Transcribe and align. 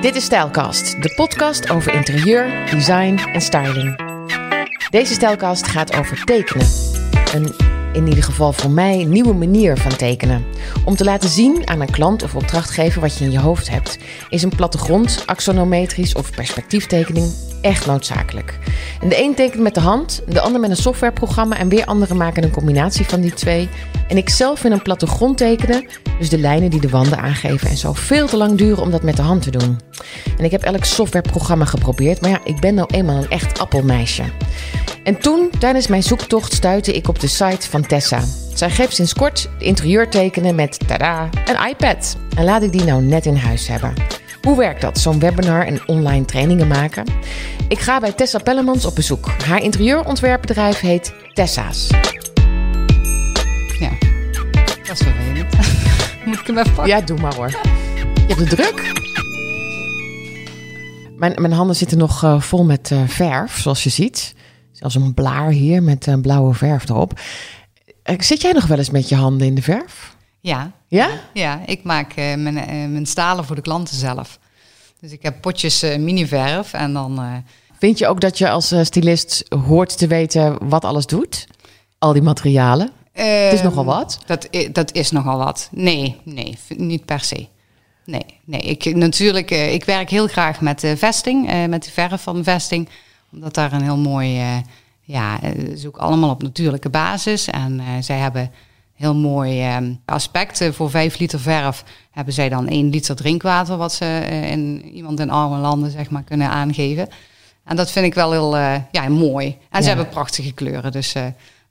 Dit 0.00 0.16
is 0.16 0.24
Stijlkast, 0.24 1.02
de 1.02 1.12
podcast 1.14 1.70
over 1.70 1.92
interieur, 1.94 2.66
design 2.70 3.18
en 3.32 3.40
styling. 3.40 4.00
Deze 4.90 5.12
Stijlkast 5.12 5.66
gaat 5.66 5.96
over 5.96 6.24
tekenen. 6.24 6.66
Een, 7.34 7.69
in 7.92 8.08
ieder 8.08 8.24
geval 8.24 8.52
voor 8.52 8.70
mij, 8.70 9.04
nieuwe 9.04 9.34
manier 9.34 9.76
van 9.76 9.96
tekenen. 9.96 10.44
Om 10.84 10.96
te 10.96 11.04
laten 11.04 11.28
zien 11.28 11.68
aan 11.68 11.80
een 11.80 11.90
klant 11.90 12.22
of 12.22 12.34
opdrachtgever 12.34 13.00
wat 13.00 13.18
je 13.18 13.24
in 13.24 13.30
je 13.30 13.40
hoofd 13.40 13.70
hebt, 13.70 13.98
is 14.28 14.42
een 14.42 14.56
plattegrond, 14.56 15.22
axonometrisch 15.26 16.14
of 16.14 16.30
perspectieftekening 16.30 17.32
echt 17.60 17.86
noodzakelijk. 17.86 18.58
De 19.08 19.22
een 19.22 19.34
tekent 19.34 19.62
met 19.62 19.74
de 19.74 19.80
hand, 19.80 20.22
de 20.28 20.40
ander 20.40 20.60
met 20.60 20.70
een 20.70 20.76
softwareprogramma 20.76 21.58
en 21.58 21.68
weer 21.68 21.84
anderen 21.84 22.16
maken 22.16 22.42
een 22.42 22.50
combinatie 22.50 23.04
van 23.04 23.20
die 23.20 23.34
twee. 23.34 23.68
En 24.08 24.16
ik 24.16 24.28
zelf 24.28 24.60
vind 24.60 24.74
een 24.74 24.82
plattegrond 24.82 25.36
tekenen, 25.36 25.86
dus 26.18 26.28
de 26.28 26.38
lijnen 26.38 26.70
die 26.70 26.80
de 26.80 26.88
wanden 26.88 27.18
aangeven 27.18 27.68
en 27.68 27.76
zo 27.76 27.92
veel 27.92 28.26
te 28.26 28.36
lang 28.36 28.58
duren 28.58 28.82
om 28.82 28.90
dat 28.90 29.02
met 29.02 29.16
de 29.16 29.22
hand 29.22 29.42
te 29.42 29.50
doen. 29.50 29.78
En 30.38 30.44
ik 30.44 30.50
heb 30.50 30.62
elk 30.62 30.84
softwareprogramma 30.84 31.64
geprobeerd, 31.64 32.20
maar 32.20 32.30
ja, 32.30 32.40
ik 32.44 32.60
ben 32.60 32.74
nou 32.74 32.88
eenmaal 32.94 33.16
een 33.16 33.30
echt 33.30 33.58
appelmeisje. 33.58 34.22
En 35.02 35.18
toen, 35.18 35.50
tijdens 35.58 35.86
mijn 35.86 36.02
zoektocht, 36.02 36.52
stuitte 36.52 36.92
ik 36.92 37.08
op 37.08 37.20
de 37.20 37.26
site 37.26 37.70
van 37.70 37.86
Tessa. 37.86 38.20
Zij 38.54 38.70
geeft 38.70 38.94
sinds 38.94 39.14
kort 39.14 39.48
interieur 39.58 40.10
tekenen 40.10 40.54
met, 40.54 40.78
tada, 40.86 41.28
een 41.44 41.68
iPad. 41.68 42.16
En 42.36 42.44
laat 42.44 42.62
ik 42.62 42.72
die 42.72 42.84
nou 42.84 43.02
net 43.02 43.26
in 43.26 43.36
huis 43.36 43.68
hebben. 43.68 43.94
Hoe 44.42 44.56
werkt 44.56 44.80
dat, 44.80 44.98
zo'n 44.98 45.18
webinar 45.18 45.66
en 45.66 45.88
online 45.88 46.24
trainingen 46.24 46.68
maken? 46.68 47.04
Ik 47.68 47.78
ga 47.78 48.00
bij 48.00 48.12
Tessa 48.12 48.38
Pellemans 48.38 48.84
op 48.84 48.94
bezoek. 48.94 49.28
Haar 49.44 49.62
interieurontwerpbedrijf 49.62 50.80
heet 50.80 51.14
Tessa's. 51.32 51.86
Ja, 53.78 53.90
dat 54.86 55.00
is 55.00 55.06
vervelend. 55.06 55.56
Moet 56.24 56.40
ik 56.40 56.46
hem 56.46 56.58
even 56.58 56.74
pakken? 56.74 56.96
Ja, 56.96 57.00
doe 57.00 57.18
maar 57.18 57.34
hoor. 57.34 57.50
Je 58.14 58.34
hebt 58.34 58.38
het 58.38 58.48
druk. 58.48 58.92
Mijn, 61.16 61.34
mijn 61.36 61.52
handen 61.52 61.76
zitten 61.76 61.98
nog 61.98 62.24
uh, 62.24 62.40
vol 62.40 62.64
met 62.64 62.90
uh, 62.92 63.00
verf, 63.06 63.60
zoals 63.60 63.84
je 63.84 63.90
ziet. 63.90 64.34
Zelfs 64.80 64.94
een 64.94 65.14
blaar 65.14 65.50
hier 65.50 65.82
met 65.82 66.06
uh, 66.06 66.14
blauwe 66.20 66.54
verf 66.54 66.88
erop. 66.88 67.20
Zit 68.18 68.40
jij 68.40 68.52
nog 68.52 68.66
wel 68.66 68.78
eens 68.78 68.90
met 68.90 69.08
je 69.08 69.14
handen 69.14 69.46
in 69.46 69.54
de 69.54 69.62
verf? 69.62 70.16
Ja. 70.40 70.72
Ja? 70.88 71.08
Ja, 71.32 71.60
ik 71.66 71.82
maak 71.82 72.16
mijn, 72.16 72.42
mijn 72.92 73.06
stalen 73.06 73.44
voor 73.44 73.56
de 73.56 73.62
klanten 73.62 73.96
zelf. 73.96 74.38
Dus 75.00 75.12
ik 75.12 75.22
heb 75.22 75.40
potjes 75.40 75.80
mini-verf 75.80 76.72
en 76.72 76.92
dan... 76.92 77.42
Vind 77.78 77.98
je 77.98 78.06
ook 78.06 78.20
dat 78.20 78.38
je 78.38 78.50
als 78.50 78.74
stylist 78.82 79.44
hoort 79.66 79.98
te 79.98 80.06
weten 80.06 80.68
wat 80.68 80.84
alles 80.84 81.06
doet? 81.06 81.46
Al 81.98 82.12
die 82.12 82.22
materialen? 82.22 82.90
het 83.12 83.52
is 83.52 83.62
nogal 83.62 83.84
wat. 83.84 84.18
Dat, 84.26 84.48
dat 84.72 84.92
is 84.92 85.10
nogal 85.10 85.38
wat. 85.38 85.68
Nee, 85.72 86.20
nee, 86.24 86.58
niet 86.68 87.04
per 87.04 87.20
se. 87.20 87.46
Nee, 88.04 88.26
nee. 88.44 88.60
Ik, 88.60 88.94
natuurlijk, 88.94 89.50
ik 89.50 89.84
werk 89.84 90.10
heel 90.10 90.26
graag 90.26 90.60
met 90.60 90.92
vesting, 90.96 91.66
met 91.68 91.84
de 91.84 91.90
verf 91.90 92.22
van 92.22 92.36
de 92.36 92.44
vesting. 92.44 92.88
Omdat 93.32 93.54
daar 93.54 93.72
een 93.72 93.82
heel 93.82 93.98
mooi, 93.98 94.40
ja, 95.00 95.38
het 95.40 95.86
ook 95.86 95.96
allemaal 95.96 96.30
op 96.30 96.42
natuurlijke 96.42 96.88
basis. 96.88 97.46
En 97.46 97.80
zij 98.00 98.18
hebben 98.18 98.50
heel 98.94 99.14
mooi 99.14 99.64
aspecten. 100.04 100.74
Voor 100.74 100.90
vijf 100.90 101.18
liter 101.18 101.40
verf 101.40 101.84
hebben 102.10 102.34
zij 102.34 102.48
dan 102.48 102.68
één 102.68 102.90
liter 102.90 103.16
drinkwater, 103.16 103.76
wat 103.76 103.92
ze 103.92 104.26
in 104.50 104.84
iemand 104.84 105.20
in 105.20 105.30
arme 105.30 105.56
landen 105.56 105.90
zeg 105.90 106.10
maar 106.10 106.22
kunnen 106.22 106.48
aangeven. 106.48 107.08
En 107.64 107.76
dat 107.76 107.90
vind 107.90 108.06
ik 108.06 108.14
wel 108.14 108.32
heel 108.32 108.56
ja, 108.90 109.08
mooi. 109.08 109.46
En 109.46 109.56
ja. 109.70 109.82
ze 109.82 109.88
hebben 109.88 110.08
prachtige 110.08 110.52
kleuren, 110.52 110.92
dus 110.92 111.14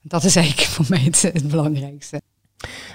dat 0.02 0.24
is 0.24 0.36
eigenlijk 0.36 0.68
voor 0.74 0.86
mij 0.88 1.00
het, 1.00 1.22
het 1.22 1.48
belangrijkste. 1.48 2.20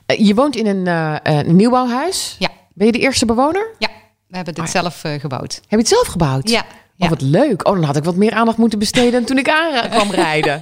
Uh, 0.07 0.27
je 0.27 0.33
woont 0.33 0.55
in 0.55 0.67
een, 0.67 0.88
uh, 1.23 1.41
nieuwbouwhuis? 1.41 2.35
Ja. 2.39 2.50
Ben 2.73 2.85
je 2.85 2.91
de 2.91 3.00
eerste 3.00 3.25
bewoner? 3.25 3.75
Ja, 3.79 3.89
we 4.27 4.35
hebben 4.35 4.53
dit 4.53 4.63
ah, 4.63 4.69
zelf 4.69 5.03
uh, 5.03 5.19
gebouwd. 5.19 5.55
Heb 5.55 5.69
je 5.69 5.77
het 5.77 5.88
zelf 5.88 6.07
gebouwd? 6.07 6.50
Ja. 6.50 6.66
Oh, 6.97 7.09
wat 7.09 7.21
leuk. 7.21 7.67
Oh, 7.67 7.73
dan 7.73 7.83
had 7.83 7.95
ik 7.95 8.03
wat 8.03 8.15
meer 8.15 8.31
aandacht 8.31 8.57
moeten 8.57 8.79
besteden 8.79 9.25
toen 9.25 9.38
ik 9.38 9.50
aan 9.50 9.89
kwam 9.89 10.11
rijden. 10.11 10.59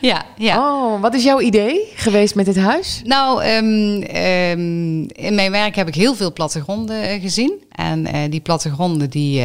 ja, 0.00 0.24
ja. 0.36 0.58
Oh, 0.58 1.00
wat 1.00 1.14
is 1.14 1.24
jouw 1.24 1.40
idee 1.40 1.92
geweest 1.94 2.34
met 2.34 2.44
dit 2.44 2.56
huis? 2.56 3.00
Nou, 3.04 3.44
um, 3.44 4.02
um, 4.16 5.06
in 5.08 5.34
mijn 5.34 5.50
werk 5.50 5.76
heb 5.76 5.88
ik 5.88 5.94
heel 5.94 6.14
veel 6.14 6.32
plattegronden 6.32 7.20
gezien. 7.20 7.64
En 7.70 8.30
die 8.30 8.40
plattegronden, 8.40 9.10
die, 9.10 9.40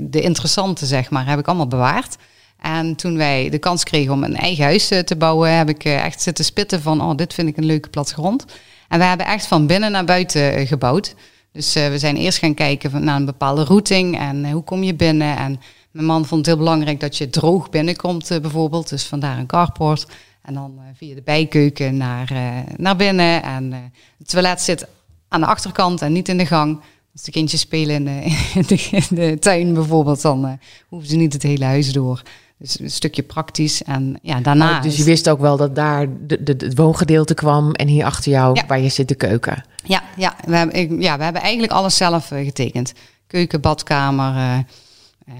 de 0.00 0.20
interessante 0.20 0.86
zeg 0.86 1.10
maar, 1.10 1.26
heb 1.26 1.38
ik 1.38 1.46
allemaal 1.46 1.68
bewaard. 1.68 2.16
En 2.60 2.96
toen 2.96 3.16
wij 3.16 3.48
de 3.50 3.58
kans 3.58 3.84
kregen 3.84 4.12
om 4.12 4.24
een 4.24 4.36
eigen 4.36 4.64
huis 4.64 4.88
te 4.88 5.16
bouwen, 5.18 5.56
heb 5.56 5.68
ik 5.68 5.84
echt 5.84 6.22
zitten 6.22 6.44
spitten 6.44 6.82
van, 6.82 7.00
oh, 7.00 7.16
dit 7.16 7.34
vind 7.34 7.48
ik 7.48 7.56
een 7.56 7.64
leuke 7.66 7.88
plattegrond. 7.88 8.44
En 8.88 8.98
we 8.98 9.04
hebben 9.04 9.26
echt 9.26 9.46
van 9.46 9.66
binnen 9.66 9.92
naar 9.92 10.04
buiten 10.04 10.66
gebouwd. 10.66 11.14
Dus 11.52 11.76
uh, 11.76 11.88
we 11.88 11.98
zijn 11.98 12.16
eerst 12.16 12.38
gaan 12.38 12.54
kijken 12.54 13.04
naar 13.04 13.16
een 13.16 13.24
bepaalde 13.24 13.64
routing 13.64 14.18
en 14.18 14.44
uh, 14.44 14.52
hoe 14.52 14.62
kom 14.62 14.82
je 14.82 14.94
binnen. 14.94 15.36
En 15.36 15.60
mijn 15.90 16.06
man 16.06 16.26
vond 16.26 16.46
het 16.46 16.54
heel 16.54 16.64
belangrijk 16.64 17.00
dat 17.00 17.16
je 17.16 17.30
droog 17.30 17.70
binnenkomt 17.70 18.30
uh, 18.30 18.38
bijvoorbeeld. 18.38 18.88
Dus 18.88 19.04
vandaar 19.04 19.38
een 19.38 19.46
carport. 19.46 20.06
En 20.42 20.54
dan 20.54 20.80
via 20.94 21.14
de 21.14 21.22
bijkeuken 21.22 21.96
naar, 21.96 22.32
naar 22.76 22.96
binnen. 22.96 23.42
En 23.42 23.92
het 24.18 24.28
toilet 24.28 24.60
zit 24.60 24.86
aan 25.28 25.40
de 25.40 25.46
achterkant 25.46 26.02
en 26.02 26.12
niet 26.12 26.28
in 26.28 26.38
de 26.38 26.46
gang. 26.46 26.80
Als 27.12 27.22
de 27.22 27.30
kindjes 27.30 27.60
spelen 27.60 27.94
in 27.94 28.06
in 28.54 28.64
de, 28.66 28.88
in 28.90 29.04
de 29.08 29.38
tuin 29.38 29.74
bijvoorbeeld, 29.74 30.22
dan 30.22 30.58
hoeven 30.88 31.08
ze 31.08 31.16
niet 31.16 31.32
het 31.32 31.42
hele 31.42 31.64
huis 31.64 31.92
door. 31.92 32.22
Dus 32.62 32.80
een 32.80 32.90
stukje 32.90 33.22
praktisch. 33.22 33.82
En 33.82 34.18
ja, 34.22 34.40
daarna. 34.40 34.76
Oh, 34.76 34.82
dus 34.82 34.96
je 34.96 35.04
wist 35.04 35.28
ook 35.28 35.40
wel 35.40 35.56
dat 35.56 35.74
daar 35.74 36.06
de, 36.26 36.42
de, 36.42 36.54
het 36.58 36.76
woongedeelte 36.76 37.34
kwam 37.34 37.72
en 37.72 37.88
hier 37.88 38.04
achter 38.04 38.32
jou, 38.32 38.54
ja. 38.54 38.66
waar 38.66 38.80
je 38.80 38.88
zit, 38.88 39.08
de 39.08 39.14
keuken. 39.14 39.64
Ja, 39.84 40.02
ja, 40.16 40.34
we, 40.44 40.56
hebben, 40.56 41.00
ja 41.00 41.16
we 41.16 41.24
hebben 41.24 41.42
eigenlijk 41.42 41.72
alles 41.72 41.96
zelf 41.96 42.30
uh, 42.30 42.44
getekend. 42.44 42.92
Keuken, 43.26 43.60
badkamer. 43.60 44.34
Uh, 44.34 44.58
uh, 45.28 45.34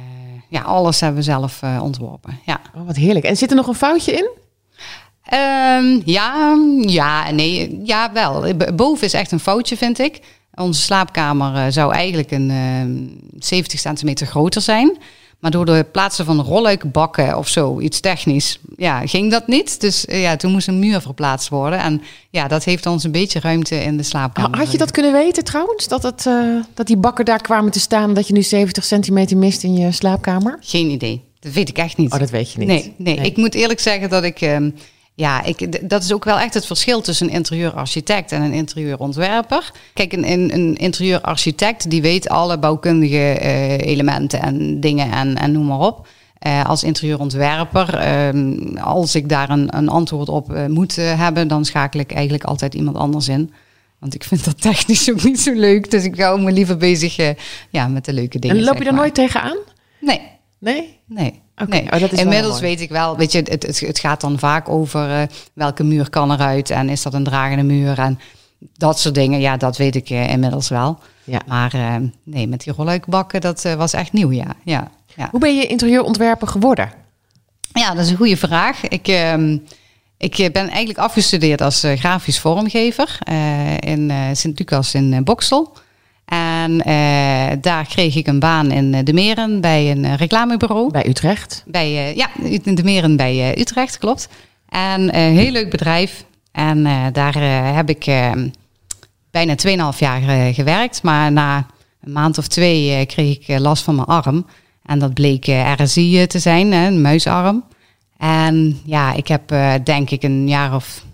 ja, 0.48 0.60
alles 0.60 1.00
hebben 1.00 1.18
we 1.18 1.24
zelf 1.24 1.62
ontworpen. 1.80 2.38
Ja. 2.46 2.60
Oh, 2.76 2.86
wat 2.86 2.96
heerlijk. 2.96 3.24
En 3.24 3.36
zit 3.36 3.50
er 3.50 3.56
nog 3.56 3.66
een 3.66 3.74
foutje 3.74 4.12
in? 4.12 4.28
Um, 5.34 6.02
ja, 6.04 6.58
ja, 6.80 7.30
nee, 7.30 7.80
ja, 7.84 8.12
wel. 8.12 8.54
Boven 8.74 9.06
is 9.06 9.12
echt 9.12 9.32
een 9.32 9.40
foutje, 9.40 9.76
vind 9.76 9.98
ik. 9.98 10.20
Onze 10.54 10.80
slaapkamer 10.80 11.72
zou 11.72 11.92
eigenlijk 11.94 12.30
een 12.30 13.30
70 13.38 13.80
centimeter 13.80 14.26
groter 14.26 14.60
zijn. 14.60 14.98
Maar 15.42 15.50
door 15.50 15.66
de 15.66 15.86
plaatsen 15.92 16.24
van 16.24 16.40
rolluikbakken 16.40 17.38
of 17.38 17.48
zo, 17.48 17.80
iets 17.80 18.00
technisch, 18.00 18.58
ja, 18.76 19.06
ging 19.06 19.30
dat 19.30 19.46
niet. 19.46 19.80
Dus 19.80 20.06
uh, 20.06 20.22
ja, 20.22 20.36
toen 20.36 20.52
moest 20.52 20.68
een 20.68 20.78
muur 20.78 21.00
verplaatst 21.00 21.48
worden. 21.48 21.78
En 21.78 22.02
ja, 22.30 22.48
dat 22.48 22.64
heeft 22.64 22.86
ons 22.86 23.04
een 23.04 23.10
beetje 23.10 23.40
ruimte 23.40 23.82
in 23.82 23.96
de 23.96 24.02
slaapkamer. 24.02 24.58
Had 24.58 24.72
je 24.72 24.78
dat 24.78 24.90
kunnen 24.90 25.12
weten 25.12 25.44
trouwens? 25.44 25.88
Dat, 25.88 26.02
het, 26.02 26.26
uh, 26.26 26.62
dat 26.74 26.86
die 26.86 26.96
bakken 26.96 27.24
daar 27.24 27.40
kwamen 27.40 27.72
te 27.72 27.80
staan, 27.80 28.14
dat 28.14 28.26
je 28.26 28.32
nu 28.32 28.42
70 28.42 28.84
centimeter 28.84 29.36
mist 29.36 29.62
in 29.62 29.76
je 29.76 29.92
slaapkamer? 29.92 30.58
Geen 30.60 30.90
idee. 30.90 31.24
Dat 31.40 31.52
weet 31.52 31.68
ik 31.68 31.78
echt 31.78 31.96
niet. 31.96 32.12
Oh, 32.12 32.18
dat 32.18 32.30
weet 32.30 32.52
je 32.52 32.58
niet. 32.58 32.68
Nee, 32.68 32.94
nee. 32.96 33.16
nee. 33.16 33.26
ik 33.26 33.36
moet 33.36 33.54
eerlijk 33.54 33.80
zeggen 33.80 34.10
dat 34.10 34.24
ik... 34.24 34.40
Uh, 34.40 34.56
ja, 35.14 35.44
ik, 35.44 35.88
dat 35.90 36.02
is 36.02 36.12
ook 36.12 36.24
wel 36.24 36.38
echt 36.38 36.54
het 36.54 36.66
verschil 36.66 37.00
tussen 37.00 37.26
een 37.26 37.32
interieurarchitect 37.32 38.32
en 38.32 38.42
een 38.42 38.52
interieurontwerper. 38.52 39.72
Kijk, 39.94 40.12
een, 40.12 40.30
een, 40.30 40.54
een 40.54 40.76
interieurarchitect 40.76 41.90
die 41.90 42.02
weet 42.02 42.28
alle 42.28 42.58
bouwkundige 42.58 43.38
uh, 43.42 43.78
elementen 43.78 44.40
en 44.40 44.80
dingen 44.80 45.12
en, 45.12 45.36
en 45.36 45.52
noem 45.52 45.66
maar 45.66 45.78
op. 45.78 46.08
Uh, 46.46 46.64
als 46.64 46.82
interieurontwerper, 46.82 47.94
uh, 48.34 48.82
als 48.82 49.14
ik 49.14 49.28
daar 49.28 49.50
een, 49.50 49.76
een 49.76 49.88
antwoord 49.88 50.28
op 50.28 50.52
uh, 50.52 50.66
moet 50.66 50.96
hebben, 50.96 51.48
dan 51.48 51.64
schakel 51.64 52.00
ik 52.00 52.12
eigenlijk 52.12 52.44
altijd 52.44 52.74
iemand 52.74 52.96
anders 52.96 53.28
in. 53.28 53.52
Want 53.98 54.14
ik 54.14 54.24
vind 54.24 54.44
dat 54.44 54.60
technisch 54.60 55.10
ook 55.10 55.22
niet 55.22 55.40
zo 55.40 55.52
leuk. 55.52 55.90
Dus 55.90 56.04
ik 56.04 56.20
hou 56.20 56.40
me 56.40 56.52
liever 56.52 56.76
bezig 56.76 57.34
ja, 57.70 57.88
met 57.88 58.04
de 58.04 58.12
leuke 58.12 58.38
dingen. 58.38 58.56
En 58.56 58.64
loop 58.64 58.78
je 58.78 58.84
daar 58.84 58.94
nooit 58.94 59.14
tegenaan? 59.14 59.56
Nee. 60.00 60.20
Nee? 60.58 60.98
Nee. 61.06 61.41
Okay. 61.62 61.80
Nee. 61.80 61.92
Oh, 61.92 62.00
dat 62.00 62.12
is 62.12 62.18
Inmiddels 62.18 62.60
weet 62.60 62.80
ik 62.80 62.90
wel, 62.90 63.16
weet 63.16 63.32
je, 63.32 63.38
het, 63.38 63.62
het, 63.62 63.80
het 63.80 63.98
gaat 63.98 64.20
dan 64.20 64.38
vaak 64.38 64.68
over 64.68 65.08
uh, 65.08 65.22
welke 65.52 65.84
muur 65.84 66.10
kan 66.10 66.32
eruit 66.32 66.70
en 66.70 66.88
is 66.88 67.02
dat 67.02 67.14
een 67.14 67.24
dragende 67.24 67.62
muur 67.62 67.98
en 67.98 68.18
dat 68.72 68.98
soort 68.98 69.14
dingen. 69.14 69.40
Ja, 69.40 69.56
dat 69.56 69.76
weet 69.76 69.94
ik 69.94 70.10
uh, 70.10 70.28
inmiddels 70.28 70.68
wel. 70.68 70.98
Ja. 71.24 71.40
Maar 71.46 71.74
uh, 71.74 71.94
nee, 72.22 72.48
met 72.48 72.64
die 72.64 72.72
rolluikbakken, 72.72 73.40
dat 73.40 73.62
was 73.76 73.92
echt 73.92 74.12
nieuw, 74.12 74.32
ja. 74.32 74.54
Ja, 74.64 74.90
ja. 75.16 75.28
Hoe 75.30 75.40
ben 75.40 75.56
je 75.56 75.66
interieurontwerper 75.66 76.48
geworden? 76.48 76.92
Ja, 77.72 77.94
dat 77.94 78.04
is 78.04 78.10
een 78.10 78.16
goede 78.16 78.36
vraag. 78.36 78.88
Ik, 78.88 79.08
ehm, 79.08 79.58
ik 80.16 80.36
ben 80.36 80.68
eigenlijk 80.68 80.98
afgestudeerd 80.98 81.60
als 81.60 81.82
grafisch 81.94 82.38
vormgever 82.38 83.18
in 83.78 84.12
Sint-Lucas 84.32 84.94
in 84.94 85.24
Boksel. 85.24 85.76
En 86.32 86.72
uh, 86.72 87.56
daar 87.60 87.86
kreeg 87.88 88.16
ik 88.16 88.26
een 88.26 88.38
baan 88.38 88.70
in 88.70 89.04
De 89.04 89.12
Meren 89.12 89.60
bij 89.60 89.90
een 89.90 90.16
reclamebureau. 90.16 90.90
Bij 90.90 91.08
Utrecht? 91.08 91.64
Bij, 91.66 91.90
uh, 91.90 92.16
ja, 92.16 92.28
in 92.42 92.74
De 92.74 92.84
Meren 92.84 93.16
bij 93.16 93.34
uh, 93.34 93.60
Utrecht, 93.60 93.98
klopt. 93.98 94.28
En 94.68 95.16
een 95.16 95.36
heel 95.36 95.50
leuk 95.50 95.70
bedrijf. 95.70 96.24
En 96.52 96.82
daar 97.12 97.34
heb 97.74 97.88
ik 97.88 98.04
bijna 99.30 99.54
2,5 99.92 99.98
jaar 99.98 100.52
gewerkt. 100.54 101.02
Maar 101.02 101.32
na 101.32 101.66
een 102.00 102.12
maand 102.12 102.38
of 102.38 102.46
twee 102.46 103.06
kreeg 103.06 103.48
ik 103.48 103.58
last 103.58 103.82
van 103.82 103.94
mijn 103.94 104.06
arm. 104.06 104.46
En 104.84 104.98
dat 104.98 105.14
bleek 105.14 105.46
RSI 105.76 106.26
te 106.26 106.38
zijn, 106.38 106.72
een 106.72 107.00
muisarm. 107.00 107.64
En 108.18 108.80
ja, 108.84 109.12
ik 109.12 109.28
heb 109.28 109.54
denk 109.84 110.10
ik 110.10 110.22
een 110.22 110.48
jaar 110.48 110.74
of 110.74 111.04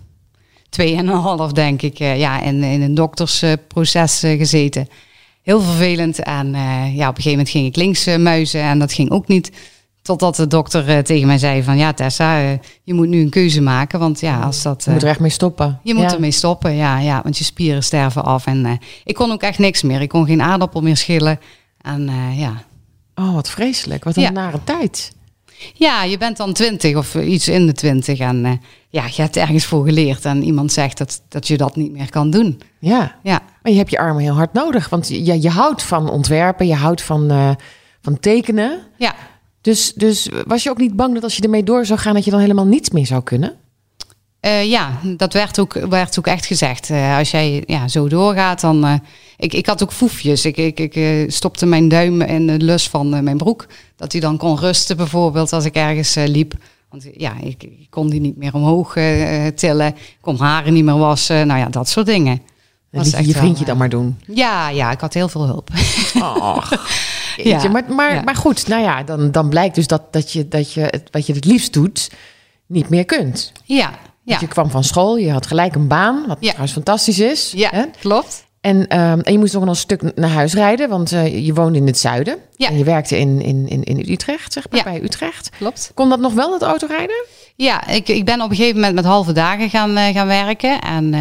tweeënhalf, 0.69 1.51
denk 1.51 1.81
ik, 1.81 1.97
ja, 1.97 2.41
in, 2.41 2.63
in 2.63 2.81
een 2.81 2.95
doktersproces 2.95 4.19
gezeten. 4.19 4.87
Heel 5.41 5.61
vervelend. 5.61 6.19
En 6.19 6.51
ja, 6.93 7.09
op 7.09 7.15
een 7.17 7.21
gegeven 7.21 7.29
moment 7.29 7.49
ging 7.49 7.67
ik 7.67 7.75
links 7.75 8.05
muizen 8.05 8.61
en 8.61 8.79
dat 8.79 8.93
ging 8.93 9.11
ook 9.11 9.27
niet. 9.27 9.51
Totdat 10.01 10.35
de 10.35 10.47
dokter 10.47 11.03
tegen 11.03 11.27
mij 11.27 11.37
zei 11.37 11.63
van 11.63 11.77
ja 11.77 11.93
Tessa, 11.93 12.59
je 12.83 12.93
moet 12.93 13.07
nu 13.07 13.21
een 13.21 13.29
keuze 13.29 13.61
maken. 13.61 13.99
Want 13.99 14.19
ja, 14.19 14.39
als 14.39 14.61
dat... 14.61 14.83
je 14.83 14.91
moet 14.91 15.03
er 15.03 15.09
echt 15.09 15.19
mee 15.19 15.29
stoppen. 15.29 15.79
Je 15.83 15.93
moet 15.93 16.13
ermee 16.13 16.31
stoppen, 16.31 16.75
ja, 16.75 16.99
ja. 16.99 17.21
Want 17.23 17.37
je 17.37 17.43
spieren 17.43 17.83
sterven 17.83 18.23
af. 18.23 18.45
En 18.45 18.79
ik 19.03 19.15
kon 19.15 19.31
ook 19.31 19.41
echt 19.41 19.59
niks 19.59 19.81
meer. 19.81 20.01
Ik 20.01 20.09
kon 20.09 20.25
geen 20.25 20.41
aardappel 20.41 20.81
meer 20.81 20.97
schillen. 20.97 21.39
En 21.81 22.09
ja... 22.35 22.63
Oh, 23.15 23.33
wat 23.33 23.49
vreselijk. 23.49 24.03
Wat 24.03 24.17
een 24.17 24.33
nare 24.33 24.59
tijd. 24.63 25.11
Ja, 25.73 26.03
je 26.03 26.17
bent 26.17 26.37
dan 26.37 26.53
twintig 26.53 26.95
of 26.95 27.15
iets 27.15 27.47
in 27.47 27.65
de 27.65 27.73
twintig 27.73 28.19
en 28.19 28.45
uh, 28.45 28.51
ja, 28.89 29.05
je 29.05 29.21
hebt 29.21 29.37
ergens 29.37 29.65
voor 29.65 29.85
geleerd 29.85 30.25
en 30.25 30.43
iemand 30.43 30.71
zegt 30.71 30.97
dat, 30.97 31.21
dat 31.27 31.47
je 31.47 31.57
dat 31.57 31.75
niet 31.75 31.91
meer 31.91 32.09
kan 32.09 32.29
doen. 32.29 32.61
Ja, 32.79 33.15
ja. 33.23 33.41
maar 33.61 33.71
je 33.71 33.77
hebt 33.77 33.91
je 33.91 33.99
armen 33.99 34.21
heel 34.21 34.33
hard 34.33 34.53
nodig, 34.53 34.89
want 34.89 35.07
je, 35.07 35.41
je 35.41 35.49
houdt 35.49 35.83
van 35.83 36.09
ontwerpen, 36.09 36.67
je 36.67 36.75
houdt 36.75 37.01
van, 37.01 37.31
uh, 37.31 37.51
van 38.01 38.19
tekenen. 38.19 38.79
Ja. 38.97 39.15
Dus, 39.61 39.93
dus 39.93 40.29
was 40.45 40.63
je 40.63 40.69
ook 40.69 40.77
niet 40.77 40.95
bang 40.95 41.13
dat 41.13 41.23
als 41.23 41.35
je 41.35 41.41
ermee 41.41 41.63
door 41.63 41.85
zou 41.85 41.99
gaan, 41.99 42.13
dat 42.13 42.25
je 42.25 42.31
dan 42.31 42.39
helemaal 42.39 42.65
niets 42.65 42.89
meer 42.89 43.05
zou 43.05 43.23
kunnen? 43.23 43.53
Uh, 44.41 44.65
ja, 44.65 44.99
dat 45.17 45.33
werd 45.33 45.59
ook, 45.59 45.73
werd 45.73 46.19
ook 46.19 46.27
echt 46.27 46.45
gezegd. 46.45 46.91
als 47.17 47.31
jij 47.31 47.63
ja, 47.65 47.87
zo 47.87 48.07
doorgaat, 48.07 48.61
dan 48.61 49.01
ik, 49.39 49.53
ik 49.53 49.65
had 49.65 49.83
ook 49.83 49.91
foefjes. 49.91 50.45
Ik, 50.45 50.57
ik, 50.57 50.79
ik 50.79 50.95
eh, 50.95 51.29
stopte 51.29 51.65
mijn 51.65 51.87
duim 51.87 52.21
in 52.21 52.47
de 52.47 52.57
lus 52.57 52.87
van 52.87 53.13
eh, 53.13 53.21
mijn 53.21 53.37
broek. 53.37 53.67
Dat 53.95 54.11
hij 54.11 54.21
dan 54.21 54.37
kon 54.37 54.59
rusten 54.59 54.97
bijvoorbeeld 54.97 55.53
als 55.53 55.65
ik 55.65 55.75
ergens 55.75 56.15
eh, 56.15 56.27
liep. 56.27 56.53
Want 56.89 57.07
ja, 57.13 57.33
ik, 57.41 57.63
ik, 57.63 57.87
kon 57.89 58.09
die 58.09 58.19
niet 58.19 58.37
meer 58.37 58.53
omhoog 58.53 58.93
tillen. 59.55 59.87
Ik 59.87 60.17
kon 60.21 60.37
haren 60.37 60.73
niet 60.73 60.83
meer 60.83 60.97
wassen. 60.97 61.47
Nou 61.47 61.59
ja, 61.59 61.65
dat 61.65 61.89
soort 61.89 62.05
dingen. 62.05 62.41
Dat 62.91 63.05
liet 63.05 63.17
je 63.17 63.27
je 63.27 63.33
vriendje 63.33 63.65
dan 63.65 63.77
maar 63.77 63.89
doen? 63.89 64.19
Ja, 64.27 64.69
ja, 64.69 64.91
ik 64.91 64.99
had 64.99 65.13
heel 65.13 65.29
veel 65.29 65.45
hulp. 65.45 65.69
Ja, 67.43 67.69
maar, 67.69 67.83
maar, 67.93 68.23
maar 68.23 68.35
goed, 68.35 68.67
nou 68.67 68.81
ja, 68.81 69.03
dan, 69.03 69.31
dan 69.31 69.49
blijkt 69.49 69.75
dus 69.75 69.87
dat, 69.87 70.13
dat, 70.13 70.31
je, 70.31 70.47
dat 70.47 70.73
je 70.73 70.81
het, 70.81 71.07
wat 71.11 71.25
je 71.25 71.33
het 71.33 71.45
liefst 71.45 71.73
doet, 71.73 72.11
niet 72.65 72.89
meer 72.89 73.05
kunt. 73.05 73.51
Ja, 73.63 73.91
ja. 74.23 74.37
je 74.39 74.47
kwam 74.47 74.69
van 74.69 74.83
school, 74.83 75.17
je 75.17 75.31
had 75.31 75.47
gelijk 75.47 75.75
een 75.75 75.87
baan, 75.87 76.27
wat 76.27 76.41
trouwens 76.41 76.71
fantastisch 76.71 77.19
is. 77.19 77.51
Ja, 77.55 77.69
hè? 77.71 77.83
klopt. 77.99 78.47
En, 78.61 78.77
um, 78.77 79.21
en 79.21 79.31
je 79.31 79.37
moest 79.37 79.53
nog 79.53 79.67
een 79.67 79.75
stuk 79.75 80.15
naar 80.15 80.29
huis 80.29 80.53
rijden, 80.53 80.89
want 80.89 81.11
uh, 81.11 81.45
je 81.45 81.53
woonde 81.53 81.77
in 81.77 81.87
het 81.87 81.97
zuiden. 81.97 82.37
Ja. 82.55 82.67
En 82.67 82.77
je 82.77 82.83
werkte 82.83 83.19
in, 83.19 83.41
in, 83.41 83.67
in, 83.67 83.83
in 83.83 84.11
Utrecht, 84.11 84.53
zeg 84.53 84.69
maar, 84.69 84.79
ja. 84.79 84.91
bij 84.91 85.03
Utrecht. 85.03 85.49
Klopt. 85.57 85.91
Kon 85.93 86.09
dat 86.09 86.19
nog 86.19 86.33
wel, 86.33 86.53
het 86.53 86.61
autorijden? 86.61 87.25
Ja, 87.55 87.87
ik, 87.87 88.07
ik 88.07 88.25
ben 88.25 88.41
op 88.41 88.49
een 88.49 88.55
gegeven 88.55 88.75
moment 88.75 88.95
met 88.95 89.05
halve 89.05 89.31
dagen 89.31 89.69
gaan, 89.69 89.97
uh, 89.97 90.07
gaan 90.07 90.27
werken. 90.27 90.81
En 90.81 91.13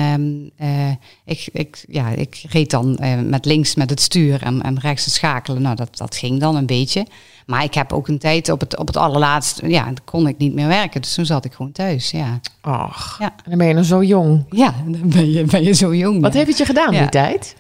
uh, 0.61 0.91
ik, 1.25 1.49
ik, 1.53 1.85
ja, 1.89 2.09
ik 2.09 2.45
reed 2.49 2.71
dan 2.71 2.99
met 3.25 3.45
links 3.45 3.75
met 3.75 3.91
het 3.91 4.01
stuur 4.01 4.43
en, 4.43 4.63
en 4.63 4.79
rechts 4.81 5.05
te 5.05 5.11
schakelen. 5.11 5.63
Nou, 5.63 5.77
dat, 5.77 5.97
dat 5.97 6.17
ging 6.17 6.41
dan 6.41 6.57
een 6.57 6.67
beetje. 6.67 7.07
Maar 7.49 7.65
ik 7.65 7.75
heb 7.75 7.93
ook 7.93 8.09
een 8.09 8.19
tijd 8.19 8.49
op 8.49 8.61
het, 8.61 8.77
op 8.77 8.87
het 8.87 8.97
allerlaatst, 8.97 9.61
ja, 9.67 9.93
kon 10.05 10.27
ik 10.27 10.39
niet 10.39 10.55
meer 10.55 10.67
werken. 10.67 11.01
Dus 11.01 11.15
toen 11.15 11.27
zat 11.27 11.45
ik 11.45 11.53
gewoon 11.53 11.73
thuis, 11.73 12.11
ja. 12.11 12.41
Ach, 12.61 13.17
ja. 13.21 13.35
en 13.37 13.49
dan 13.49 13.59
ben 13.59 13.67
je 13.67 13.75
nog 13.75 13.85
zo 13.85 14.03
jong. 14.03 14.45
Ja, 14.51 14.75
dan 14.87 15.09
ben 15.09 15.33
je, 15.33 15.45
ben 15.45 15.63
je 15.63 15.73
zo 15.73 15.95
jong. 15.95 16.21
Wat 16.21 16.35
heeft 16.35 16.49
het 16.49 16.59
je 16.59 16.65
gedaan 16.65 16.91
die 16.91 17.09
tijd? 17.09 17.57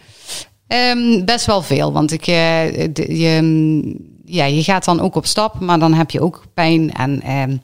Um, 0.69 1.25
best 1.25 1.47
wel 1.47 1.63
veel, 1.63 1.93
want 1.93 2.13
ik, 2.13 2.27
uh, 2.27 2.87
je, 2.95 3.97
ja, 4.25 4.45
je 4.45 4.63
gaat 4.63 4.85
dan 4.85 5.01
ook 5.01 5.15
op 5.15 5.27
stap, 5.27 5.61
maar 5.61 5.79
dan 5.79 5.95
heb 5.95 6.11
je 6.11 6.21
ook 6.21 6.43
pijn. 6.55 6.93
En 6.93 7.31
um, 7.31 7.61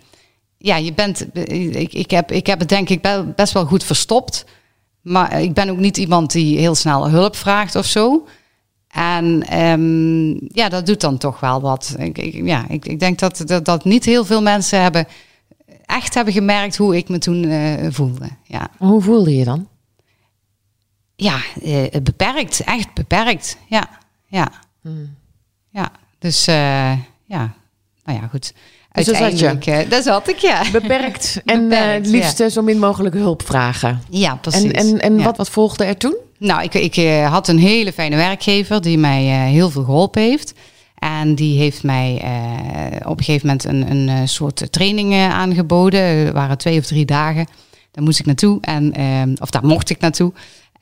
ja, 0.59 0.77
je 0.77 0.93
bent, 0.93 1.27
ik, 1.77 1.93
ik, 1.93 2.11
heb, 2.11 2.33
ik 2.33 2.47
heb 2.47 2.59
het 2.59 2.69
denk 2.69 2.89
ik 2.89 3.09
best 3.37 3.53
wel 3.53 3.67
goed 3.67 3.85
verstopt. 3.85 4.45
Maar 5.01 5.43
ik 5.43 5.55
ben 5.55 5.71
ook 5.71 5.79
niet 5.79 5.97
iemand 5.97 6.33
die 6.33 6.59
heel 6.59 6.75
snel 6.75 7.11
hulp 7.11 7.37
vraagt 7.37 7.77
of 7.77 7.87
zo. 7.87 8.27
En 8.95 9.59
um, 9.61 10.39
ja, 10.49 10.69
dat 10.69 10.87
doet 10.87 11.01
dan 11.01 11.19
toch 11.19 11.41
wel 11.41 11.61
wat. 11.61 11.95
Ik, 11.99 12.19
ik 12.19 12.47
ja, 12.47 12.69
ik, 12.69 12.87
ik 12.87 13.01
denk 13.01 13.19
dat, 13.19 13.43
dat, 13.47 13.65
dat 13.65 13.85
niet 13.85 14.05
heel 14.05 14.25
veel 14.25 14.43
mensen 14.43 14.83
hebben 14.83 15.07
echt 15.85 16.15
hebben 16.15 16.33
gemerkt 16.33 16.77
hoe 16.77 16.97
ik 16.97 17.09
me 17.09 17.19
toen 17.19 17.45
uh, 17.45 17.87
voelde. 17.91 18.29
Ja. 18.45 18.69
Hoe 18.79 19.03
voelde 19.03 19.37
je 19.37 19.45
dan? 19.45 19.69
Ja, 21.17 21.41
uh, 21.63 21.87
beperkt. 22.03 22.61
Echt 22.61 22.95
beperkt. 22.95 23.59
Ja, 23.69 23.89
ja. 24.27 24.49
Hmm. 24.81 25.15
Ja, 25.71 25.91
dus 26.19 26.49
uh, 26.49 26.93
ja, 27.25 27.55
nou 28.05 28.19
ja, 28.21 28.27
goed. 28.31 28.55
Dus 28.95 29.13
Uiteindelijk, 29.13 29.65
dat, 29.65 29.91
dat 29.91 30.03
zat 30.05 30.29
ik, 30.29 30.39
ja. 30.39 30.63
Beperkt 30.73 31.41
en 31.45 31.71
het 31.71 32.07
liefst 32.07 32.43
zo 32.51 32.63
min 32.63 32.79
mogelijk 32.79 33.15
hulp 33.15 33.43
vragen. 33.47 34.03
Ja, 34.11 34.35
precies. 34.35 34.71
En, 34.71 34.73
en, 34.73 35.01
en 35.01 35.23
wat, 35.23 35.37
wat 35.37 35.51
volgde 35.51 35.85
er 35.85 35.97
toen? 35.97 36.17
Nou, 36.39 36.63
ik, 36.63 36.75
ik 36.75 36.97
uh, 36.97 37.33
had 37.33 37.49
een 37.49 37.59
hele 37.59 37.93
fijne 37.93 38.17
werkgever 38.17 38.81
die 38.81 38.99
mij 38.99 39.25
uh, 39.25 39.53
heel 39.53 39.71
veel 39.71 39.85
geholpen 39.85 40.23
heeft. 40.23 40.55
En 40.99 41.35
die 41.35 41.59
heeft 41.59 41.83
mij 41.83 42.23
uh, 42.25 43.11
op 43.11 43.19
een 43.19 43.25
gegeven 43.25 43.47
moment 43.47 43.65
een, 43.65 43.91
een 43.91 44.29
soort 44.29 44.73
training 44.73 45.15
aangeboden. 45.15 46.01
Er 46.01 46.33
waren 46.33 46.59
twee 46.59 46.79
of 46.79 46.87
drie 46.87 47.05
dagen. 47.05 47.47
Daar 47.91 48.05
moest 48.05 48.19
ik 48.19 48.27
naartoe. 48.27 48.59
En, 48.61 48.95
of 49.41 49.51
daar 49.51 49.67
mocht 49.67 49.91
ik 49.91 50.01
naartoe. 50.01 50.33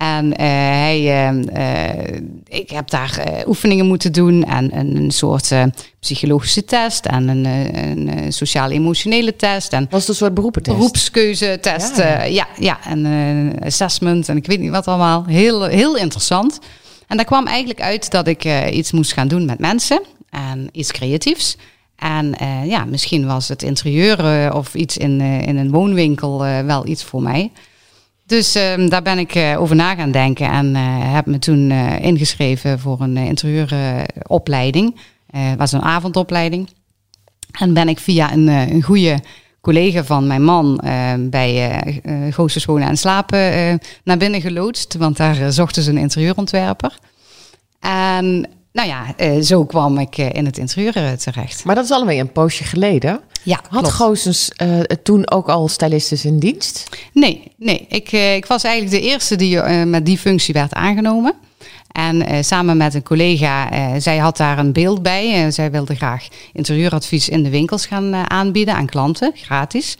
En 0.03 0.27
uh, 0.27 0.37
hij, 0.37 1.31
uh, 1.31 2.21
ik 2.49 2.71
heb 2.71 2.91
daar 2.91 3.25
uh, 3.27 3.49
oefeningen 3.49 3.87
moeten 3.87 4.13
doen 4.13 4.45
en 4.45 4.79
een, 4.79 4.97
een 4.97 5.11
soort 5.11 5.53
psychologische 6.01 6.65
test 6.65 7.07
en 7.07 7.29
een, 7.29 7.45
een 7.45 8.33
sociaal-emotionele 8.33 9.37
test. 9.37 9.73
En 9.73 9.87
Was 9.91 10.01
het 10.01 10.09
een 10.09 10.15
soort 10.15 10.35
beroepentest? 10.35 10.77
Beroepskeuzetest, 10.77 11.97
ja. 11.97 12.23
ja, 12.23 12.47
ja, 12.59 12.79
en 12.85 13.55
assessment 13.65 14.29
en 14.29 14.37
ik 14.37 14.47
weet 14.47 14.61
niet 14.61 14.71
wat 14.71 14.89
allemaal. 14.89 15.25
Heel, 15.27 15.65
heel 15.65 15.97
interessant. 15.97 16.59
En 17.07 17.17
daar 17.17 17.27
kwam 17.27 17.47
eigenlijk 17.47 17.81
uit 17.81 18.11
dat 18.11 18.27
ik 18.27 18.45
iets 18.71 18.93
moest 18.93 19.13
gaan 19.13 19.29
doen 19.29 19.45
met 19.45 19.59
mensen 19.59 20.03
en 20.31 20.69
iets 20.73 20.93
creatiefs. 20.93 21.57
En 21.97 22.35
ja, 22.65 22.85
misschien 22.85 23.27
was 23.27 23.49
het 23.49 23.63
interieur 23.63 24.53
of 24.55 24.75
iets 24.75 24.97
in, 24.97 25.21
in 25.21 25.57
een 25.57 25.71
woonwinkel 25.71 26.39
wel 26.65 26.87
iets 26.87 27.05
voor 27.05 27.23
mij. 27.23 27.51
Dus 28.33 28.57
uh, 28.57 28.89
daar 28.89 29.03
ben 29.03 29.19
ik 29.19 29.35
uh, 29.35 29.61
over 29.61 29.77
na 29.77 29.95
gaan 29.95 30.11
denken 30.11 30.51
en 30.51 30.75
uh, 30.75 31.15
heb 31.15 31.27
me 31.27 31.39
toen 31.39 31.71
uh, 31.71 32.01
ingeschreven 32.01 32.79
voor 32.79 33.01
een 33.01 33.17
interieuropleiding. 33.17 34.97
Het 35.31 35.59
was 35.59 35.73
een 35.73 35.83
avondopleiding. 35.83 36.69
En 37.59 37.75
ben 37.75 37.89
ik 37.89 37.99
via 37.99 38.33
een, 38.33 38.47
een 38.49 38.83
goede 38.83 39.19
collega 39.61 40.05
van 40.05 40.27
mijn 40.27 40.45
man 40.45 40.81
bij 41.31 41.83
uh, 42.05 42.33
Goossens 42.35 42.65
Wonen 42.65 42.89
en 42.89 42.97
Slapen 42.97 43.79
naar 44.05 44.17
binnen 44.17 44.41
geloodst. 44.41 44.95
Want 44.95 45.17
daar 45.17 45.53
zochten 45.53 45.83
ze 45.83 45.91
een 45.91 45.99
interieurontwerper. 45.99 46.99
En 47.81 48.47
nou 48.73 48.89
ja, 48.89 49.43
zo 49.43 49.65
kwam 49.65 49.99
ik 49.99 50.17
in 50.17 50.45
het 50.45 50.59
interieur 50.59 51.19
terecht. 51.19 51.65
Maar 51.65 51.75
dat 51.75 51.85
is 51.85 51.91
allemaal 51.91 52.15
een 52.15 52.33
poosje 52.33 52.65
geleden. 52.65 53.21
Ja, 53.43 53.61
Had 53.69 53.91
Goosens 53.91 54.51
uh, 54.63 54.81
toen 54.81 55.31
ook 55.31 55.49
al 55.49 55.69
stylistes 55.69 56.25
in 56.25 56.39
dienst? 56.39 56.89
Nee, 57.13 57.53
nee. 57.57 57.87
Ik, 57.89 58.13
uh, 58.13 58.35
ik 58.35 58.47
was 58.47 58.65
eigenlijk 58.65 59.03
de 59.03 59.09
eerste 59.09 59.37
die 59.37 59.57
uh, 59.57 59.83
met 59.83 60.07
die 60.07 60.19
functie 60.19 60.55
werd 60.55 60.73
aangenomen. 60.73 61.35
En 61.93 62.45
samen 62.45 62.77
met 62.77 62.95
een 62.95 63.03
collega, 63.03 63.69
zij 64.01 64.19
had 64.19 64.37
daar 64.37 64.59
een 64.59 64.73
beeld 64.73 65.03
bij. 65.03 65.51
zij 65.51 65.71
wilde 65.71 65.95
graag 65.95 66.29
interieuradvies 66.53 67.29
in 67.29 67.43
de 67.43 67.51
winkels 67.51 67.87
gaan 67.87 68.31
aanbieden 68.31 68.75
aan 68.75 68.87
klanten, 68.87 69.33
gratis. 69.35 69.99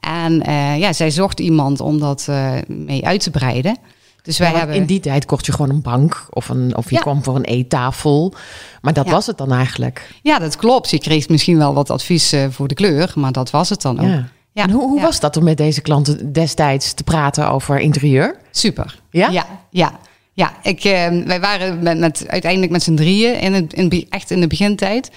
En 0.00 0.42
ja, 0.78 0.92
zij 0.92 1.10
zocht 1.10 1.40
iemand 1.40 1.80
om 1.80 2.00
dat 2.00 2.28
mee 2.66 3.06
uit 3.06 3.22
te 3.22 3.30
breiden. 3.30 3.76
Dus 4.24 4.38
wij 4.38 4.50
hebben... 4.50 4.76
In 4.76 4.86
die 4.86 5.00
tijd 5.00 5.24
kocht 5.24 5.46
je 5.46 5.52
gewoon 5.52 5.70
een 5.70 5.82
bank 5.82 6.26
of, 6.30 6.48
een, 6.48 6.76
of 6.76 6.90
je 6.90 6.98
kwam 6.98 7.24
voor 7.24 7.36
een 7.36 7.44
eettafel. 7.44 8.34
Maar 8.80 8.92
dat 8.92 9.08
was 9.08 9.26
het 9.26 9.38
dan 9.38 9.52
eigenlijk. 9.52 10.10
Ja, 10.22 10.38
dat 10.38 10.56
klopt. 10.56 10.90
Je 10.90 10.98
kreeg 10.98 11.28
misschien 11.28 11.58
wel 11.58 11.74
wat 11.74 11.90
advies 11.90 12.32
uh, 12.32 12.46
voor 12.50 12.68
de 12.68 12.74
kleur, 12.74 13.12
maar 13.14 13.32
dat 13.32 13.50
was 13.50 13.68
het 13.68 13.82
dan 13.82 14.00
ook. 14.00 14.24
Ja. 14.52 14.62
En 14.62 14.70
hoe, 14.70 14.82
hoe 14.82 15.00
was 15.00 15.20
dat 15.20 15.36
om 15.36 15.44
met 15.44 15.56
deze 15.56 15.80
klanten 15.80 16.32
destijds 16.32 16.92
te 16.92 17.02
praten 17.02 17.50
over 17.50 17.78
interieur? 17.78 18.36
Super. 18.50 19.00
Ja? 19.10 19.28
Ja, 19.28 19.46
ja. 19.70 19.98
ja. 20.32 20.52
Ik, 20.62 20.84
uh, 20.84 20.92
wij 21.24 21.40
waren 21.40 21.82
met, 21.82 21.98
met, 21.98 22.24
uiteindelijk 22.28 22.72
met 22.72 22.82
z'n 22.82 22.94
drieën, 22.94 23.40
in 23.40 23.52
het, 23.52 23.72
in, 23.72 24.06
echt 24.10 24.30
in 24.30 24.40
de 24.40 24.46
begintijd. 24.46 25.10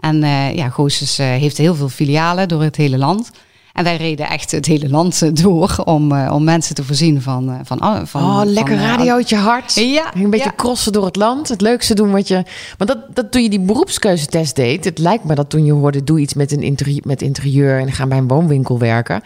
En 0.00 0.22
uh, 0.22 0.54
ja, 0.54 0.68
Goossens 0.68 1.16
heeft 1.16 1.58
heel 1.58 1.74
veel 1.74 1.88
filialen 1.88 2.48
door 2.48 2.62
het 2.62 2.76
hele 2.76 2.98
land. 2.98 3.30
En 3.74 3.84
wij 3.84 3.96
reden 3.96 4.28
echt 4.28 4.50
het 4.50 4.66
hele 4.66 4.88
land 4.88 5.22
eh, 5.22 5.30
door 5.32 5.82
om, 5.84 6.12
uh, 6.12 6.30
om 6.32 6.44
mensen 6.44 6.74
te 6.74 6.84
voorzien 6.84 7.22
van... 7.22 7.50
Uh, 7.50 7.56
van, 7.62 8.06
van 8.06 8.22
oh, 8.22 8.40
lekker 8.44 8.78
van, 8.78 8.86
radiootje 8.86 9.36
hard. 9.36 9.74
Ja. 9.74 10.14
Een 10.14 10.30
beetje 10.30 10.54
crossen 10.56 10.92
door 10.92 11.04
het 11.04 11.16
land. 11.16 11.48
Het 11.48 11.60
leukste 11.60 11.94
doen 11.94 12.10
wat 12.10 12.28
je... 12.28 12.42
Want 12.78 12.90
dat, 12.90 12.98
dat 13.16 13.32
toen 13.32 13.42
je 13.42 13.50
die 13.50 13.60
beroepskeuzetest 13.60 14.56
deed... 14.56 14.84
Het 14.84 14.98
lijkt 14.98 15.24
me 15.24 15.34
dat 15.34 15.50
toen 15.50 15.64
je 15.64 15.72
hoorde... 15.72 16.04
Doe 16.04 16.20
iets 16.20 16.34
met, 16.34 16.52
een 16.52 16.62
interieur, 16.62 17.02
met 17.04 17.22
interieur 17.22 17.80
en 17.80 17.92
ga 17.92 18.06
bij 18.06 18.18
een 18.18 18.28
woonwinkel 18.28 18.78
werken... 18.78 19.22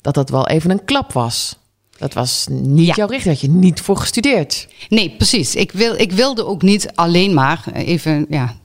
Dat 0.00 0.14
dat 0.14 0.30
wel 0.30 0.48
even 0.48 0.70
een 0.70 0.84
klap 0.84 1.12
was. 1.12 1.58
Dat 2.02 2.12
was 2.12 2.46
niet 2.50 2.96
jouw 2.96 3.06
richting, 3.06 3.34
had 3.34 3.40
je 3.40 3.50
niet 3.50 3.80
voor 3.80 3.96
gestudeerd. 3.96 4.68
Nee, 4.88 5.10
precies. 5.16 5.54
Ik, 5.54 5.72
wil, 5.72 5.94
ik 5.94 6.12
wilde 6.12 6.46
ook 6.46 6.62
niet 6.62 6.90
alleen 6.94 7.34
maar 7.34 7.64
even 7.72 8.26
ja, 8.28 8.56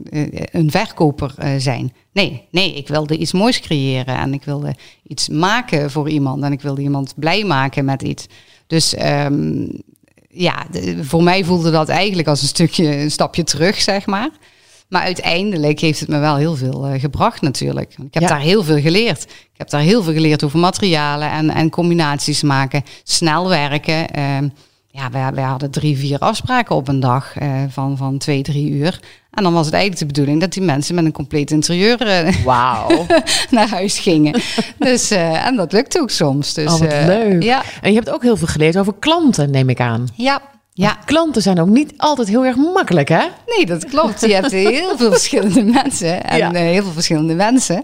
een 0.51 0.71
verkoper 0.71 1.33
zijn. 1.57 1.93
Nee, 2.11 2.47
nee, 2.51 2.73
ik 2.73 2.87
wilde 2.87 3.17
iets 3.17 3.31
moois 3.31 3.59
creëren 3.59 4.17
en 4.17 4.33
ik 4.33 4.43
wilde 4.43 4.75
iets 5.03 5.29
maken 5.29 5.91
voor 5.91 6.09
iemand 6.09 6.43
en 6.43 6.51
ik 6.51 6.61
wilde 6.61 6.81
iemand 6.81 7.13
blij 7.15 7.43
maken 7.43 7.85
met 7.85 8.01
iets. 8.01 8.25
Dus 8.67 8.95
um, 8.99 9.69
ja, 10.29 10.65
voor 11.01 11.23
mij 11.23 11.43
voelde 11.43 11.71
dat 11.71 11.89
eigenlijk 11.89 12.27
als 12.27 12.41
een 12.41 12.47
stukje, 12.47 12.97
een 12.97 13.11
stapje 13.11 13.43
terug, 13.43 13.81
zeg 13.81 14.05
maar. 14.05 14.29
Maar 14.89 15.01
uiteindelijk 15.01 15.79
heeft 15.79 15.99
het 15.99 16.09
me 16.09 16.19
wel 16.19 16.35
heel 16.35 16.55
veel 16.55 16.85
eh, 16.85 16.99
gebracht 17.01 17.41
natuurlijk. 17.41 17.91
Ik 17.97 18.13
heb 18.13 18.23
Ja. 18.23 18.29
daar 18.29 18.39
heel 18.39 18.63
veel 18.63 18.79
geleerd. 18.81 19.23
Ik 19.23 19.57
heb 19.57 19.69
daar 19.69 19.81
heel 19.81 20.03
veel 20.03 20.13
geleerd 20.13 20.43
over 20.43 20.59
materialen 20.59 21.31
en, 21.31 21.49
en 21.49 21.69
combinaties 21.69 22.41
maken. 22.41 22.83
Snel 23.03 23.49
werken. 23.49 24.07
Ehm, 24.09 24.47
ja, 24.87 25.31
we, 25.33 25.41
hadden 25.41 25.71
drie, 25.71 25.97
vier 25.97 26.19
afspraken 26.19 26.75
op 26.75 26.87
een 26.87 26.99
dag 26.99 27.37
eh, 27.37 27.49
van, 27.69 27.97
van 27.97 28.17
twee, 28.17 28.41
drie 28.41 28.69
uur. 28.69 28.99
En 29.31 29.43
dan 29.43 29.53
was 29.53 29.65
het 29.65 29.73
eigenlijk 29.75 30.01
de 30.07 30.13
bedoeling 30.13 30.41
dat 30.41 30.53
die 30.53 30.63
mensen 30.63 30.95
met 30.95 31.05
een 31.05 31.11
compleet 31.11 31.51
interieur 31.51 32.01
eh, 32.01 32.45
naar 33.51 33.69
huis 33.69 33.99
gingen. 33.99 34.41
dus, 34.77 35.11
en 35.11 35.55
dat 35.55 35.71
lukt 35.71 35.99
ook 35.99 36.09
soms. 36.09 36.53
Dus, 36.53 36.73
Oh, 36.73 36.79
wat 36.79 36.91
leuk. 37.05 37.43
Ja, 37.43 37.63
En 37.81 37.89
je 37.89 37.95
hebt 37.95 38.09
ook 38.09 38.21
heel 38.23 38.37
veel 38.37 38.47
geleerd 38.47 38.77
over 38.77 38.93
klanten, 38.99 39.51
neem 39.51 39.69
ik 39.69 39.79
aan. 39.79 40.07
ja, 40.15 40.41
ja. 40.85 40.97
Klanten 41.05 41.41
zijn 41.41 41.59
ook 41.59 41.67
niet 41.67 41.93
altijd 41.97 42.27
heel 42.27 42.45
erg 42.45 42.55
makkelijk, 42.55 43.07
hè? 43.09 43.25
Nee, 43.47 43.65
dat 43.65 43.85
klopt. 43.85 44.21
Je 44.21 44.33
hebt 44.33 44.51
heel 44.51 44.97
veel 44.97 45.11
verschillende 45.11 45.63
mensen 45.83 46.23
en 46.23 46.37
Ja. 46.37 46.53
eh, 46.53 46.61
heel 46.61 46.83
veel 46.83 46.91
verschillende 46.91 47.33
mensen. 47.35 47.83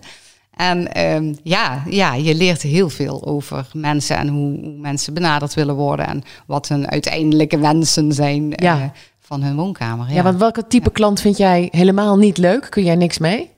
En 0.56 0.94
ehm, 0.94 1.34
ja, 1.44 1.84
ja, 1.90 2.14
je 2.14 2.36
leert 2.36 2.62
heel 2.62 2.90
veel 2.90 3.26
over 3.26 3.68
mensen 3.74 4.18
en 4.18 4.28
hoe, 4.28 4.60
hoe 4.62 4.78
mensen 4.78 5.14
benaderd 5.14 5.54
willen 5.54 5.76
worden 5.76 6.08
en 6.08 6.24
wat 6.46 6.68
hun 6.68 6.90
uiteindelijke 6.90 7.58
wensen 7.60 8.12
zijn 8.12 8.56
eh, 8.56 8.82
van 9.20 9.44
hun 9.44 9.56
woonkamer. 9.56 10.12
Ja, 10.14 10.24
want 10.24 10.40
welke 10.40 10.68
type 10.68 10.92
klant 10.92 11.22
vind 11.22 11.38
jij 11.38 11.68
helemaal 11.72 12.18
niet 12.18 12.38
leuk? 12.38 12.68
Kun 12.70 12.84
jij 12.84 12.96
niks 12.96 13.18
mee? 13.18 13.50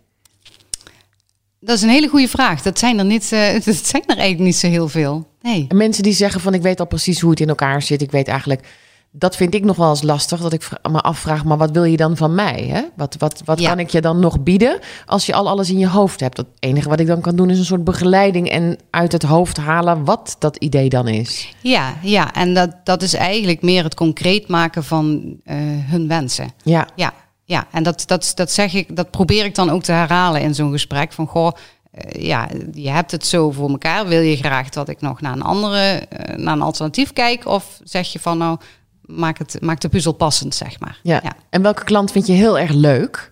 Dat 1.59 1.75
is 1.75 1.81
een 1.81 1.89
hele 1.89 2.07
goede 2.07 2.27
vraag. 2.27 2.61
Dat 2.61 2.79
zijn 2.79 2.99
er, 2.99 3.05
niet, 3.05 3.31
eh, 3.31 3.53
dat 3.65 3.75
zijn 3.75 4.03
er 4.07 4.17
eigenlijk 4.17 4.39
niet 4.39 4.55
zo 4.55 4.67
heel 4.67 4.87
veel. 4.89 5.27
Nee. 5.41 5.65
En 5.69 5.77
mensen 5.77 6.03
die 6.03 6.13
zeggen 6.13 6.41
van 6.41 6.53
ik 6.53 6.61
weet 6.61 6.79
al 6.79 6.87
precies 6.87 7.19
hoe 7.19 7.29
het 7.29 7.39
in 7.39 7.49
elkaar 7.49 7.81
zit. 7.81 8.01
Ik 8.01 8.11
weet 8.11 8.27
eigenlijk, 8.27 8.67
dat 9.17 9.35
vind 9.35 9.53
ik 9.53 9.63
nog 9.63 9.75
wel 9.75 9.89
eens 9.89 10.01
lastig. 10.01 10.41
Dat 10.41 10.53
ik 10.53 10.69
me 10.91 11.01
afvraag, 11.01 11.43
maar 11.45 11.57
wat 11.57 11.71
wil 11.71 11.83
je 11.83 11.97
dan 11.97 12.17
van 12.17 12.35
mij? 12.35 12.67
Hè? 12.71 12.81
Wat, 12.95 13.15
wat, 13.19 13.41
wat 13.45 13.59
Ja. 13.59 13.69
kan 13.69 13.79
ik 13.79 13.89
je 13.89 14.01
dan 14.01 14.19
nog 14.19 14.39
bieden 14.43 14.79
als 15.05 15.25
je 15.25 15.33
al 15.33 15.47
alles 15.49 15.69
in 15.69 15.77
je 15.77 15.87
hoofd 15.87 16.19
hebt? 16.19 16.37
Het 16.37 16.47
enige 16.59 16.89
wat 16.89 16.99
ik 16.99 17.07
dan 17.07 17.21
kan 17.21 17.35
doen 17.35 17.49
is 17.49 17.57
een 17.59 17.65
soort 17.65 17.83
begeleiding 17.83 18.49
en 18.49 18.77
uit 18.89 19.11
het 19.11 19.23
hoofd 19.23 19.57
halen 19.57 20.03
wat 20.05 20.35
dat 20.39 20.55
idee 20.57 20.89
dan 20.89 21.07
is. 21.07 21.53
Ja, 21.61 21.93
ja, 22.01 22.33
en 22.33 22.53
dat, 22.53 22.75
dat 22.83 23.01
is 23.01 23.13
eigenlijk 23.13 23.61
meer 23.61 23.83
het 23.83 23.95
concreet 23.95 24.47
maken 24.47 24.83
van 24.83 25.35
eh, 25.43 25.55
hun 25.61 26.07
wensen. 26.07 26.49
Ja, 26.63 26.87
Ja, 26.95 27.13
ja. 27.43 27.67
en 27.71 27.83
dat, 27.83 28.03
dat, 28.07 28.31
dat 28.35 28.51
zeg 28.51 28.73
ik, 28.73 28.95
dat 28.95 29.11
probeer 29.11 29.45
ik 29.45 29.55
dan 29.55 29.69
ook 29.69 29.83
te 29.83 29.91
herhalen 29.91 30.41
in 30.41 30.55
zo'n 30.55 30.71
gesprek. 30.71 31.13
Van 31.13 31.27
goh, 31.27 31.51
eh, 31.91 32.25
ja, 32.25 32.47
je 32.73 32.89
hebt 32.89 33.11
het 33.11 33.25
zo 33.25 33.51
voor 33.51 33.69
elkaar. 33.69 34.07
Wil 34.07 34.21
je 34.21 34.35
graag 34.37 34.69
dat 34.69 34.89
ik 34.89 35.01
nog 35.01 35.21
naar 35.21 35.33
een 35.33 35.41
andere, 35.41 35.79
eh, 35.79 36.37
naar 36.37 36.53
een 36.53 36.61
alternatief 36.61 37.13
kijk? 37.13 37.45
Of 37.47 37.79
zeg 37.83 38.11
je 38.11 38.19
van 38.19 38.37
nou, 38.37 38.57
maak, 39.05 39.37
het, 39.37 39.57
maak 39.61 39.79
de 39.79 39.89
puzzel 39.89 40.11
passend, 40.11 40.55
zeg 40.55 40.79
maar. 40.79 40.99
ja. 41.03 41.21
En 41.49 41.61
welke 41.61 41.83
klant 41.83 42.11
vind 42.11 42.27
je 42.27 42.33
heel 42.33 42.59
erg 42.59 42.71
leuk? 42.71 43.31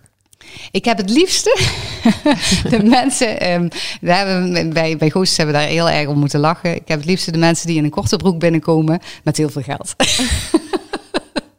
Ik 0.70 0.84
heb 0.84 0.96
het 0.96 1.10
liefste 1.10 1.58
de 2.70 2.82
mensen, 2.82 3.26
we 4.00 4.12
hebben, 4.12 4.72
bij, 4.72 4.96
bij 4.96 5.10
Goosjes 5.10 5.36
hebben 5.36 5.54
we 5.54 5.60
daar 5.60 5.70
heel 5.70 5.90
erg 5.90 6.08
om 6.08 6.18
moeten 6.18 6.40
lachen. 6.40 6.74
Ik 6.74 6.88
heb 6.88 6.98
het 6.98 7.08
liefste 7.08 7.30
de 7.32 7.38
mensen 7.38 7.66
die 7.66 7.76
in 7.76 7.84
een 7.84 7.90
korte 7.90 8.16
broek 8.16 8.38
binnenkomen 8.38 9.00
met 9.24 9.36
heel 9.36 9.48
veel 9.50 9.62
geld. 9.62 9.94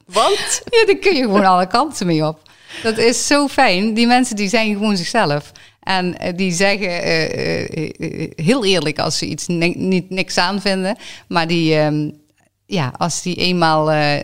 Want? 0.05 0.61
Ja, 0.69 0.85
daar 0.85 0.95
kun 0.95 1.15
je 1.15 1.21
gewoon 1.21 1.45
alle 1.45 1.67
kanten 1.67 2.05
mee 2.05 2.25
op. 2.27 2.39
Dat 2.83 2.97
is 2.97 3.27
zo 3.27 3.47
fijn. 3.47 3.93
Die 3.93 4.07
mensen 4.07 4.35
die 4.35 4.49
zijn 4.49 4.73
gewoon 4.73 4.97
zichzelf. 4.97 5.51
En 5.83 6.17
eh, 6.17 6.33
die 6.37 6.51
zeggen 6.51 6.87
eh, 7.03 7.83
eh, 7.83 8.31
heel 8.35 8.65
eerlijk 8.65 8.99
als 8.99 9.17
ze 9.17 9.25
iets 9.25 9.47
ni- 9.47 9.75
niet 9.77 10.09
niks 10.09 10.37
aan 10.37 10.61
vinden. 10.61 10.97
Maar 11.27 11.47
die, 11.47 11.75
ehm, 11.75 12.09
ja, 12.65 12.93
als 12.97 13.21
die 13.21 13.35
eenmaal 13.35 13.91
eh, 13.91 14.23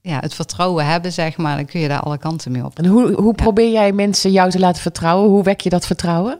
ja, 0.00 0.18
het 0.20 0.34
vertrouwen 0.34 0.86
hebben, 0.86 1.12
zeg 1.12 1.36
maar, 1.36 1.56
dan 1.56 1.66
kun 1.66 1.80
je 1.80 1.88
daar 1.88 2.00
alle 2.00 2.18
kanten 2.18 2.52
mee 2.52 2.64
op. 2.64 2.78
En 2.78 2.86
hoe, 2.86 3.12
hoe 3.12 3.34
probeer 3.34 3.70
jij 3.70 3.92
mensen 3.92 4.30
jou 4.30 4.50
te 4.50 4.58
laten 4.58 4.82
vertrouwen? 4.82 5.30
Hoe 5.30 5.42
wek 5.42 5.60
je 5.60 5.68
dat 5.68 5.86
vertrouwen? 5.86 6.38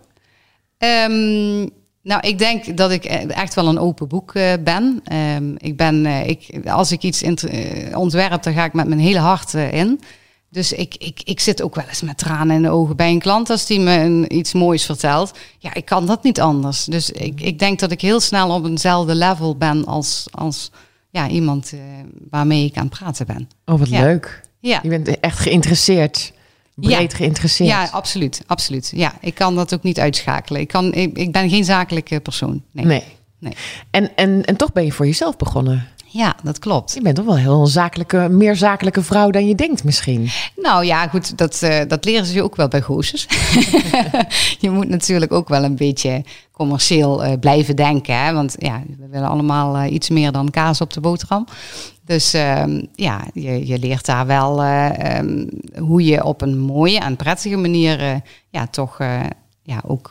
Ehm, 0.78 1.68
nou, 2.02 2.20
ik 2.20 2.38
denk 2.38 2.76
dat 2.76 2.90
ik 2.90 3.04
echt 3.04 3.54
wel 3.54 3.68
een 3.68 3.78
open 3.78 4.08
boek 4.08 4.34
eh, 4.34 4.52
ben. 4.60 5.00
Ehm, 5.04 5.54
ik 5.56 5.76
ben 5.76 6.06
eh, 6.06 6.28
ik, 6.28 6.68
als 6.68 6.92
ik 6.92 7.02
iets 7.02 7.22
ontwerp, 7.94 8.42
dan 8.42 8.52
ga 8.52 8.64
ik 8.64 8.72
met 8.72 8.88
mijn 8.88 9.00
hele 9.00 9.18
hart 9.18 9.54
in. 9.54 10.00
Dus 10.50 10.72
ik, 10.72 10.94
ik, 10.98 11.20
ik 11.24 11.40
zit 11.40 11.62
ook 11.62 11.74
wel 11.74 11.84
eens 11.88 12.02
met 12.02 12.18
tranen 12.18 12.56
in 12.56 12.62
de 12.62 12.70
ogen 12.70 12.96
bij 12.96 13.10
een 13.10 13.18
klant 13.18 13.50
als 13.50 13.66
die 13.66 13.80
me 13.80 13.98
een, 13.98 14.36
iets 14.36 14.52
moois 14.52 14.84
vertelt. 14.84 15.38
Ja, 15.58 15.74
ik 15.74 15.84
kan 15.84 16.06
dat 16.06 16.22
niet 16.22 16.40
anders. 16.40 16.84
Dus 16.84 17.10
ik, 17.10 17.40
ik 17.40 17.58
denk 17.58 17.78
dat 17.78 17.90
ik 17.90 18.00
heel 18.00 18.20
snel 18.20 18.50
op 18.50 18.64
eenzelfde 18.64 19.14
level 19.14 19.56
ben 19.56 19.84
als, 19.84 20.26
als 20.30 20.70
ja, 21.16 21.28
iemand 21.28 21.72
eh, 21.72 21.80
waarmee 22.30 22.64
ik 22.64 22.76
aan 22.76 22.86
het 22.86 22.98
praten 22.98 23.26
ben. 23.26 23.48
Oh, 23.64 23.78
wat 23.78 23.88
Ja. 23.88 24.00
leuk. 24.00 24.40
Ja. 24.60 24.80
Je 24.82 24.88
bent 24.88 25.20
echt 25.20 25.38
geïnteresseerd. 25.38 26.32
Breed 26.74 27.10
Ja. 27.10 27.16
geïnteresseerd. 27.16 27.70
Ja, 27.70 27.88
absoluut, 27.92 28.42
absoluut. 28.46 28.92
Ja, 28.94 29.14
ik 29.20 29.34
kan 29.34 29.54
dat 29.54 29.74
ook 29.74 29.82
niet 29.82 29.98
uitschakelen. 30.00 30.60
Ik, 30.60 30.68
kan, 30.68 30.92
ik, 30.92 31.18
ik 31.18 31.32
ben 31.32 31.50
geen 31.50 31.64
zakelijke 31.64 32.20
persoon. 32.20 32.62
Nee. 32.72 32.84
Nee. 32.84 33.02
Nee. 33.38 33.52
En, 33.90 34.16
en, 34.16 34.44
en 34.44 34.56
toch 34.56 34.72
ben 34.72 34.84
je 34.84 34.92
voor 34.92 35.06
jezelf 35.06 35.36
begonnen. 35.36 35.86
Ja, 36.16 36.36
dat 36.42 36.58
klopt. 36.58 36.94
Je 36.94 37.02
bent 37.02 37.16
toch 37.16 37.24
wel 37.24 37.36
heel 37.36 37.60
een 37.60 37.66
zakelijke, 37.66 38.28
meer 38.30 38.56
zakelijke 38.56 39.02
vrouw 39.02 39.30
dan 39.30 39.46
je 39.48 39.54
denkt 39.54 39.84
misschien. 39.84 40.28
Nou 40.56 40.84
ja, 40.84 41.08
goed, 41.08 41.38
dat, 41.38 41.62
eh, 41.62 41.88
dat 41.88 42.04
leren 42.04 42.26
ze 42.26 42.34
je 42.34 42.42
ook 42.42 42.56
wel 42.56 42.68
bij 42.68 42.80
goosjes. 42.82 43.26
je 44.64 44.70
moet 44.70 44.88
natuurlijk 44.88 45.32
ook 45.32 45.48
wel 45.48 45.64
een 45.64 45.76
beetje 45.76 46.22
commercieel 46.56 47.24
eh, 47.24 47.38
blijven 47.40 47.76
denken. 47.76 48.24
Hè? 48.24 48.32
Want 48.32 48.56
ja, 48.58 48.82
we 48.98 49.08
willen 49.08 49.28
allemaal 49.28 49.76
eh, 49.76 49.92
iets 49.92 50.08
meer 50.08 50.32
dan 50.32 50.50
kaas 50.50 50.80
op 50.80 50.92
de 50.92 51.00
boterham. 51.00 51.46
Dus 52.04 52.34
ehm, 52.34 52.84
ja, 52.94 53.24
je, 53.32 53.66
je 53.66 53.78
leert 53.78 54.06
daar 54.06 54.26
wel 54.26 54.62
eh, 54.62 55.16
ehm, 55.18 55.46
hoe 55.78 56.04
je 56.04 56.24
op 56.24 56.42
een 56.42 56.58
mooie 56.58 56.98
en 56.98 57.16
prettige 57.16 57.56
manier 57.56 58.22
ja, 58.50 58.66
toch 58.66 58.98
ja, 59.62 59.82
ook 59.86 60.10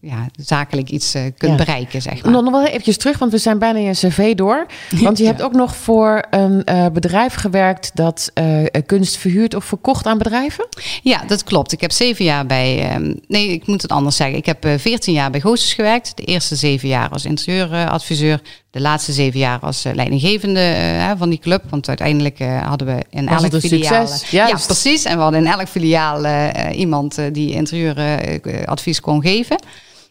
ja, 0.00 0.26
zakelijk 0.40 0.90
iets 0.90 1.14
eh, 1.14 1.22
kunt 1.36 1.58
Ja. 1.58 1.64
bereiken, 1.64 2.02
zeg 2.02 2.22
maar. 2.22 2.32
Nog, 2.32 2.42
nog 2.42 2.52
wel 2.52 2.66
eventjes 2.66 2.96
terug, 2.96 3.18
want 3.18 3.32
we 3.32 3.38
zijn 3.38 3.58
bijna 3.58 3.78
je 3.78 3.90
cv 3.92 4.34
door. 4.34 4.66
Want 5.02 5.18
je 5.18 5.24
hebt 5.24 5.42
ook 5.42 5.52
nog 5.52 5.76
voor 5.76 6.24
een 6.30 6.64
eh, 6.64 6.86
bedrijf 6.92 7.34
gewerkt 7.34 7.90
dat 7.94 8.30
eh, 8.34 8.64
kunst 8.86 9.16
verhuurt 9.16 9.54
of 9.54 9.64
verkocht 9.64 10.06
aan 10.06 10.18
bedrijven. 10.18 10.66
Ja, 11.02 11.22
dat 11.26 11.44
klopt. 11.44 11.72
Ik 11.72 11.80
heb 11.80 11.92
zeven 11.92 12.24
jaar 12.24 12.46
bij. 12.46 12.88
ehm, 12.90 13.14
nee, 13.26 13.48
ik 13.48 13.66
moet 13.66 13.82
het 13.82 13.90
anders 13.90 14.16
zeggen. 14.16 14.36
Ik 14.36 14.46
heb 14.46 14.66
veertien 14.76 15.14
jaar 15.14 15.30
bij 15.30 15.40
Goossens 15.40 15.72
gewerkt. 15.74 16.12
De 16.16 16.22
eerste 16.24 16.56
zeven 16.56 16.88
jaar 16.88 17.08
als 17.08 17.24
interieuradviseur. 17.24 18.40
De 18.70 18.80
laatste 18.80 19.12
zeven 19.12 19.38
jaar 19.38 19.58
als 19.60 19.82
leidinggevende 19.94 20.74
van 21.18 21.28
die 21.30 21.38
club. 21.38 21.62
Want 21.70 21.88
uiteindelijk 21.88 22.38
hadden 22.62 22.86
we 22.86 23.04
in 23.10 23.26
Was 23.26 23.42
elk 23.42 23.60
filiaal. 23.60 24.06
succes? 24.06 24.30
Ja, 24.30 24.58
precies. 24.66 25.04
En 25.04 25.16
we 25.16 25.22
hadden 25.22 25.40
in 25.46 25.52
elk 25.52 25.68
filiaal 25.68 26.24
iemand 26.72 27.18
die 27.32 27.52
interieuradvies 27.52 29.00
kon 29.00 29.22
geven. 29.22 29.58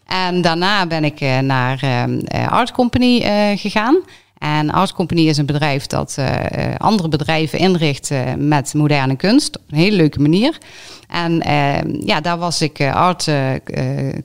En 0.07 0.41
daarna 0.41 0.87
ben 0.87 1.03
ik 1.03 1.19
eh, 1.19 1.39
naar 1.39 1.79
ehm, 1.81 2.19
eh, 2.19 2.51
Art 2.51 2.71
Company 2.71 3.19
eh, 3.19 3.57
gegaan. 3.57 3.97
En 4.37 4.71
Art 4.71 4.93
Company 4.93 5.27
is 5.27 5.37
een 5.37 5.45
bedrijf 5.45 5.87
dat 5.87 6.17
andere 6.77 7.09
bedrijven 7.09 7.59
inricht 7.59 8.11
met 8.37 8.73
moderne 8.73 9.15
kunst. 9.15 9.57
Op 9.57 9.63
een 9.69 9.77
hele 9.77 9.95
leuke 9.95 10.19
manier. 10.19 10.57
En 11.07 11.41
eh, 11.41 12.05
ja, 12.05 12.21
daar 12.21 12.37
was 12.37 12.61
ik 12.61 12.81
art 12.81 13.29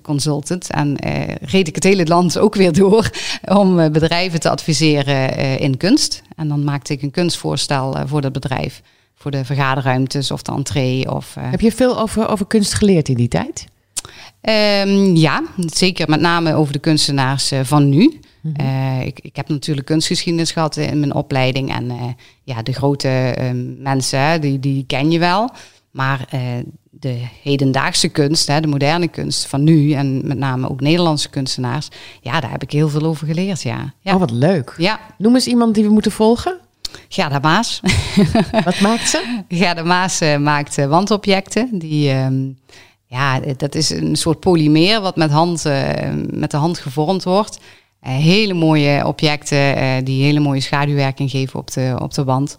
consultant. 0.03 0.71
En 0.71 0.97
reed 1.41 1.69
ik 1.69 1.75
het 1.75 1.85
hele 1.85 2.07
land 2.07 2.39
ook 2.39 2.55
weer 2.55 2.73
door 2.73 3.11
om 3.63 3.93
bedrijven 3.93 4.41
te 4.41 4.51
adviseren 4.51 5.59
in 5.59 5.77
kunst. 5.77 6.23
En 6.37 6.49
dan 6.49 6.65
maakte 6.65 6.93
ik 6.93 7.03
een 7.03 7.11
kunstvoorstel 7.11 7.97
voor 8.07 8.21
dat 8.21 8.33
bedrijf. 8.33 8.83
Voor 9.15 9.31
de 9.31 9.45
vergaderruimtes 9.45 10.31
of 10.31 10.43
de 10.43 10.53
entree. 10.53 11.15
Of, 11.15 11.35
Heb 11.39 11.61
je 11.61 11.73
veel 11.73 11.99
over, 11.99 12.29
over 12.29 12.47
kunst 12.47 12.75
geleerd 12.75 13.09
in 13.09 13.17
die 13.17 13.29
tijd? 13.29 13.67
Ehm, 14.43 15.15
ja, 15.17 15.43
zeker 15.57 16.09
met 16.09 16.21
name 16.21 16.55
over 16.55 16.73
de 16.73 16.79
kunstenaars 16.79 17.51
eh, 17.51 17.61
van 17.63 17.89
nu. 17.89 18.21
Mhm. 18.41 18.55
Eh, 18.61 19.07
ik, 19.07 19.19
ik 19.23 19.37
heb 19.37 19.49
natuurlijk 19.49 19.87
kunstgeschiedenis 19.87 20.51
gehad 20.53 20.77
in 20.77 20.99
mijn 20.99 21.15
opleiding. 21.15 21.75
En 21.75 21.91
eh, 21.91 21.97
ja, 22.45 22.63
de 22.63 22.73
grote 22.73 23.09
eh, 23.09 23.51
mensen, 23.79 24.41
die, 24.41 24.59
die 24.61 24.85
ken 24.87 25.11
je 25.11 25.19
wel. 25.19 25.51
Maar 25.91 26.27
eh, 26.31 26.41
de 26.91 27.21
hedendaagse 27.43 28.09
kunst, 28.09 28.47
hè, 28.49 28.61
de 28.61 28.67
moderne 28.67 29.09
kunst 29.09 29.47
van 29.47 29.65
nu... 29.65 29.93
en 29.93 30.27
met 30.27 30.39
name 30.39 30.71
ook 30.71 30.81
Nederlandse 30.81 31.29
kunstenaars... 31.31 31.89
ja, 32.21 32.41
daar 32.41 32.51
heb 32.51 32.63
ik 32.63 32.71
heel 32.73 32.89
veel 32.89 33.03
over 33.05 33.27
geleerd, 33.27 33.63
ja. 33.63 33.95
Ja, 34.01 34.13
Oh, 34.15 34.21
wat 34.21 34.31
leuk. 34.31 34.75
ja. 34.79 35.01
Noem 35.19 35.35
eens 35.35 35.47
iemand 35.47 35.75
die 35.75 35.85
we 35.85 35.91
moeten 35.91 36.13
volgen. 36.13 36.59
Gerda 37.09 37.39
Maas. 37.39 37.81
Wat 38.65 38.81
maakt 38.81 39.09
ze? 39.09 39.41
Gerda 39.49 39.83
Maas 39.83 40.21
eh, 40.21 40.37
maakt 40.37 40.79
eh, 40.79 40.87
wandobjecten. 40.87 41.79
Die, 41.79 42.11
ehm, 42.11 42.49
ja, 43.13 43.41
dat 43.57 43.75
is 43.75 43.91
een 43.91 44.17
soort 44.17 44.41
polymeer 44.41 45.01
wat 45.01 45.17
met, 45.17 45.31
hand, 45.31 45.65
eh, 45.65 46.11
met 46.31 46.51
de 46.51 46.57
hand 46.57 46.79
gevormd 46.79 47.25
wordt. 47.25 47.59
Eh, 48.01 48.13
hele 48.13 48.55
mooie 48.55 49.07
objecten 49.07 49.77
eh, 49.77 49.89
die 50.05 50.25
hele 50.25 50.41
mooie 50.41 50.61
schaduwwerking 50.61 51.31
geven 51.31 51.59
op 51.61 51.71
de, 51.71 51.97
op 51.99 52.15
de 52.15 52.25
wand. 52.25 52.57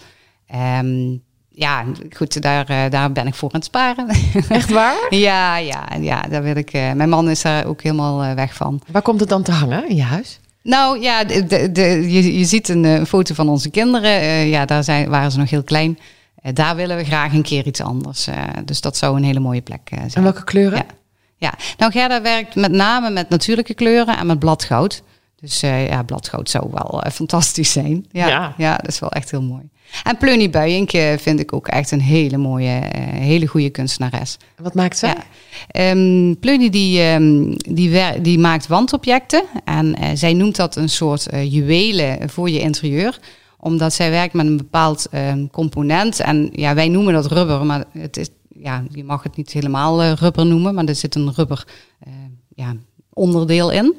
Ehm, 0.48 1.18
ja, 1.50 1.84
goed, 2.16 2.42
daar, 2.42 2.90
daar 2.90 3.12
ben 3.12 3.28
ik 3.28 3.34
voor 3.34 3.50
aan 3.52 3.60
het 3.60 3.66
sparen. 3.66 4.08
Echt 4.50 4.70
waar? 4.70 4.96
ja, 5.10 5.58
ja, 5.58 5.88
ja, 6.02 6.22
daar 6.22 6.44
wil 6.44 6.56
ik. 6.56 6.72
mijn 6.72 7.10
man 7.10 7.30
is 7.30 7.42
daar 7.42 7.66
ook 7.66 7.82
helemaal 7.82 8.36
weg 8.36 8.54
van. 8.54 8.82
Waar 8.92 9.02
komt 9.02 9.20
het 9.20 9.30
dan 9.30 9.44
te 9.44 9.52
hangen 9.52 9.90
in 9.90 9.96
je 9.96 10.02
huis? 10.04 10.40
Nou 10.64 11.02
ja, 11.02 11.24
de, 11.24 11.46
de, 11.46 11.72
de- 11.72 12.12
je, 12.12 12.38
je 12.38 12.46
ziet 12.46 12.70
een 12.70 13.06
foto 13.06 13.34
van 13.34 13.50
onze 13.50 13.70
kinderen. 13.70 14.48
Ja, 14.48 14.66
daar 14.66 14.84
zijn, 14.84 15.10
waren 15.10 15.32
ze 15.32 15.38
nog 15.40 15.50
heel 15.50 15.64
klein. 15.64 15.98
Eh, 16.44 16.54
daar 16.54 16.76
willen 16.76 16.98
we 16.98 17.04
graag 17.04 17.34
een 17.34 17.42
keer 17.42 17.66
iets 17.66 17.82
anders. 17.82 18.28
Eh, 18.28 18.44
dus 18.66 18.82
dat 18.82 18.98
zou 18.98 19.18
een 19.18 19.24
hele 19.24 19.40
mooie 19.40 19.62
plek 19.62 19.82
eh, 19.84 19.98
zijn. 19.98 20.12
En 20.14 20.24
welke 20.24 20.44
kleuren? 20.44 20.78
Ja. 20.78 20.86
Ja, 21.38 21.54
nou 21.78 21.92
Gerda 21.92 22.22
werkt 22.22 22.56
met 22.56 22.72
name 22.72 23.10
met 23.10 23.30
natuurlijke 23.30 23.74
kleuren 23.74 24.18
en 24.18 24.26
met 24.26 24.40
bladgoud. 24.40 25.04
Dus 25.40 25.62
eh, 25.64 25.88
ja, 25.88 26.04
bladgoud 26.04 26.50
zou 26.50 26.68
wel 26.72 27.04
fantastisch 27.12 27.72
zijn. 27.72 28.06
Ja, 28.12 28.28
Ja. 28.28 28.54
ja. 28.58 28.76
dat 28.78 28.88
is 28.88 29.00
wel 29.00 29.12
echt 29.12 29.32
heel 29.32 29.42
mooi. 29.42 29.70
En 30.04 30.18
Pleunie 30.18 30.50
Buijink 30.50 30.92
eh, 30.92 31.18
vind 31.18 31.40
ik 31.40 31.54
ook 31.54 31.68
echt 31.68 31.92
een 31.92 32.02
hele 32.02 32.38
mooie, 32.38 32.80
eh, 32.80 33.02
hele 33.04 33.48
goede 33.48 33.70
kunstenares. 33.70 34.38
Wat 34.58 34.74
maakt 34.74 34.98
zij? 34.98 35.10
Ja. 35.10 35.24
Ehm 35.68 36.34
Pleunie 36.40 36.70
die, 36.70 37.02
ehm, 37.02 37.54
die, 37.74 38.22
die 38.22 38.40
maakt 38.40 38.68
wandobjecten 38.68 39.44
en 39.66 39.96
eh, 39.96 40.10
zij 40.14 40.34
noemt 40.34 40.56
dat 40.56 40.76
een 40.76 40.90
soort 40.90 41.28
eh, 41.28 41.52
juwelen 41.54 42.30
voor 42.30 42.50
je 42.50 42.60
interieur 42.60 43.20
omdat 43.64 43.94
zij 43.94 44.10
werkt 44.10 44.34
met 44.34 44.46
een 44.46 44.58
bepaald 44.58 45.08
ehm, 45.12 45.48
component. 45.48 46.20
En 46.20 46.50
ja, 46.52 46.74
wij 46.74 46.88
noemen 46.88 47.14
dat 47.14 47.26
rubber, 47.26 47.66
maar 47.66 47.84
het 47.92 48.18
is, 48.18 48.30
ja, 48.48 48.84
je 48.90 49.04
mag 49.04 49.24
het 49.24 49.36
niet 49.36 49.52
helemaal 49.52 50.02
eh, 50.02 50.12
rubber 50.12 50.46
noemen, 50.46 50.74
maar 50.74 50.86
er 50.86 50.96
zit 50.96 51.16
een 51.16 51.34
rubber 51.34 51.68
eh, 52.00 52.14
ja, 52.56 52.76
onderdeel 53.14 53.72
in. 53.72 53.96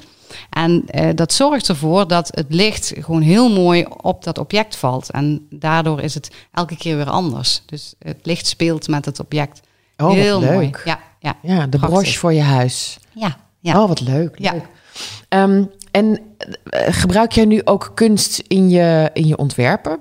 En 0.49 0.83
eh, 0.87 1.09
dat 1.15 1.33
zorgt 1.33 1.69
ervoor 1.69 2.07
dat 2.07 2.29
het 2.33 2.45
licht 2.49 2.93
gewoon 2.99 3.21
heel 3.21 3.49
mooi 3.49 3.85
op 4.01 4.23
dat 4.23 4.37
object 4.37 4.75
valt. 4.75 5.11
En 5.11 5.47
daardoor 5.49 6.01
is 6.01 6.13
het 6.13 6.31
elke 6.51 6.77
keer 6.77 6.95
weer 6.95 7.09
anders. 7.09 7.61
Dus 7.65 7.93
het 7.99 8.19
licht 8.23 8.47
speelt 8.47 8.87
met 8.87 9.05
het 9.05 9.19
object. 9.19 9.61
Oh, 9.97 10.11
heel 10.11 10.41
mooi. 10.41 10.57
leuk. 10.57 10.81
Ja, 10.85 10.99
ja, 11.19 11.37
Ja, 11.41 11.67
de 11.67 11.79
broche 11.79 12.17
voor 12.17 12.33
je 12.33 12.41
huis. 12.41 12.97
ja. 13.13 13.37
ja. 13.59 13.81
Oh, 13.81 13.87
wat 13.87 14.01
leuk. 14.01 14.39
Ja. 14.39 14.53
Ehm, 15.29 15.63
en 15.91 16.19
eh, 16.63 16.93
gebruik 16.93 17.31
jij 17.31 17.45
nu 17.45 17.61
ook 17.63 17.91
kunst 17.93 18.43
in 18.47 18.69
je, 18.69 19.09
in 19.13 19.27
je 19.27 19.37
ontwerpen? 19.37 19.99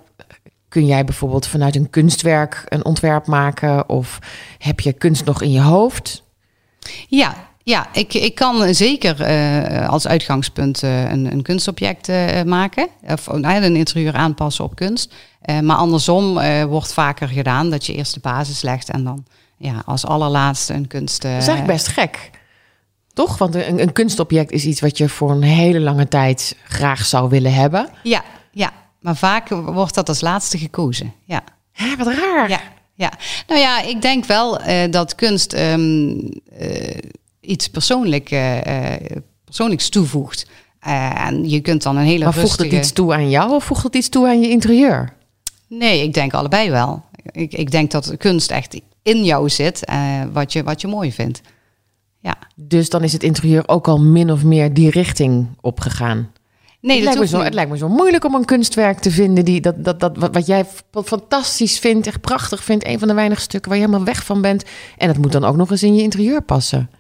Kun 0.69 0.87
jij 0.87 1.05
bijvoorbeeld 1.05 1.47
vanuit 1.47 1.77
een 1.77 1.91
kunstwerk 1.91 2.65
een 2.69 2.85
ontwerp 2.85 3.27
maken? 3.27 3.89
Of 3.89 4.19
heb 4.59 4.81
je 4.81 4.93
kunst 4.93 5.25
nog 5.25 5.43
in 5.43 5.51
je 5.51 5.61
hoofd? 5.61 6.23
Ja, 7.09 7.35
ja 7.63 7.87
ik, 7.93 8.15
ik 8.15 8.35
kan 8.35 8.75
zeker 8.75 9.21
eh, 9.21 9.89
als 9.89 10.07
uitgangspunt 10.07 10.83
eh, 10.83 11.11
een, 11.11 11.33
een 11.33 11.43
kunstobject 11.43 12.09
maken. 12.45 12.89
Of 13.07 13.27
nou, 13.27 13.65
een 13.65 13.77
interieur 13.77 14.15
aanpassen 14.15 14.65
op 14.65 14.75
kunst. 14.75 15.15
Maar 15.63 15.77
andersom 15.77 16.35
wordt 16.69 16.93
vaker 16.93 17.29
gedaan 17.29 17.71
dat 17.71 17.87
je 17.87 17.95
eerst 17.95 18.15
de 18.15 18.21
basis 18.21 18.63
legt 18.63 18.91
en 18.91 19.05
dan 19.05 19.25
ja, 19.57 19.83
als 19.85 20.07
allerlaatste 20.07 20.75
een 20.75 20.87
kunst. 20.87 21.23
Dat 21.23 21.31
is 21.31 21.37
eigenlijk 21.37 21.67
best 21.67 21.89
gek. 21.89 22.31
Toch? 23.15 23.39
Want 23.39 23.55
een, 23.55 23.81
een 23.81 23.93
kunstobject 23.93 24.51
is 24.51 24.65
iets 24.65 24.81
wat 24.81 24.99
je 24.99 25.09
voor 25.09 25.31
een 25.31 25.43
hele 25.43 25.81
lange 25.81 26.09
tijd 26.09 26.57
graag 26.65 27.05
zou 27.05 27.29
willen 27.29 27.55
hebben. 27.55 27.89
Ja, 28.03 28.25
ja, 28.53 28.73
maar 29.01 29.17
vaak 29.17 29.49
wordt 29.49 29.95
dat 29.95 30.09
als 30.09 30.21
laatste 30.21 30.59
gekozen. 30.59 31.13
Ja. 31.25 31.45
Hè, 31.73 31.97
wat 31.97 32.07
raar. 32.07 32.49
Ja, 32.49 32.61
ja. 32.95 33.13
Nou 33.47 33.61
ja, 33.61 33.83
ik 33.83 34.03
denk 34.03 34.25
wel 34.25 34.61
eh, 34.61 34.91
dat 34.91 35.15
kunst 35.15 35.53
ehm, 35.53 36.19
eh, 36.59 36.99
iets 37.41 37.69
persoonlijk, 37.69 38.31
eh, 38.31 38.95
persoonlijks 39.45 39.89
toevoegt. 39.89 40.47
En 41.15 41.49
je 41.49 41.61
kunt 41.61 41.83
dan 41.83 41.97
een 41.97 42.05
hele 42.05 42.25
maar 42.25 42.35
voegt 42.35 42.59
het 42.59 42.73
iets 42.73 42.93
toe 42.93 43.15
aan 43.15 43.31
jou 43.31 43.55
of 43.55 43.65
voegt 43.65 43.83
het 43.83 43.95
iets 43.95 44.09
toe 44.09 44.27
aan 44.27 44.41
je 44.41 44.49
interieur? 44.49 45.13
Nee, 45.69 46.03
ik 46.03 46.15
denk 46.15 46.35
allebei 46.35 46.71
wel. 46.71 47.03
Ik, 47.31 47.53
ik 47.53 47.71
denk 47.71 47.91
dat 47.91 48.17
kunst 48.17 48.51
echt 48.51 48.81
in 49.03 49.25
jou 49.25 49.49
zit, 49.49 49.85
wat, 50.33 50.53
je, 50.53 50.63
wat 50.63 50.81
je 50.81 50.87
mooi 50.87 51.13
vindt. 51.13 51.41
Ja. 52.25 52.39
Dus 52.55 52.89
dan 52.89 53.03
is 53.03 53.13
het 53.13 53.23
interieur 53.23 53.69
ook 53.69 53.89
al 53.89 54.01
min 54.01 54.31
of 54.31 54.45
meer 54.45 54.75
die 54.75 54.91
richting 54.91 55.47
opgegaan. 55.61 56.31
Nee, 56.81 56.97
het, 56.97 57.05
dat 57.05 57.15
lijkt 57.15 57.21
me 57.21 57.27
zo, 57.27 57.37
niet. 57.37 57.45
het 57.45 57.55
lijkt 57.55 57.71
me 57.71 57.77
zo 57.77 57.89
moeilijk 57.89 58.25
om 58.25 58.35
een 58.35 58.45
kunstwerk 58.45 58.99
te 58.99 59.11
vinden 59.11 59.45
die 59.45 59.61
dat, 59.61 59.85
dat, 59.85 60.01
dat, 60.01 60.17
wat, 60.17 60.35
wat 60.35 60.47
jij 60.47 60.65
fantastisch 61.05 61.79
vindt, 61.79 62.07
echt 62.07 62.21
prachtig 62.21 62.65
vindt. 62.65 62.87
Een 62.87 62.99
van 62.99 63.09
de 63.09 63.15
weinige 63.15 63.41
stukken 63.41 63.71
waar 63.71 63.79
je 63.79 63.87
helemaal 63.87 64.07
weg 64.07 64.25
van 64.25 64.41
bent. 64.41 64.65
En 64.97 65.09
het 65.09 65.19
moet 65.19 65.33
dan 65.33 65.45
ook 65.45 65.57
nog 65.57 65.71
eens 65.71 65.83
in 65.83 65.95
je 65.95 66.03
interieur 66.03 66.43
passen. 66.43 66.91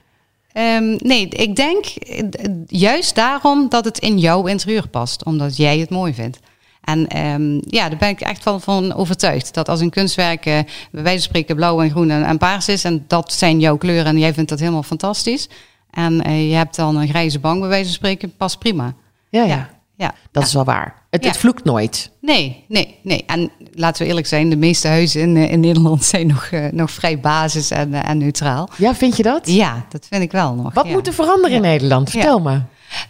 Ehm, 0.52 0.96
nee, 0.98 1.28
ik 1.28 1.56
denk 1.56 1.84
eh, 1.84 2.24
juist 2.66 3.14
daarom 3.14 3.68
dat 3.68 3.84
het 3.84 3.98
in 3.98 4.18
jouw 4.18 4.46
interieur 4.46 4.88
past, 4.88 5.24
omdat 5.24 5.56
jij 5.56 5.78
het 5.78 5.90
mooi 5.90 6.14
vindt. 6.14 6.38
En 6.84 7.08
ehm, 7.08 7.60
ja, 7.60 7.88
daar 7.88 7.98
ben 7.98 8.08
ik 8.08 8.20
echt 8.20 8.44
wel 8.44 8.60
van 8.60 8.94
overtuigd. 8.94 9.54
Dat 9.54 9.68
als 9.68 9.80
een 9.80 9.90
kunstwerk, 9.90 10.46
eh, 10.46 10.58
bij 10.90 11.02
wijze 11.02 11.18
van 11.18 11.28
spreken, 11.28 11.56
blauw 11.56 11.80
en 11.80 11.90
groen 11.90 12.10
en, 12.10 12.24
en 12.24 12.38
paars 12.38 12.68
is, 12.68 12.84
en 12.84 13.04
dat 13.06 13.32
zijn 13.32 13.60
jouw 13.60 13.76
kleuren 13.76 14.06
en 14.06 14.18
jij 14.18 14.34
vindt 14.34 14.50
dat 14.50 14.58
helemaal 14.58 14.82
fantastisch. 14.82 15.48
En 15.90 16.22
eh, 16.22 16.50
je 16.50 16.56
hebt 16.56 16.76
dan 16.76 16.96
een 16.96 17.08
grijze 17.08 17.38
bank, 17.38 17.60
bij 17.60 17.68
wijze 17.68 17.84
van 17.84 17.94
spreken, 17.94 18.36
past 18.36 18.58
prima. 18.58 18.94
Ja, 19.28 19.42
ja. 19.42 19.48
Ja, 19.48 19.68
ja. 19.96 20.14
dat 20.30 20.42
ja. 20.42 20.48
is 20.48 20.54
wel 20.54 20.64
waar. 20.64 21.02
Het, 21.10 21.36
vloekt 21.36 21.64
nooit. 21.64 22.10
Nee, 22.20 22.64
nee, 22.68 22.98
nee. 23.02 23.24
En 23.26 23.50
laten 23.72 24.02
we 24.02 24.08
eerlijk 24.08 24.26
zijn, 24.26 24.50
de 24.50 24.56
meeste 24.56 24.88
huizen 24.88 25.20
in, 25.20 25.36
eh, 25.36 25.52
in 25.52 25.60
Nederland 25.60 26.04
zijn 26.14 26.26
nog, 26.26 26.50
nog 26.70 26.90
vrij 26.90 27.20
basis 27.20 27.70
en, 27.70 27.94
en 27.94 28.18
neutraal. 28.18 28.68
Ja, 28.76 28.94
vind 28.94 29.16
je 29.16 29.22
dat? 29.22 29.48
Ja, 29.48 29.86
dat 29.88 30.06
vind 30.10 30.22
ik 30.22 30.32
wel 30.32 30.54
nog. 30.54 30.74
Wat 30.74 30.88
moet 30.88 31.06
er 31.06 31.12
veranderen 31.12 31.56
in 31.56 31.62
Nederland? 31.62 32.10
Vertel 32.10 32.40
me. 32.40 32.60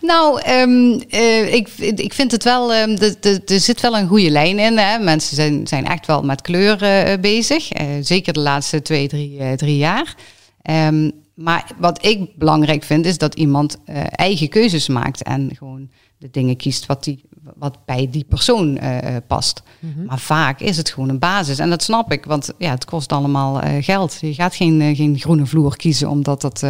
Nou, 0.01 0.41
ehm, 0.41 1.01
eh, 1.09 1.55
ik, 1.55 1.69
ik 1.79 2.15
vind 2.15 2.31
het 2.33 2.45
wel, 2.45 2.73
ehm, 2.73 2.95
de- 2.97 3.17
de- 3.21 3.43
er 3.47 3.61
zit 3.61 3.81
wel 3.81 3.97
een 3.99 4.09
goede 4.09 4.31
lijn 4.31 4.59
in. 4.59 4.79
Hè. 4.79 4.99
Mensen 4.99 5.37
zijn, 5.37 5.67
zijn 5.67 5.87
echt 5.87 6.07
wel 6.07 6.23
met 6.23 6.41
kleur 6.43 6.83
eh, 6.83 7.19
bezig. 7.21 7.71
Eh, 7.73 7.87
zeker 8.01 8.33
de 8.33 8.41
laatste 8.41 8.83
twee, 8.83 9.09
drie, 9.09 9.57
drie 9.57 9.77
jaar. 9.77 10.15
Ehm, 10.63 11.11
maar 11.35 11.71
wat 11.79 12.05
ik 12.07 12.37
belangrijk 12.39 12.83
vind, 12.83 13.07
is 13.07 13.19
dat 13.19 13.35
iemand 13.35 13.77
eigen 14.11 14.49
keuzes 14.49 14.89
maakt. 14.89 15.23
En 15.23 15.51
gewoon 15.59 15.89
de 16.19 16.29
dingen 16.31 16.57
kiest 16.57 16.87
wat, 16.87 17.05
die, 17.05 17.25
wat 17.57 17.79
bij 17.85 18.09
die 18.11 18.25
persoon 18.29 18.79
past. 19.27 19.63
Maar 20.07 20.19
vaak 20.19 20.61
is 20.61 20.77
het 20.77 20.91
gewoon 20.91 21.09
een 21.09 21.19
basis. 21.19 21.59
En 21.59 21.71
dat 21.71 21.83
snap 21.83 22.13
ik, 22.13 22.25
want 22.25 22.51
ja, 22.59 22.71
het 22.71 22.85
kost 22.85 23.13
allemaal 23.13 23.61
geld. 23.81 24.19
Je 24.21 24.35
gaat 24.35 24.55
geen, 24.55 24.97
geen 24.97 25.19
groene 25.19 25.47
vloer 25.47 25.77
kiezen 25.77 26.09
omdat 26.09 26.41
dat 26.41 26.63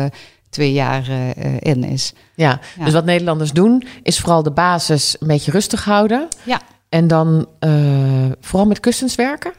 twee 0.54 0.72
jaar 0.72 1.08
eh, 1.08 1.30
eh, 1.30 1.56
in 1.58 1.84
is. 1.84 2.12
Ja. 2.34 2.60
Ja. 2.78 2.84
dus 2.84 2.92
wat 2.92 3.04
Nederlanders 3.04 3.52
doen, 3.52 3.84
is 4.02 4.18
vooral 4.18 4.42
de 4.42 4.50
basis 4.50 5.16
een 5.20 5.26
beetje 5.26 5.50
rustig 5.50 5.84
houden. 5.84 6.28
Ja. 6.42 6.60
En 6.88 7.06
dan 7.06 7.46
eh, 7.58 7.70
vooral 8.40 8.66
met 8.66 8.80
kussens 8.80 9.14
werken. 9.14 9.52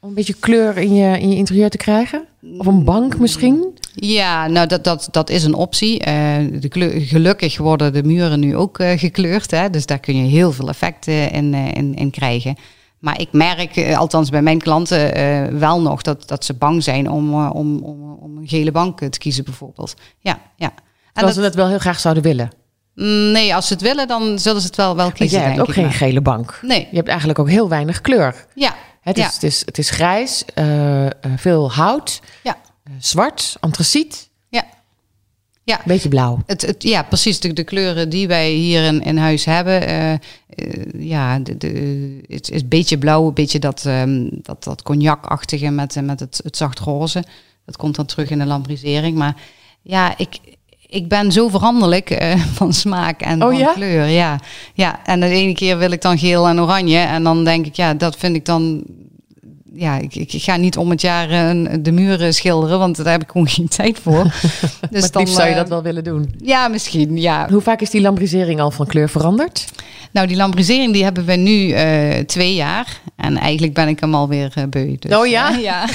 Om 0.00 0.08
een 0.08 0.14
beetje 0.14 0.34
kleur 0.34 0.78
in 0.78 0.94
je, 0.94 1.20
in 1.20 1.30
je 1.30 1.36
interieur 1.36 1.70
te 1.70 1.76
krijgen. 1.76 2.24
Of 2.58 2.66
een 2.66 2.84
bank 2.84 3.18
misschien. 3.18 3.78
Ja, 3.94 4.46
nou 4.46 4.66
dat, 4.66 4.84
dat, 4.84 5.08
dat 5.10 5.30
is 5.30 5.44
een 5.44 5.54
optie. 5.54 5.98
De 6.60 6.68
kleur, 6.68 7.00
gelukkig 7.00 7.58
worden 7.58 7.92
de 7.92 8.02
muren 8.02 8.40
nu 8.40 8.56
ook 8.56 8.82
gekleurd. 8.96 9.50
Hè? 9.50 9.70
Dus 9.70 9.86
daar 9.86 9.98
kun 9.98 10.16
je 10.16 10.30
heel 10.30 10.52
veel 10.52 10.68
effecten 10.68 11.30
in, 11.30 11.54
in, 11.54 11.94
in 11.94 12.10
krijgen. 12.10 12.56
Maar 13.02 13.20
ik 13.20 13.28
merk, 13.32 13.76
eh, 13.76 13.98
althans 13.98 14.30
bij 14.30 14.42
mijn 14.42 14.58
klanten, 14.58 15.14
eh, 15.14 15.46
wel 15.58 15.80
nog 15.80 16.02
dat, 16.02 16.28
dat 16.28 16.44
ze 16.44 16.54
bang 16.54 16.82
zijn 16.82 17.10
om, 17.10 17.32
eh, 17.32 17.50
om, 17.54 17.82
om, 17.82 18.12
om 18.20 18.36
een 18.36 18.48
gele 18.48 18.72
bank 18.72 18.98
te 19.00 19.18
kiezen 19.18 19.44
bijvoorbeeld. 19.44 19.94
Ja, 20.18 20.38
ja. 20.56 20.72
En 21.12 21.24
dat- 21.24 21.34
ze 21.34 21.40
dat 21.40 21.54
wel 21.54 21.68
heel 21.68 21.78
graag 21.78 22.00
zouden 22.00 22.22
willen. 22.22 22.50
Mm, 22.94 23.30
nee, 23.32 23.54
als 23.54 23.66
ze 23.66 23.72
het 23.72 23.82
willen, 23.82 24.08
dan 24.08 24.38
zullen 24.38 24.60
ze 24.60 24.66
het 24.66 24.76
wel, 24.76 24.96
wel 24.96 25.12
kiezen. 25.12 25.38
jij 25.38 25.48
hebt 25.48 25.60
ook 25.60 25.72
geen 25.72 25.84
maar. 25.84 25.92
gele 25.92 26.20
bank. 26.20 26.58
Nee, 26.62 26.86
Je 26.90 26.96
hebt 26.96 27.08
eigenlijk 27.08 27.38
ook 27.38 27.48
heel 27.48 27.68
weinig 27.68 28.00
kleur. 28.00 28.46
ja, 28.54 28.74
Het 29.00 29.18
is, 29.18 29.24
Ja. 29.24 29.30
het 29.32 29.42
is, 29.42 29.62
het 29.64 29.78
is 29.78 29.90
grijs, 29.90 30.44
veel 31.36 31.72
hout, 31.72 32.20
ja, 32.42 32.56
zwart, 32.98 33.56
antraciet, 33.60 34.30
ja. 35.64 35.80
Beetje 35.84 36.08
blauw. 36.08 36.38
Het, 36.46 36.62
het, 36.62 36.82
ja, 36.82 37.02
precies. 37.02 37.40
De, 37.40 37.52
de 37.52 37.64
kleuren 37.64 38.08
die 38.08 38.28
wij 38.28 38.50
hier 38.50 38.84
in, 38.84 39.02
in 39.02 39.16
huis 39.16 39.44
hebben. 39.44 39.86
eh, 39.86 40.12
eh, 40.12 40.18
ja, 40.98 41.38
de, 41.38 41.56
de, 41.56 42.20
het 42.28 42.50
is 42.50 42.60
een 42.62 42.68
beetje 42.68 42.98
blauw, 42.98 43.26
een 43.26 43.34
beetje 43.34 43.58
dat, 43.58 43.84
ehm, 43.86 44.28
dat, 44.30 44.64
dat 44.64 44.82
cognacachtige 44.82 45.70
met, 45.70 45.96
eh, 45.96 46.02
met 46.02 46.20
het, 46.20 46.40
het 46.44 46.56
zacht 46.56 46.78
roze. 46.78 47.24
Dat 47.64 47.76
komt 47.76 47.96
dan 47.96 48.06
terug 48.06 48.30
in 48.30 48.38
de 48.38 48.46
lambrisering. 48.46 49.16
Maar 49.16 49.36
ja, 49.82 50.18
ik, 50.18 50.38
ik 50.86 51.08
ben 51.08 51.32
zo 51.32 51.48
veranderlijk 51.48 52.34
van 52.58 52.72
smaak 52.72 53.20
en 53.20 53.42
Oh 53.42 53.48
van 53.48 53.58
ja? 53.58 53.72
kleur. 53.72 54.06
Ja. 54.06 54.40
ja, 54.74 55.04
en 55.06 55.20
de 55.20 55.26
ene 55.26 55.52
keer 55.54 55.78
wil 55.78 55.90
ik 55.90 56.02
dan 56.02 56.18
geel 56.18 56.48
en 56.48 56.60
oranje. 56.60 56.98
En 56.98 57.22
dan 57.22 57.44
denk 57.44 57.66
ik, 57.66 57.76
ja, 57.76 57.94
dat 57.94 58.16
vind 58.16 58.36
ik 58.36 58.44
dan 58.44 58.84
ja, 59.74 59.98
ik, 59.98 60.14
ik 60.14 60.30
ga 60.42 60.56
niet 60.56 60.76
om 60.76 60.90
het 60.90 61.00
jaar 61.00 61.30
eh, 61.30 61.68
de 61.80 61.92
muren 61.92 62.34
schilderen, 62.34 62.78
want 62.78 62.96
daar 62.96 63.12
heb 63.12 63.22
ik 63.22 63.30
gewoon 63.30 63.48
geen 63.58 63.68
tijd 63.68 63.98
voor. 64.02 64.24
Dus 64.90 65.10
dan 65.10 65.26
zou 65.26 65.44
je 65.48 65.52
eh, 65.52 65.58
dat 65.58 65.68
wel 65.68 65.82
willen 65.82 66.04
doen. 66.04 66.34
Ja, 66.42 66.68
misschien, 66.68 67.16
ja. 67.20 67.46
Hoe 67.50 67.60
vaak 67.60 67.80
is 67.80 67.90
die 67.90 68.00
lambrisering 68.00 68.60
al 68.60 68.70
van 68.70 68.86
kleur 68.86 69.08
veranderd? 69.08 69.64
Nou, 70.10 70.26
die 70.26 70.36
lambrisering 70.36 70.92
die 70.92 71.04
hebben 71.04 71.24
we 71.24 71.32
nu 71.36 71.70
eh, 71.70 72.18
twee 72.24 72.54
jaar. 72.54 73.00
En 73.16 73.36
eigenlijk 73.36 73.74
ben 73.74 73.88
ik 73.88 74.00
hem 74.00 74.14
alweer 74.14 74.52
eh 74.54 74.64
beu. 74.70 74.96
Dus, 74.98 75.16
Oh 75.16 75.26
ja? 75.26 75.50
eh, 75.56 75.62
ja. 75.62 75.84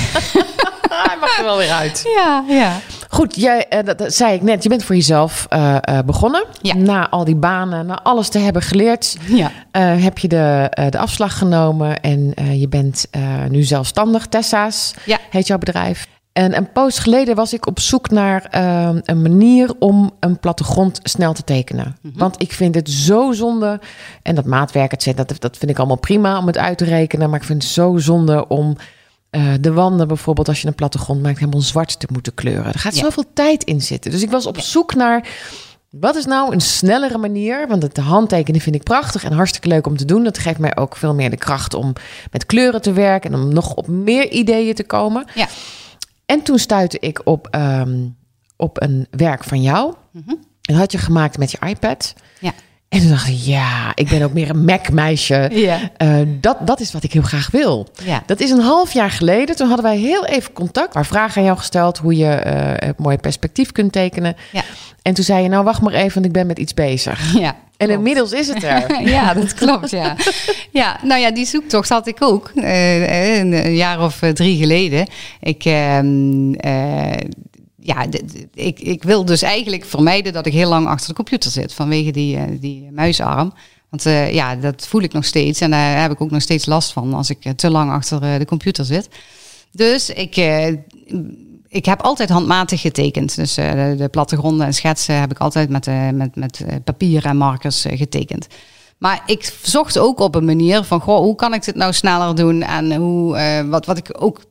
Hij 1.08 1.18
mag 1.20 1.38
er 1.38 1.44
wel 1.44 1.58
weer 1.58 1.72
uit. 1.72 2.04
ja, 2.16 2.44
ja. 2.50 2.80
Goed, 3.10 3.36
jij, 3.36 3.68
eh, 3.68 3.86
dat, 3.86 3.98
dat 3.98 4.14
zei 4.14 4.34
ik 4.34 4.42
net, 4.42 4.64
je 4.64 4.70
bent 4.70 4.84
voor 4.84 4.96
jezelf 4.96 5.46
eh, 5.50 5.76
eh, 5.82 6.06
begonnen. 6.06 6.46
Ja. 6.62 6.76
Na 6.76 7.10
al 7.10 7.24
die 7.24 7.36
banen, 7.36 7.86
na 7.86 8.02
alles 8.04 8.30
te 8.30 8.40
hebben 8.40 8.62
geleerd, 8.62 9.18
Ja, 9.28 9.52
heb 9.80 10.18
je 10.18 10.28
de, 10.28 10.72
de 10.90 10.98
afslag 10.98 11.38
genomen 11.38 12.02
en 12.02 12.34
je 12.60 12.68
bent 12.68 13.06
nu 13.50 13.64
zelfstandig. 13.64 14.28
Tessa's 14.28 14.94
Ja. 15.06 15.18
heet 15.30 15.48
jouw 15.48 15.58
bedrijf. 15.58 16.08
En 16.34 16.58
een 16.58 16.72
poos 16.72 17.00
geleden 17.00 17.36
was 17.36 17.54
ik 17.54 17.68
op 17.68 17.80
zoek 17.80 18.10
naar 18.10 18.48
een 19.06 19.22
manier 19.22 19.72
om 19.80 20.12
een 20.20 20.40
plattegrond 20.40 21.00
snel 21.04 21.34
te 21.34 21.44
tekenen. 21.44 21.98
Want 22.14 22.42
ik 22.42 22.52
vind 22.52 22.76
het 22.76 22.90
zo 22.90 23.32
zonde. 23.32 23.80
En 24.22 24.36
dat 24.36 24.46
maatwerk, 24.46 24.92
et 24.92 25.02
cetera, 25.04 25.24
dat, 25.24 25.42
dat 25.42 25.58
vind 25.58 25.72
ik 25.72 25.78
allemaal 25.78 25.98
prima 26.00 26.38
om 26.38 26.48
het 26.48 26.58
uit 26.58 26.78
te 26.78 26.86
rekenen. 26.86 27.30
Maar 27.30 27.40
ik 27.40 27.46
vind 27.46 27.64
het 27.64 27.72
zo 27.72 27.98
zonde 27.98 28.48
om 28.48 28.76
eh, 29.30 29.54
de 29.62 29.72
wanden 29.74 30.08
bijvoorbeeld, 30.08 30.48
als 30.48 30.62
je 30.62 30.68
een 30.68 30.76
plattegrond 30.76 31.22
maakt, 31.22 31.40
helemaal 31.40 31.62
zwart 31.62 32.00
te 32.00 32.08
moeten 32.12 32.34
kleuren. 32.34 32.74
Er 32.74 32.80
gaat 32.80 32.96
Ja. 32.96 33.04
zoveel 33.04 33.26
tijd 33.34 33.64
in 33.64 33.82
zitten. 33.82 34.12
Dus 34.12 34.22
ik 34.22 34.30
was 34.32 34.46
op 34.46 34.60
zoek 34.60 34.94
naar. 34.96 35.28
Wat 35.90 36.16
is 36.16 36.26
nou 36.26 36.54
een 36.54 36.62
snellere 36.62 37.18
manier? 37.18 37.68
Want 37.68 37.84
het 37.84 37.98
handtekenen 37.98 38.62
vind 38.62 38.76
ik 38.76 38.84
prachtig 38.84 39.24
en 39.24 39.32
hartstikke 39.34 39.68
leuk 39.68 39.88
om 39.88 39.98
te 39.98 40.06
doen. 40.06 40.24
Dat 40.24 40.38
geeft 40.38 40.60
mij 40.60 40.76
ook 40.78 40.96
veel 40.96 41.14
meer 41.14 41.30
de 41.30 41.38
kracht 41.38 41.74
om 41.74 41.94
met 42.32 42.46
kleuren 42.46 42.82
te 42.82 42.92
werken 42.94 43.34
en 43.34 43.40
om 43.40 43.54
nog 43.54 43.74
op 43.74 43.88
meer 43.88 44.30
ideeën 44.32 44.74
te 44.76 44.84
komen. 44.84 45.26
Ja. 45.36 45.48
En 46.26 46.42
toen 46.42 46.60
stuitte 46.60 46.98
ik 47.00 47.22
op, 47.24 47.48
ehm, 47.52 48.06
op 48.58 48.82
een 48.82 49.08
werk 49.12 49.44
van 49.44 49.62
jou. 49.62 49.94
En 50.26 50.40
dat 50.62 50.76
had 50.78 50.92
je 50.92 50.98
gemaakt 50.98 51.38
met 51.38 51.52
je 51.52 51.58
iPad. 51.68 52.14
Ja. 52.40 52.54
En 52.90 53.00
toen 53.00 53.10
dacht 53.10 53.28
ik, 53.28 53.36
ja, 53.38 53.92
ik 53.96 54.10
ben 54.10 54.22
ook 54.22 54.34
meer 54.34 54.50
een 54.50 54.66
Mac-meisje. 54.66 55.50
Ja. 55.68 55.80
Eh, 55.98 56.20
dat, 56.40 56.58
dat 56.68 56.80
is 56.80 56.92
wat 56.92 57.04
ik 57.04 57.14
heel 57.14 57.22
graag 57.22 57.52
wil. 57.52 57.88
Ja. 58.06 58.24
Dat 58.26 58.40
is 58.40 58.50
een 58.52 58.60
half 58.60 58.94
jaar 58.94 59.12
geleden. 59.12 59.56
Toen 59.56 59.68
hadden 59.68 59.86
wij 59.86 59.98
heel 59.98 60.26
even 60.26 60.54
contact. 60.54 60.94
Waar 60.94 61.06
vragen 61.06 61.38
aan 61.38 61.44
jou 61.44 61.58
gesteld 61.58 61.98
hoe 61.98 62.16
je 62.16 62.30
eh, 62.30 62.88
een 62.88 62.94
mooi 62.98 63.18
perspectief 63.18 63.72
kunt 63.72 63.92
tekenen. 63.92 64.36
Ja. 64.52 64.64
En 65.02 65.14
toen 65.14 65.24
zei 65.24 65.44
je, 65.44 65.50
nou 65.50 65.64
wacht 65.64 65.82
maar 65.82 65.94
even, 65.94 66.14
want 66.14 66.26
ik 66.26 66.32
ben 66.32 66.48
met 66.48 66.60
iets 66.60 66.74
bezig. 66.74 67.34
Ja. 67.40 67.56
En 67.78 67.90
inmiddels 67.90 68.32
is 68.32 68.48
het 68.48 68.64
er. 68.64 69.02
ja, 69.16 69.34
dat 69.34 69.54
klopt, 69.54 69.90
ja. 69.90 70.16
Ja, 70.72 71.00
nou 71.04 71.22
ja, 71.22 71.32
die 71.32 71.46
zoektocht 71.46 71.90
had 71.90 72.08
ik 72.08 72.18
ook. 72.20 72.52
eh, 72.56 73.38
een, 73.38 73.76
jaar 73.76 74.02
of 74.04 74.20
drie 74.34 74.58
geleden. 74.58 75.08
Ik, 75.40 75.66
ehm, 75.66 76.54
eh, 76.54 77.12
ja, 77.88 78.06
ik, 78.54 78.80
ik 78.80 79.04
wil 79.04 79.26
dus 79.26 79.42
eigenlijk 79.42 79.86
vermijden 79.86 80.34
dat 80.34 80.46
ik 80.46 80.54
heel 80.54 80.70
lang 80.70 80.88
achter 80.88 81.08
de 81.08 81.16
computer 81.16 81.52
zit. 81.52 81.74
Vanwege 81.74 82.12
die, 82.12 82.38
eh, 82.38 82.44
die 82.60 82.92
muisarm. 82.92 83.54
Want 83.90 84.06
eh, 84.06 84.34
ja, 84.34 84.56
dat 84.56 84.88
voel 84.88 85.02
ik 85.02 85.14
nog 85.14 85.26
steeds. 85.26 85.62
En 85.62 85.72
daar 85.72 86.02
heb 86.02 86.12
ik 86.12 86.22
ook 86.22 86.32
nog 86.32 86.42
steeds 86.42 86.66
last 86.66 86.92
van 86.92 87.14
als 87.14 87.30
ik 87.30 87.46
eh, 87.46 87.52
te 87.52 87.70
lang 87.70 87.92
achter 87.92 88.40
de 88.40 88.46
computer 88.46 88.86
zit. 88.86 89.10
Dus 89.72 90.10
ik, 90.10 90.36
ik 91.68 91.86
heb 91.86 92.02
altijd 92.02 92.30
handmatig 92.30 92.82
getekend. 92.82 93.36
Dus 93.36 93.54
de, 93.54 93.96
de 93.98 94.08
plattegronden 94.08 94.66
en 94.66 94.74
schetsen 94.74 95.20
heb 95.20 95.32
ik 95.32 95.38
altijd 95.38 95.70
met, 95.70 95.88
met, 96.14 96.36
met 96.36 96.66
papier 96.84 97.26
en 97.26 97.38
markers 97.38 97.86
getekend. 97.90 98.48
Maar 98.98 99.24
ik 99.26 99.54
zocht 99.62 99.98
ook 99.98 100.20
op 100.20 100.36
een 100.36 100.46
manier 100.46 100.84
van, 100.84 101.02
goh, 101.02 101.20
hoe 101.20 101.36
kan 101.36 101.54
ik 101.54 101.66
dit 101.66 101.76
nou 101.76 101.94
sneller 101.94 102.36
doen? 102.36 102.62
En 102.62 102.96
hoe, 102.96 103.66
wat, 103.70 103.86
wat 103.86 103.98
ik 103.98 104.10
ook 104.24 104.42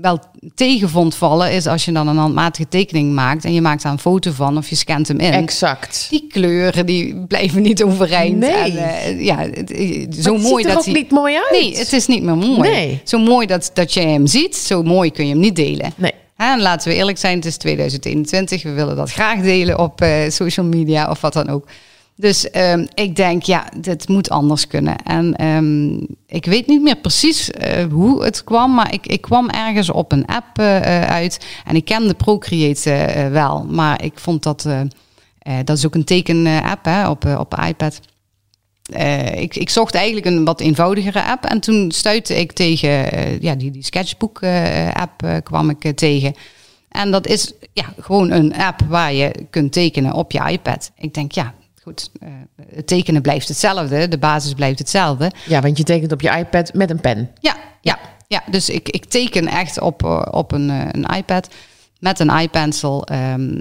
wel 0.00 0.18
tegen 0.54 0.88
vond 0.88 1.14
vallen, 1.14 1.52
is 1.52 1.66
als 1.66 1.84
je 1.84 1.92
dan 1.92 2.08
een 2.08 2.16
handmatige 2.16 2.68
tekening 2.68 3.12
maakt 3.14 3.44
en 3.44 3.52
je 3.54 3.60
maakt 3.60 3.82
daar 3.82 3.92
een 3.92 3.98
foto 3.98 4.30
van 4.32 4.56
of 4.56 4.68
je 4.68 4.76
scant 4.76 5.08
hem 5.08 5.18
in. 5.18 5.32
Exact. 5.32 6.06
Die 6.10 6.26
kleuren 6.30 6.86
die 6.86 7.16
blijven 7.26 7.62
niet 7.62 7.82
overeind. 7.82 8.38
Nee. 8.38 8.50
En, 8.52 8.76
eh, 8.76 9.24
ja, 9.24 9.36
het- 9.38 9.70
eh, 9.72 10.06
zo 10.20 10.32
het 10.32 10.42
mooi 10.42 10.62
ziet 10.62 10.70
er 10.70 10.74
dat 10.76 10.88
ook 10.88 10.94
niet 10.94 11.10
mooi 11.10 11.34
uit. 11.36 11.50
Nee, 11.50 11.76
het 11.78 11.92
is 11.92 12.06
niet 12.06 12.22
meer 12.22 12.36
mooi. 12.36 12.70
Nee. 12.70 13.00
Zo 13.04 13.18
mooi 13.18 13.46
dat, 13.46 13.70
dat 13.74 13.94
je 13.94 14.00
hem 14.00 14.26
ziet, 14.26 14.56
zo 14.56 14.82
mooi 14.82 15.10
kun 15.10 15.24
je 15.26 15.30
hem 15.32 15.40
niet 15.40 15.56
delen. 15.56 15.92
Nee. 15.96 16.12
Hè, 16.36 16.52
En 16.52 16.60
laten 16.60 16.88
we 16.88 16.94
eerlijk 16.94 17.18
zijn, 17.18 17.36
het 17.36 17.44
is 17.46 17.56
2021. 17.56 18.62
We 18.62 18.70
willen 18.72 18.96
dat 18.96 19.10
graag 19.12 19.40
delen 19.40 19.78
op 19.78 20.00
eh, 20.00 20.10
social 20.30 20.66
media 20.66 21.10
of 21.10 21.20
wat 21.20 21.32
dan 21.32 21.48
ook. 21.48 21.66
Dus 22.20 22.50
ehm, 22.50 22.86
ik 22.94 23.16
denk, 23.16 23.42
ja, 23.42 23.68
dit 23.76 24.08
moet 24.08 24.30
anders 24.30 24.66
kunnen. 24.66 24.96
En 24.96 25.36
ehm, 25.36 25.96
ik 26.26 26.44
weet 26.44 26.66
niet 26.66 26.82
meer 26.82 26.96
precies 26.96 27.50
eh, 27.50 27.84
hoe 27.90 28.24
het 28.24 28.44
kwam, 28.44 28.74
maar 28.74 28.92
ik, 28.92 29.06
ik 29.06 29.20
kwam 29.20 29.48
ergens 29.48 29.90
op 29.90 30.12
een 30.12 30.26
app 30.26 30.58
eh, 30.58 30.76
eh, 30.76 31.10
uit. 31.10 31.46
En 31.64 31.76
ik 31.76 31.84
kende 31.84 32.14
Procreate 32.14 33.28
wel, 33.32 33.64
maar 33.64 34.04
ik 34.04 34.18
vond 34.18 34.42
dat, 34.42 34.68
dat 35.64 35.76
is 35.76 35.86
ook 35.86 35.94
een 35.94 36.04
teken-app 36.04 37.08
op, 37.08 37.24
op 37.38 37.58
iPad. 37.66 38.00
Ik, 39.34 39.56
ik 39.56 39.70
zocht 39.70 39.94
eigenlijk 39.94 40.26
een 40.26 40.44
wat 40.44 40.60
eenvoudigere 40.60 41.24
app. 41.24 41.44
En 41.44 41.60
toen 41.60 41.90
stuitte 41.90 42.40
ik 42.40 42.52
tegen 42.52 42.90
ja, 43.40 43.54
die, 43.54 43.70
die 43.70 43.84
sketchbook-app 43.84 45.40
kwam 45.42 45.70
ik 45.70 45.96
tegen. 45.96 46.34
En 46.88 47.10
dat 47.10 47.26
is 47.26 47.52
ja, 47.72 47.84
gewoon 48.00 48.30
een 48.30 48.54
app 48.54 48.80
waar 48.88 49.12
je 49.12 49.46
kunt 49.50 49.72
tekenen 49.72 50.12
op 50.12 50.32
je 50.32 50.50
iPad. 50.50 50.90
Ik 50.96 51.14
denk, 51.14 51.32
ja, 51.32 51.54
goed, 51.88 52.10
eh, 52.20 52.28
het 52.74 52.86
tekenen 52.86 53.22
blijft 53.22 53.48
hetzelfde. 53.48 54.08
De 54.08 54.18
basis 54.18 54.52
blijft 54.52 54.78
hetzelfde. 54.78 55.32
Ja, 55.46 55.60
want 55.60 55.78
je 55.78 55.84
tekent 55.84 56.12
op 56.12 56.20
je 56.20 56.36
iPad 56.38 56.74
met 56.74 56.90
een 56.90 57.00
pen. 57.00 57.30
Ja, 57.40 57.56
ja, 57.80 57.98
ja. 58.26 58.42
dus 58.50 58.68
ik, 58.68 58.88
ik 58.88 59.04
teken 59.04 59.46
echt 59.46 59.80
op, 59.80 60.04
eh, 60.04 60.22
op 60.30 60.52
een, 60.52 60.70
eh, 60.70 60.86
een 60.90 61.16
iPad 61.16 61.48
met 62.00 62.18
een 62.18 62.30
iPencil. 62.30 63.06
ehm, 63.06 63.58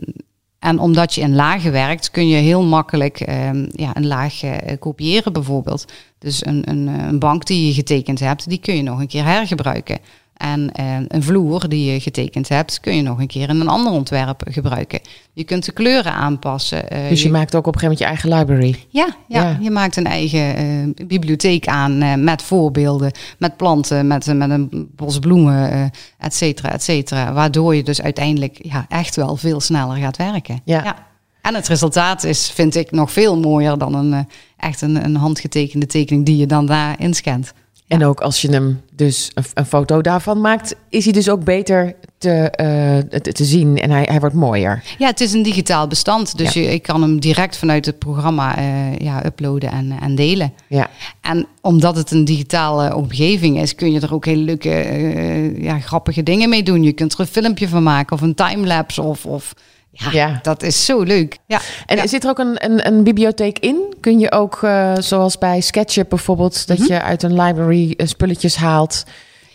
en 0.60 0.80
omdat 0.80 1.14
je 1.14 1.22
in 1.22 1.36
lagen 1.36 1.72
werkt, 1.72 2.12
kun 2.12 2.28
je 2.28 2.36
heel 2.36 2.64
makkelijk 2.64 3.20
ehm, 3.20 3.68
ja, 3.72 3.96
een 3.96 4.08
laag 4.08 4.40
kopiëren 4.80 5.34
bijvoorbeeld. 5.34 5.86
Dus 6.20 6.46
een, 6.46 6.70
een, 6.70 6.88
een 6.88 7.20
bank 7.20 7.46
die 7.46 7.68
je 7.68 7.74
getekend 7.74 8.20
hebt, 8.20 8.50
die 8.50 8.60
kun 8.60 8.76
je 8.76 8.82
nog 8.82 9.00
een 9.00 9.08
keer 9.08 9.24
hergebruiken. 9.24 10.00
En 10.38 10.72
eh, 10.72 10.86
een 11.08 11.24
vloer 11.24 11.70
die 11.70 11.92
je 11.94 12.00
getekend 12.00 12.50
hebt, 12.50 12.80
kun 12.80 12.96
je 12.96 13.02
nog 13.02 13.20
een 13.20 13.28
keer 13.28 13.50
in 13.50 13.60
een 13.60 13.68
ander 13.68 13.92
ontwerp 13.92 14.42
gebruiken. 14.50 15.00
Je 15.34 15.44
kunt 15.44 15.66
de 15.66 15.72
kleuren 15.72 16.14
aanpassen. 16.14 16.90
eh, 16.90 17.10
Dus 17.10 17.22
je 17.24 17.30
maakt 17.30 17.56
ook 17.56 17.68
op 17.68 17.74
een 17.76 17.80
gegeven 17.80 18.06
moment 18.06 18.22
je 18.24 18.30
eigen 18.30 18.54
library. 18.56 18.86
ja, 18.90 19.08
ja, 19.28 19.42
Ja. 19.42 19.58
je 19.62 19.72
maakt 19.72 19.96
een 19.96 20.06
eigen 20.06 20.56
eh, 20.56 21.06
bibliotheek 21.08 21.68
aan 21.68 22.24
met 22.24 22.42
voorbeelden, 22.42 23.12
met 23.40 23.58
planten, 23.58 24.08
met, 24.08 24.26
met 24.34 24.50
een 24.50 24.90
bos 24.96 25.20
bloemen, 25.20 25.92
et 26.18 26.34
cetera, 26.36 26.72
et 26.72 26.84
cetera. 26.84 27.34
Waardoor 27.34 27.76
je 27.76 27.84
dus 27.84 28.02
uiteindelijk 28.02 28.58
ja, 28.62 28.86
echt 28.90 29.16
wel 29.16 29.36
veel 29.36 29.60
sneller 29.60 29.98
gaat 29.98 30.18
werken. 30.18 30.62
Ja. 30.66 30.96
En 31.42 31.56
het 31.56 31.68
resultaat 31.68 32.24
is, 32.24 32.50
vind 32.52 32.76
ik, 32.76 32.92
nog 32.92 33.12
veel 33.12 33.40
mooier 33.40 33.78
dan 33.78 33.94
een, 33.96 34.28
echt 34.58 34.82
een, 34.82 35.04
een 35.06 35.16
handgetekende 35.16 35.86
tekening 35.86 36.26
die 36.26 36.38
je 36.38 36.46
dan 36.46 36.66
daar 36.66 36.96
inscant. 37.00 37.54
En 37.88 38.06
ook 38.06 38.20
als 38.22 38.42
je 38.42 38.52
hem 38.52 38.82
dus 38.94 39.32
een, 39.34 39.44
een 39.54 39.66
foto 39.66 40.02
daarvan 40.02 40.42
maakt, 40.42 40.76
is 40.90 41.04
hij 41.04 41.14
dus 41.14 41.30
ook 41.30 41.44
beter 41.44 41.96
te, 42.18 42.30
eh, 42.32 43.20
te, 43.20 43.32
te 43.32 43.46
zien 43.46 43.78
en 43.78 43.90
hij, 43.92 44.08
hij 44.10 44.20
wordt 44.20 44.36
mooier. 44.36 44.84
Ja, 44.98 45.08
het 45.08 45.22
is 45.22 45.34
een 45.34 45.44
digitaal 45.44 45.88
bestand, 45.88 46.38
dus 46.38 46.54
Ja. 46.54 46.62
je, 46.62 46.68
ik 46.74 46.82
kan 46.82 47.02
hem 47.02 47.20
direct 47.20 47.58
vanuit 47.58 47.86
het 47.86 48.00
programma 48.00 48.58
eh, 48.58 48.96
ja, 48.98 49.26
uploaden 49.26 49.72
en, 49.72 49.92
en 50.02 50.16
delen. 50.16 50.54
Ja, 50.68 50.90
En 51.22 51.48
omdat 51.62 51.96
het 51.96 52.12
een 52.12 52.26
digitale 52.26 52.96
omgeving 52.96 53.62
is, 53.62 53.76
kun 53.76 53.92
je 53.92 54.00
er 54.00 54.14
ook 54.14 54.26
hele 54.26 54.44
leuke, 54.44 54.70
eh, 54.70 55.64
ja, 55.64 55.80
grappige 55.80 56.24
dingen 56.24 56.50
mee 56.50 56.64
doen. 56.64 56.84
Je 56.84 56.94
kunt 56.94 57.14
er 57.14 57.20
een 57.20 57.28
filmpje 57.28 57.68
van 57.68 57.84
maken 57.84 58.16
of 58.16 58.22
een 58.22 58.36
timelapse 58.36 59.02
of, 59.02 59.26
of 59.26 59.54
ja, 59.98 60.12
Ja. 60.12 60.40
dat 60.42 60.64
is 60.64 60.86
zo 60.86 61.02
leuk. 61.02 61.38
Ja, 61.46 61.60
en 61.86 61.98
ja. 61.98 62.08
zit 62.08 62.24
er 62.24 62.30
ook 62.30 62.40
een, 62.40 62.66
een, 62.66 62.88
een 62.88 63.04
bibliotheek 63.04 63.60
in? 63.60 63.94
Kun 64.02 64.20
je 64.20 64.32
ook, 64.32 64.60
eh, 64.64 64.94
zoals 65.00 65.38
bij 65.38 65.62
SketchUp 65.62 66.10
bijvoorbeeld, 66.10 66.68
dat 66.68 66.88
je 66.88 67.02
uit 67.02 67.24
een 67.24 67.42
library 67.42 67.94
eh, 67.98 68.08
spulletjes 68.08 68.56
haalt? 68.56 69.04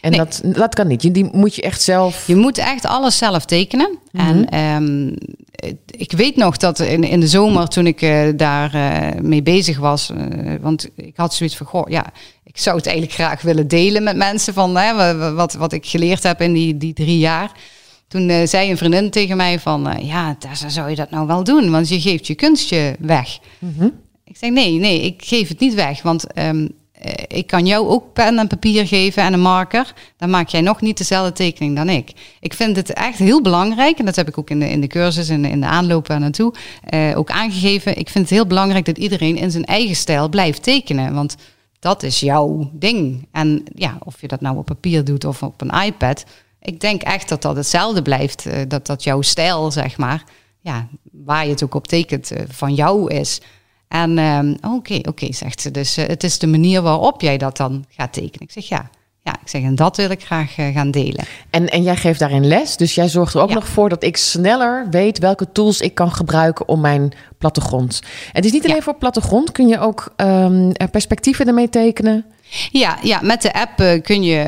En 0.00 0.10
Nee. 0.10 0.18
dat, 0.20 0.40
dat 0.44 0.74
kan 0.74 0.86
niet. 0.86 1.02
Je- 1.02 1.10
Die 1.10 1.28
moet 1.32 1.54
je 1.54 1.62
echt 1.62 1.82
zelf. 1.82 2.26
Je 2.26 2.36
moet 2.36 2.58
echt 2.58 2.86
alles 2.86 3.18
zelf 3.18 3.44
tekenen. 3.44 3.98
Mhm. 4.12 4.26
En 4.26 4.48
ehm, 4.48 5.08
ik 5.86 6.12
weet 6.12 6.36
nog 6.36 6.56
dat 6.56 6.78
in, 6.78 7.04
in 7.04 7.20
de 7.20 7.26
zomer, 7.28 7.68
toen 7.68 7.86
ik 7.86 8.02
eh, 8.02 8.28
daar 8.36 8.70
mee 9.22 9.42
bezig 9.42 9.78
was, 9.78 10.10
want 10.60 10.88
ik 10.96 11.12
had 11.16 11.34
zoiets 11.34 11.56
van, 11.56 11.66
goh, 11.66 11.88
ja, 11.88 12.04
ik 12.44 12.58
zou 12.58 12.76
het 12.76 12.86
eigenlijk 12.86 13.16
graag 13.16 13.42
willen 13.42 13.68
delen 13.68 14.02
met 14.02 14.16
mensen 14.16 14.54
van 14.54 14.76
hè, 14.76 15.34
wat, 15.34 15.52
wat 15.54 15.72
ik 15.72 15.86
geleerd 15.86 16.22
heb 16.22 16.40
in 16.40 16.52
die, 16.52 16.76
die 16.76 16.92
drie 16.92 17.18
jaar. 17.18 17.50
Toen 18.12 18.28
eh, 18.28 18.46
zei 18.46 18.70
een 18.70 18.76
vriendin 18.76 19.10
tegen 19.10 19.36
mij 19.36 19.58
van, 19.58 19.88
eh, 19.88 20.06
ja, 20.08 20.36
Tessa, 20.38 20.68
zou 20.68 20.90
je 20.90 20.96
dat 20.96 21.10
nou 21.10 21.26
wel 21.26 21.44
doen? 21.44 21.70
Want 21.70 21.88
je 21.88 22.00
geeft 22.00 22.26
je 22.26 22.34
kunstje 22.34 22.96
weg. 22.98 23.38
Mhm. 23.58 23.88
Ik 24.24 24.36
zeg 24.36 24.50
nee, 24.50 24.78
nee, 24.78 25.02
ik 25.02 25.22
geef 25.24 25.48
het 25.48 25.60
niet 25.60 25.74
weg. 25.74 26.02
Want 26.02 26.32
ehm, 26.32 26.68
eh, 26.92 27.38
ik 27.38 27.46
kan 27.46 27.66
jou 27.66 27.88
ook 27.88 28.12
pen 28.12 28.38
en 28.38 28.46
papier 28.46 28.86
geven 28.86 29.22
en 29.22 29.32
een 29.32 29.40
marker. 29.40 29.94
Dan 30.16 30.30
maak 30.30 30.48
jij 30.48 30.60
nog 30.60 30.80
niet 30.80 30.98
dezelfde 30.98 31.32
tekening 31.32 31.76
dan 31.76 31.88
ik. 31.88 32.12
Ik 32.40 32.54
vind 32.54 32.76
het 32.76 32.92
echt 32.92 33.18
heel 33.18 33.42
belangrijk. 33.42 33.98
En 33.98 34.04
dat 34.04 34.16
heb 34.16 34.28
ik 34.28 34.38
ook 34.38 34.50
in 34.50 34.58
de, 34.58 34.70
in 34.70 34.80
de 34.80 34.86
cursus 34.86 35.28
en 35.28 35.44
in, 35.44 35.50
in 35.50 35.60
de 35.60 35.66
aanloop 35.66 36.08
naartoe 36.08 36.54
eh, 36.84 37.12
ook 37.14 37.30
aangegeven. 37.30 37.98
Ik 37.98 38.08
vind 38.08 38.24
het 38.24 38.38
heel 38.38 38.46
belangrijk 38.46 38.84
dat 38.84 38.98
iedereen 38.98 39.36
in 39.36 39.50
zijn 39.50 39.64
eigen 39.64 39.96
stijl 39.96 40.28
blijft 40.28 40.62
tekenen. 40.62 41.14
Want 41.14 41.36
dat 41.78 42.02
is 42.02 42.20
jouw 42.20 42.70
ding. 42.72 43.28
En 43.32 43.62
ja, 43.74 43.98
of 44.04 44.20
je 44.20 44.28
dat 44.28 44.40
nou 44.40 44.56
op 44.56 44.66
papier 44.66 45.04
doet 45.04 45.24
of 45.24 45.42
op 45.42 45.60
een 45.60 45.82
iPad. 45.84 46.24
Ik 46.62 46.80
denk 46.80 47.02
echt 47.02 47.28
dat 47.28 47.42
dat 47.42 47.56
hetzelfde 47.56 48.02
blijft. 48.02 48.46
eh, 48.46 48.54
dat 48.68 48.86
dat 48.86 49.02
jouw 49.04 49.22
stijl, 49.22 49.70
zeg 49.70 49.96
maar. 49.96 50.24
Ja, 50.60 50.86
waar 51.12 51.44
je 51.44 51.50
het 51.50 51.62
ook 51.64 51.74
op 51.74 51.86
tekent, 51.86 52.30
eh, 52.30 52.42
van 52.48 52.74
jou 52.74 53.14
is. 53.14 53.40
En 53.88 54.18
ehm, 54.18 54.54
oké, 54.74 54.98
oké, 55.08 55.32
zegt 55.32 55.60
ze. 55.60 55.70
Dus 55.70 55.96
eh, 55.96 56.06
het 56.06 56.24
is 56.24 56.38
de 56.38 56.46
manier 56.46 56.82
waarop 56.82 57.20
jij 57.20 57.38
dat 57.38 57.56
dan 57.56 57.84
gaat 57.88 58.12
tekenen. 58.12 58.40
Ik 58.46 58.50
zeg 58.52 58.68
ja. 58.68 58.90
Ja, 59.24 59.32
ik 59.42 59.48
zeg 59.48 59.62
en 59.62 59.74
dat 59.74 59.96
wil 59.96 60.10
ik 60.10 60.24
graag 60.24 60.54
gaan 60.54 60.90
delen. 60.90 61.24
En, 61.50 61.68
en 61.68 61.82
jij 61.82 61.96
geeft 61.96 62.18
daarin 62.18 62.46
les. 62.46 62.76
Dus 62.76 62.94
jij 62.94 63.08
zorgt 63.08 63.34
er 63.34 63.40
ook 63.40 63.48
Ja. 63.48 63.54
nog 63.54 63.66
voor 63.68 63.88
dat 63.88 64.02
ik 64.02 64.16
sneller 64.16 64.86
weet 64.90 65.18
welke 65.18 65.52
tools 65.52 65.80
ik 65.80 65.94
kan 65.94 66.12
gebruiken 66.12 66.68
om 66.68 66.80
mijn 66.80 67.12
plattegrond. 67.38 68.00
Het 68.32 68.44
is 68.44 68.52
niet 68.52 68.62
Ja. 68.62 68.68
alleen 68.70 68.82
voor 68.82 68.94
plattegrond. 68.94 69.52
Kun 69.52 69.68
je 69.68 69.78
ook 69.78 70.12
ehm, 70.16 70.72
perspectieven 70.90 71.46
ermee 71.46 71.68
tekenen? 71.68 72.24
Ja, 72.70 72.98
ja, 73.02 73.20
met 73.22 73.42
de 73.42 73.52
app 73.52 73.80
eh, 73.80 74.02
kun 74.02 74.22
je 74.22 74.44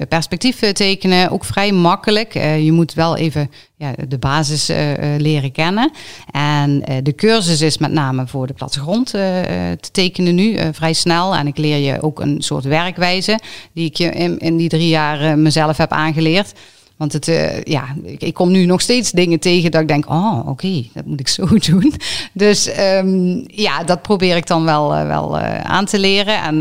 uh, 0.00 0.06
perspectief 0.08 0.62
eh, 0.62 0.70
tekenen, 0.70 1.30
ook 1.30 1.44
vrij 1.44 1.72
makkelijk. 1.72 2.32
je 2.32 2.72
moet 2.72 2.94
wel 2.94 3.16
even 3.16 3.50
ja, 3.76 3.92
de 4.08 4.18
basis 4.18 4.70
leren 5.18 5.52
kennen. 5.52 5.90
En 6.30 6.82
de 7.02 7.14
cursus 7.14 7.60
is 7.60 7.78
met 7.78 7.92
name 7.92 8.26
voor 8.26 8.46
de 8.46 8.52
plattegrond 8.52 9.06
te 9.10 9.90
tekenen 9.92 10.34
nu, 10.34 10.58
vrij 10.72 10.92
snel. 10.92 11.34
En 11.34 11.46
ik 11.46 11.58
leer 11.58 11.76
je 11.76 12.02
ook 12.02 12.20
een 12.20 12.42
soort 12.42 12.64
werkwijze 12.64 13.38
die 13.72 13.86
ik 13.86 13.96
je 13.96 14.10
in, 14.10 14.38
in 14.38 14.56
die 14.56 14.68
drie 14.68 14.88
jaar 14.88 15.38
mezelf 15.38 15.76
heb 15.76 15.92
aangeleerd. 15.92 16.52
Want 16.98 17.12
het, 17.12 17.28
uh, 17.28 17.62
ja, 17.62 17.96
ik, 18.18 18.34
kom 18.34 18.50
nu 18.50 18.64
nog 18.64 18.80
steeds 18.80 19.10
dingen 19.10 19.40
tegen 19.40 19.70
dat 19.70 19.80
ik 19.80 19.88
denk, 19.88 20.10
oh, 20.10 20.48
oké, 20.48 20.84
dat 20.94 21.04
moet 21.04 21.20
ik 21.20 21.28
zo 21.28 21.46
doen. 21.70 21.92
Dus 22.32 22.78
um, 22.78 23.44
ja, 23.46 23.84
dat 23.84 24.02
probeer 24.02 24.36
ik 24.36 24.46
dan 24.46 24.64
wel, 24.64 24.94
uh, 24.94 25.06
wel 25.06 25.38
uh, 25.38 25.60
aan 25.60 25.84
te 25.84 25.98
leren. 25.98 26.42
En 26.42 26.56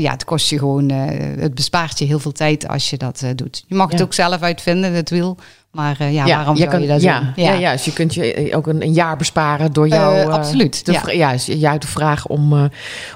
ja, 0.00 0.12
het 0.12 0.24
kost 0.24 0.50
je 0.50 0.58
gewoon, 0.58 0.90
het 0.90 1.54
bespaart 1.54 1.98
je 1.98 2.04
heel 2.04 2.18
veel 2.18 2.32
tijd 2.32 2.68
als 2.68 2.90
je 2.90 2.96
dat 2.96 3.24
doet. 3.34 3.64
Je 3.66 3.74
mag 3.74 3.86
ja. 3.86 3.92
het 3.92 4.02
ook 4.04 4.14
zelf 4.14 4.40
uitvinden, 4.40 4.92
het 4.92 5.10
wiel. 5.10 5.36
Maar 5.72 5.96
uh, 6.00 6.12
ja, 6.12 6.26
ja, 6.26 6.36
waarom 6.36 6.54
je 6.54 6.60
zou 6.60 6.72
kan, 6.72 6.82
je 6.82 6.88
dat 6.88 7.02
ja, 7.02 7.20
doen? 7.20 7.44
Ja. 7.44 7.52
ja, 7.52 7.72
dus 7.72 7.84
je 7.84 7.92
kunt 7.92 8.14
je 8.14 8.50
ook 8.54 8.66
een, 8.66 8.82
een 8.82 8.92
jaar 8.92 9.16
besparen 9.16 9.72
door 9.72 9.88
jou... 9.88 10.16
Uh, 10.16 10.26
absoluut, 10.26 10.86
de, 10.86 11.16
ja. 11.16 11.34
jou 11.34 11.78
te 11.78 11.86
vragen 11.86 12.30
om, 12.30 12.52
uh, 12.52 12.64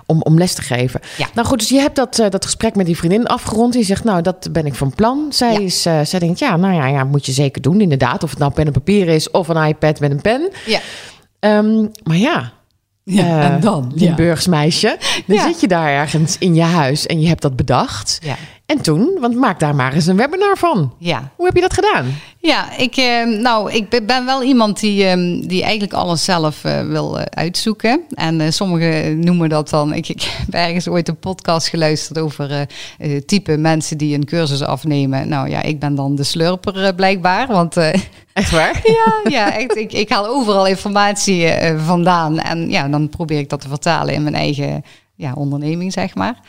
om, 0.07 0.23
om 0.23 0.39
les 0.39 0.55
te 0.55 0.63
geven. 0.63 1.01
Ja. 1.17 1.27
Nou 1.35 1.47
goed, 1.47 1.59
dus 1.59 1.69
je 1.69 1.79
hebt 1.79 1.97
dat, 1.97 2.17
dat 2.17 2.45
gesprek 2.45 2.75
met 2.75 2.87
die 2.87 2.97
vriendin 2.97 3.27
afgerond. 3.27 3.73
Die 3.73 3.85
zegt, 3.85 4.05
nou, 4.05 4.23
dat 4.23 4.49
ben 4.53 4.67
ik 4.67 4.75
van 4.75 4.95
plan. 4.95 5.27
Zij, 5.31 5.63
is, 5.63 5.83
zij 5.83 6.19
denkt, 6.19 6.39
ja, 6.39 6.57
nou 6.57 6.75
ja, 6.75 6.87
ja, 6.87 7.05
moet 7.05 7.27
je 7.27 7.33
zeker 7.33 7.63
doen, 7.63 7.81
inderdaad. 7.81 8.23
Of 8.23 8.31
het 8.31 8.39
nou 8.39 8.53
pen 8.53 8.67
en 8.67 8.73
papier 8.73 9.09
is 9.09 9.31
of 9.31 9.49
een 9.49 9.67
iPad 9.67 10.01
met 10.01 10.11
een 10.11 10.21
pen. 10.21 10.51
Ja. 10.67 10.81
Um, 11.41 11.91
maar 12.03 12.17
ja, 12.17 12.53
ja, 13.03 13.53
en 13.53 13.61
dan? 13.61 13.93
Limburgs 13.95 14.47
meisje. 14.47 14.99
Dan 15.27 15.39
zit 15.39 15.61
je 15.61 15.69
daar 15.69 15.89
ergens 15.89 16.39
in 16.39 16.55
je 16.55 16.63
huis 16.63 17.07
en 17.07 17.21
je 17.21 17.29
hebt 17.29 17.43
dat 17.43 17.57
bedacht. 17.57 18.19
Ja. 18.23 18.37
En 18.67 18.83
toen, 18.83 19.19
want 19.21 19.35
maak 19.35 19.61
daar 19.61 19.75
maar 19.75 19.93
eens 19.93 20.07
een 20.07 20.17
webinar 20.17 20.57
van. 20.57 20.95
Ja. 20.99 21.31
Hoe 21.37 21.47
heb 21.47 21.55
je 21.55 21.61
dat 21.61 21.75
gedaan? 21.75 22.15
Ja, 22.39 22.77
ik, 22.77 22.97
eh, 22.97 23.25
nou, 23.25 23.73
ik 23.73 24.07
ben 24.07 24.25
wel 24.25 24.43
iemand 24.43 24.81
die, 24.81 25.05
eh, 25.05 25.49
die 25.49 25.63
eigenlijk 25.63 25.93
alles 25.93 26.25
zelf 26.25 26.65
uh, 26.65 26.81
wil 26.81 27.19
uitzoeken. 27.19 28.03
En 28.15 28.41
uh, 28.41 28.51
sommigen 28.51 29.21
noemen 29.21 29.49
dat 29.49 29.71
dan. 29.71 29.95
Ik, 29.95 30.09
ik 30.09 30.23
heb 30.23 30.55
ergens 30.55 30.89
ooit 30.89 31.09
een 31.09 31.19
podcast 31.19 31.69
geluisterd 31.69 32.19
over 32.19 32.67
type 33.27 33.57
mensen 33.57 33.99
die 33.99 34.15
een 34.15 34.25
cursus 34.25 34.63
afnemen. 34.63 35.29
Nou 35.29 35.49
ja, 35.49 35.63
ik 35.63 35.81
ben 35.81 35.95
dan 35.95 36.15
de 36.15 36.25
slurper 36.25 36.95
blijkbaar. 36.95 37.47
Want, 37.47 37.77
echt 38.33 38.51
waar? 38.51 38.81
ja, 39.05 39.31
ja 39.31 39.57
echt, 39.57 39.77
ik, 39.77 39.93
ik 39.93 40.09
haal 40.09 40.27
overal 40.27 40.67
informatie 40.67 41.49
vandaan. 41.85 42.39
En 42.39 42.71
ja, 42.71 42.89
dan 42.89 43.09
probeer 43.09 43.39
ik 43.39 43.49
dat 43.49 43.61
te 43.61 43.69
vertalen 43.69 44.15
in 44.15 44.23
mijn 44.23 44.35
eigen 44.35 44.85
ja, 45.15 45.33
onderneming, 45.33 45.93
zeg 45.93 46.15
maar. 46.15 46.41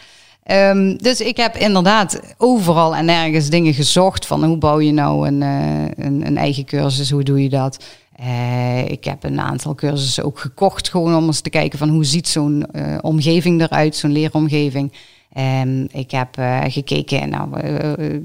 Um, 0.51 0.97
dus 0.97 1.21
ik 1.21 1.38
heb 1.38 1.55
inderdaad 1.55 2.19
overal 2.38 2.95
en 2.95 3.05
nergens 3.05 3.49
dingen 3.49 3.73
gezocht 3.73 4.25
van 4.25 4.43
hoe 4.43 4.57
bouw 4.57 4.79
je 4.79 4.91
nou 4.91 5.27
een, 5.27 5.41
uh, 5.41 6.05
een, 6.05 6.25
een, 6.25 6.38
eigen 6.38 6.65
cursus, 6.65 7.12
hoe 7.12 7.23
doe 7.23 7.43
je 7.43 7.49
dat? 7.49 7.83
Uh, 8.19 8.89
ik 8.89 9.03
heb 9.03 9.23
een 9.23 9.39
aantal 9.39 9.75
cursussen 9.75 10.23
ook 10.23 10.39
gekocht 10.39 10.89
gewoon 10.89 11.15
om 11.15 11.25
eens 11.25 11.41
te 11.41 11.49
kijken 11.49 11.79
van 11.79 11.89
hoe 11.89 12.05
ziet 12.05 12.27
zo'n 12.27 12.65
uh, 12.71 12.97
omgeving 13.01 13.62
eruit, 13.62 13.95
zo'n 13.95 14.12
leeromgeving. 14.12 14.91
Um, 15.38 15.88
ik 15.91 16.12
heb 16.12 16.38
uh, 16.39 16.62
gekeken, 16.67 17.30
nou, 17.30 17.50
uh, 17.63 18.19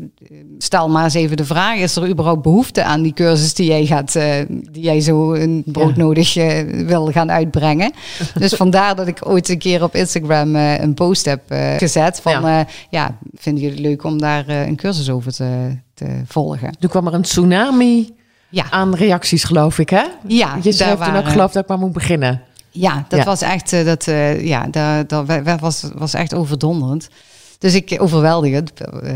stel 0.59 0.89
maar 0.89 1.05
eens 1.05 1.15
even 1.15 1.37
de 1.37 1.45
vraag: 1.45 1.79
is 1.79 1.97
er 1.97 2.09
überhaupt 2.09 2.43
behoefte 2.43 2.85
aan 2.85 3.03
die 3.03 3.13
cursus 3.13 3.55
die 3.55 3.67
jij, 3.67 3.87
gaat, 3.87 4.13
die 4.71 4.83
jij 4.83 5.01
zo 5.01 5.33
een 5.33 5.63
broodnodig 5.67 6.35
wil 6.87 7.07
gaan 7.07 7.31
uitbrengen? 7.31 7.93
dus 8.39 8.55
vandaar 8.55 8.97
dat 8.97 9.07
ik 9.07 9.29
ooit 9.29 9.49
een 9.49 9.59
keer 9.59 9.83
op 9.83 9.95
Instagram 9.95 10.57
een 10.57 10.95
post 10.95 11.25
heb 11.25 11.43
gezet 11.79 12.21
van: 12.21 12.43
ja. 12.43 12.67
ja. 12.91 13.17
vinden 13.35 13.63
jullie 13.63 13.79
het 13.79 13.87
leuk 13.87 14.05
om 14.05 14.19
daar 14.19 14.49
een 14.49 14.77
cursus 14.77 15.11
over 15.11 15.33
te, 15.33 15.79
te 15.95 16.23
volgen? 16.27 16.77
Toen 16.79 16.91
kwam 16.91 17.07
er 17.07 17.15
een 17.15 17.23
tsunami 17.23 18.15
ja. 18.49 18.65
aan 18.71 18.95
reacties, 18.95 19.45
geloof 19.45 19.79
ik, 19.79 19.91
hè? 19.91 20.05
Ja, 20.27 20.59
je 20.63 20.73
schreef 20.73 20.99
toen 20.99 21.17
ook, 21.17 21.29
geloof 21.29 21.53
dat 21.53 21.63
ik 21.63 21.69
maar 21.69 21.79
moet 21.79 21.93
beginnen. 21.93 22.43
Ja, 22.73 23.05
dat 23.09 23.25
was 23.25 23.41
echt, 23.41 23.73
uh, 23.73 23.85
dat, 23.85 24.07
uh, 24.07 24.45
ja, 24.45 24.67
dat, 24.67 25.09
dat 25.09 25.61
was, 25.61 25.85
was 25.95 26.15
echt 26.15 26.35
overdonderend. 26.35 27.09
Dus 27.59 27.75
ik 27.75 27.97
overweldigend. 27.99 28.73
Uh, 29.05 29.13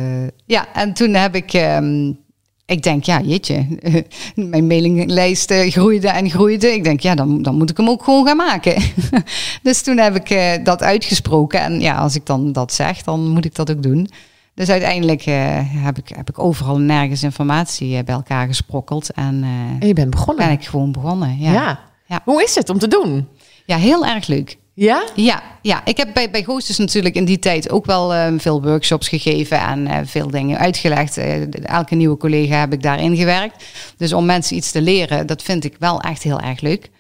ja, 0.47 0.66
en 0.75 0.92
toen 0.92 1.14
heb 1.14 1.35
ik, 1.35 1.53
um, 1.53 2.19
ik 2.66 2.83
denk, 2.83 3.05
ja, 3.05 3.21
jeetje, 3.21 3.66
mijn 4.35 4.66
mailinglijst 4.66 5.53
groeide 5.53 6.09
en 6.09 6.31
groeide. 6.31 6.75
Ik 6.75 6.85
denk, 6.85 7.01
ja, 7.01 7.14
dan, 7.14 7.42
dan 7.42 7.57
moet 7.57 7.71
ik 7.71 7.77
hem 7.77 7.88
ook 7.88 8.05
gewoon 8.05 8.27
gaan 8.27 8.37
maken. 8.37 8.83
dus 9.62 9.83
toen 9.83 9.99
heb 9.99 10.27
ik 10.27 10.61
dat 10.64 10.83
uitgesproken. 10.83 11.61
En 11.61 11.81
ja, 11.81 11.97
als 11.97 12.14
ik 12.14 12.27
dan 12.27 12.53
dat 12.53 12.73
zeg, 12.73 13.03
dan 13.03 13.29
moet 13.29 13.45
ik 13.45 13.55
dat 13.55 13.71
ook 13.71 13.83
doen. 13.83 14.09
Dus 14.55 14.69
uiteindelijk 14.69 15.23
heb, 15.23 15.99
ik, 15.99 16.09
heb 16.09 16.29
ik 16.29 16.38
overal 16.38 16.79
nergens 16.79 17.23
informatie 17.23 18.05
bij 18.05 18.14
elkaar 18.14 18.47
gesprokkeld. 18.47 19.11
En, 19.11 19.45
en 19.81 19.87
je 19.87 19.95
bent 19.95 20.11
begonnen? 20.11 20.47
Ben 20.47 20.55
ik 20.55 20.64
gewoon 20.64 20.92
begonnen, 20.92 21.38
ja. 21.38 21.53
ja. 21.53 21.81
ja. 22.07 22.21
Hoe 22.25 22.42
is 22.42 22.55
het 22.55 22.71
om 22.71 22.79
te 22.79 22.88
doen? 22.88 23.29
Ja, 23.66 23.76
heel 23.76 24.07
erg 24.07 24.26
leuk. 24.26 24.57
Ja? 24.74 25.05
Ja, 25.14 25.42
ja. 25.62 25.81
ik 25.85 25.96
heb 25.96 26.14
bij, 26.14 26.31
bij 26.31 26.42
Ghosters 26.42 26.79
natuurlijk 26.79 27.14
in 27.14 27.24
die 27.24 27.38
tijd 27.38 27.70
ook 27.70 27.87
wel 27.87 28.14
uh, 28.14 28.26
veel 28.37 28.62
workshops 28.62 29.09
gegeven 29.09 29.61
en 29.61 29.87
uh, 29.87 29.98
veel 30.05 30.31
dingen 30.31 30.59
uitgelegd. 30.59 31.18
Uh, 31.18 31.64
elke 31.64 31.94
nieuwe 31.94 32.16
collega 32.16 32.59
heb 32.59 32.72
ik 32.72 32.83
daarin 32.83 33.16
gewerkt. 33.16 33.64
Dus 33.96 34.12
om 34.12 34.24
mensen 34.24 34.57
iets 34.57 34.70
te 34.70 34.83
leren, 34.83 35.26
dat 35.26 35.42
vind 35.42 35.64
ik 35.64 35.76
wel 35.79 36.00
echt 36.00 36.22
heel 36.22 36.40
erg 36.40 36.61
leuk. 36.61 36.90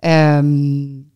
Um, 0.00 1.10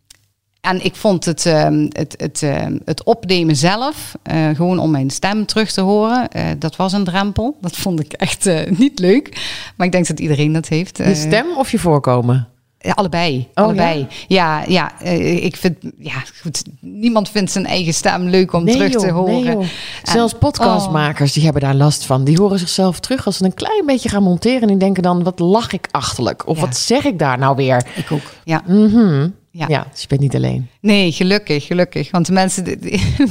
en 0.61 0.85
ik 0.85 0.95
vond 0.95 1.25
het, 1.25 1.45
um, 1.45 1.89
het, 1.93 2.15
het, 2.17 2.43
het 2.85 3.05
opnemen 3.05 3.57
zelf, 3.57 4.15
gewoon 4.55 4.79
om 4.79 4.91
mijn 4.91 5.11
stem 5.11 5.47
terug 5.47 5.73
te 5.73 5.81
horen, 5.81 6.29
dat 6.59 6.77
was 6.77 6.93
een 6.93 7.05
drempel. 7.05 7.57
Dat 7.61 7.77
vond 7.77 8.01
ik 8.01 8.13
echt 8.13 8.51
niet 8.79 8.99
leuk. 8.99 9.41
Maar 9.77 9.87
ik 9.87 9.93
denk 9.93 10.07
dat 10.07 10.21
iedereen 10.21 10.53
dat 10.53 10.69
heeft. 10.69 10.99
Je 10.99 11.15
stem 11.15 11.47
of 11.57 11.71
je 11.71 11.79
voorkomen? 11.79 12.49
Ja, 12.83 12.93
allebei. 12.93 13.49
Oh, 13.55 13.65
allebei. 13.65 14.07
Ja, 14.29 14.59
ja, 14.59 14.65
ja 14.67 14.93
uh, 15.05 15.45
ik 15.45 15.57
vind, 15.57 15.77
ja, 15.99 16.23
goed. 16.43 16.63
Niemand 16.81 17.29
vindt 17.29 17.51
zijn 17.51 17.67
eigen 17.67 17.95
stem 17.95 18.29
leuk 18.29 18.53
om 18.53 18.65
nee, 18.65 18.75
terug 18.75 18.93
joh, 18.93 19.01
te 19.03 19.11
horen. 19.11 19.59
Nee, 19.59 19.73
Zelfs 20.03 20.35
podcastmakers, 20.35 21.29
oh. 21.29 21.35
die 21.35 21.45
hebben 21.45 21.63
daar 21.63 21.75
last 21.75 22.05
van. 22.05 22.25
Die 22.25 22.39
horen 22.39 22.59
zichzelf 22.59 23.01
terug 23.01 23.27
als 23.27 23.37
ze 23.37 23.45
een 23.45 23.55
klein 23.55 23.87
beetje 23.87 24.09
gaan 24.09 24.23
monteren. 24.23 24.61
En 24.61 24.67
die 24.67 24.77
denken 24.77 25.03
dan, 25.03 25.23
wat 25.23 25.39
lach 25.39 25.73
ik 25.73 25.89
achterlijk? 25.91 26.47
Of 26.47 26.57
ja. 26.57 26.63
wat 26.65 26.77
zeg 26.77 27.05
ik 27.05 27.19
daar 27.19 27.39
nou 27.39 27.57
weer? 27.57 27.87
Ik 27.97 28.13
ook, 28.13 28.35
ja. 28.45 28.63
Mm 28.67 28.91
-hmm. 28.91 29.35
Ja. 29.53 29.67
ja, 29.69 29.87
dus 29.91 30.01
je 30.01 30.09
bent 30.09 30.21
niet 30.21 30.35
alleen. 30.35 30.69
Nee, 30.81 31.13
gelukkig, 31.13 31.67
gelukkig. 31.67 32.11
Want 32.11 32.27
de 32.27 32.33
mensen 32.33 32.65
die, 32.65 32.79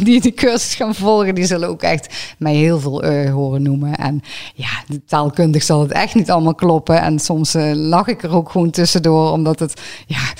die 0.04 0.22
de 0.28 0.34
cursus 0.34 0.76
gaan 0.76 0.96
volgen, 0.96 1.36
die 1.36 1.46
zullen 1.46 1.70
ook 1.70 1.82
echt 1.82 2.34
mij 2.38 2.56
heel 2.56 2.80
veel 2.80 3.06
uh, 3.06 3.34
horen 3.34 3.62
noemen. 3.62 3.96
En 3.96 4.22
ja, 4.54 4.84
taalkundig 5.06 5.64
zal 5.64 5.82
het 5.82 5.92
echt 5.92 6.16
niet 6.16 6.32
allemaal 6.32 6.56
kloppen. 6.56 7.02
En 7.02 7.20
soms 7.20 7.56
uh, 7.56 7.72
lach 7.74 8.08
ik 8.08 8.24
er 8.24 8.36
ook 8.36 8.50
gewoon 8.50 8.70
tussendoor, 8.70 9.32
omdat 9.32 9.60
het, 9.60 9.82
ja, 10.08 10.34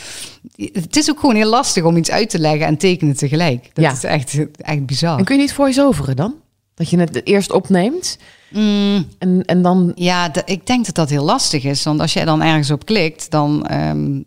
het 0.74 0.96
is 0.96 1.10
ook 1.10 1.20
gewoon 1.20 1.36
heel 1.36 1.50
lastig 1.50 1.84
om 1.84 1.98
iets 1.98 2.12
uit 2.12 2.30
te 2.30 2.40
leggen 2.40 2.66
en 2.66 2.78
tekenen 2.78 3.16
tegelijk. 3.16 3.70
Dat 3.74 3.84
ja. 3.84 3.92
is 3.92 4.04
echt, 4.04 4.38
echt 4.58 4.86
bizar. 4.86 5.18
En 5.18 5.24
kun 5.24 5.36
je 5.36 5.42
niet 5.42 5.54
voice-overen 5.54 6.16
dan? 6.16 6.36
Dat 6.76 6.90
je 6.90 7.00
het 7.00 7.26
eerst 7.28 7.52
opneemt 7.52 8.18
mm. 8.50 9.06
en, 9.18 9.44
en 9.46 9.62
dan... 9.62 9.92
Ja, 9.96 10.32
ik 10.46 10.68
denk 10.68 10.86
dat 10.86 10.96
dat 10.96 11.10
heel 11.10 11.24
lastig 11.24 11.64
is. 11.64 11.84
Want 11.84 12.00
als 12.00 12.14
jij 12.14 12.26
dan 12.26 12.42
ergens 12.42 12.72
op 12.72 12.86
klikt, 12.86 13.32
dan... 13.32 13.72
Um, 13.72 14.26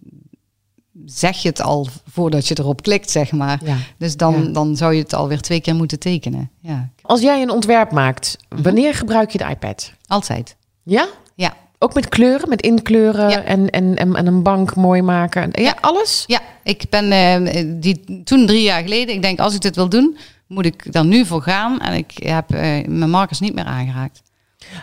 zeg 1.18 1.42
je 1.42 1.48
het 1.48 1.62
al 1.62 1.88
voordat 2.10 2.48
je 2.48 2.58
erop 2.58 2.82
klikt, 2.82 3.10
zeg 3.10 3.32
maar. 3.32 3.60
Ja. 3.64 3.76
Dus 3.98 4.16
dan, 4.16 4.44
ja. 4.44 4.52
dan 4.52 4.76
zou 4.76 4.94
je 4.94 5.02
het 5.02 5.14
alweer 5.14 5.40
twee 5.40 5.60
keer 5.60 5.74
moeten 5.74 5.98
tekenen. 5.98 6.50
Ja. 6.60 6.88
Als 7.02 7.20
jij 7.20 7.42
een 7.42 7.50
ontwerp 7.50 7.92
maakt, 7.92 8.36
wanneer 8.48 8.94
gebruik 8.94 9.30
je 9.30 9.38
de 9.38 9.48
iPad? 9.48 9.92
Altijd. 10.06 10.56
Ja? 10.82 11.08
Ja. 11.34 11.54
Ook 11.78 11.94
met 11.94 12.08
kleuren, 12.08 12.48
met 12.48 12.62
inkleuren 12.62 13.30
ja. 13.30 13.42
en, 13.42 13.70
en, 13.70 13.96
en, 13.96 14.16
en, 14.16 14.26
een 14.26 14.42
bank 14.42 14.74
mooi 14.74 15.02
maken. 15.02 15.48
Ja, 15.52 15.62
ja. 15.62 15.76
alles? 15.80 16.24
Ja, 16.26 16.40
ik 16.62 16.84
ben 16.90 17.12
uh, 17.46 17.80
die, 17.80 18.22
toen 18.24 18.46
drie 18.46 18.62
jaar 18.62 18.82
geleden, 18.82 19.14
ik 19.14 19.22
denk 19.22 19.38
als 19.38 19.54
ik 19.54 19.60
dit 19.60 19.76
wil 19.76 19.88
doen, 19.88 20.16
moet 20.46 20.64
ik 20.64 20.92
dan 20.92 21.08
nu 21.08 21.26
voor 21.26 21.42
gaan. 21.42 21.80
En 21.80 21.94
ik 21.94 22.12
heb 22.14 22.54
uh, 22.54 22.60
mijn 22.86 23.10
markers 23.10 23.40
niet 23.40 23.54
meer 23.54 23.64
aangeraakt. 23.64 24.22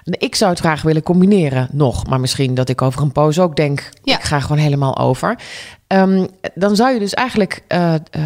Ik 0.04 0.36
zou 0.36 0.52
het 0.52 0.60
graag 0.60 0.82
willen 0.82 1.04
combineren 1.04 1.68
nog. 1.72 2.08
Maar 2.08 2.20
misschien 2.20 2.54
dat 2.54 2.70
ik 2.70 2.82
over 2.82 3.02
een 3.02 3.12
poos 3.12 3.40
ook 3.40 3.56
denk, 3.56 3.90
ja. 4.04 4.16
ik 4.16 4.24
ga 4.24 4.40
gewoon 4.40 4.58
helemaal 4.58 4.98
over. 4.98 5.40
Um, 5.94 6.28
dan 6.54 6.76
zou 6.76 6.94
je 6.94 7.00
dus 7.00 7.14
eigenlijk 7.14 7.64
uh, 7.68 7.94
uh, 8.18 8.24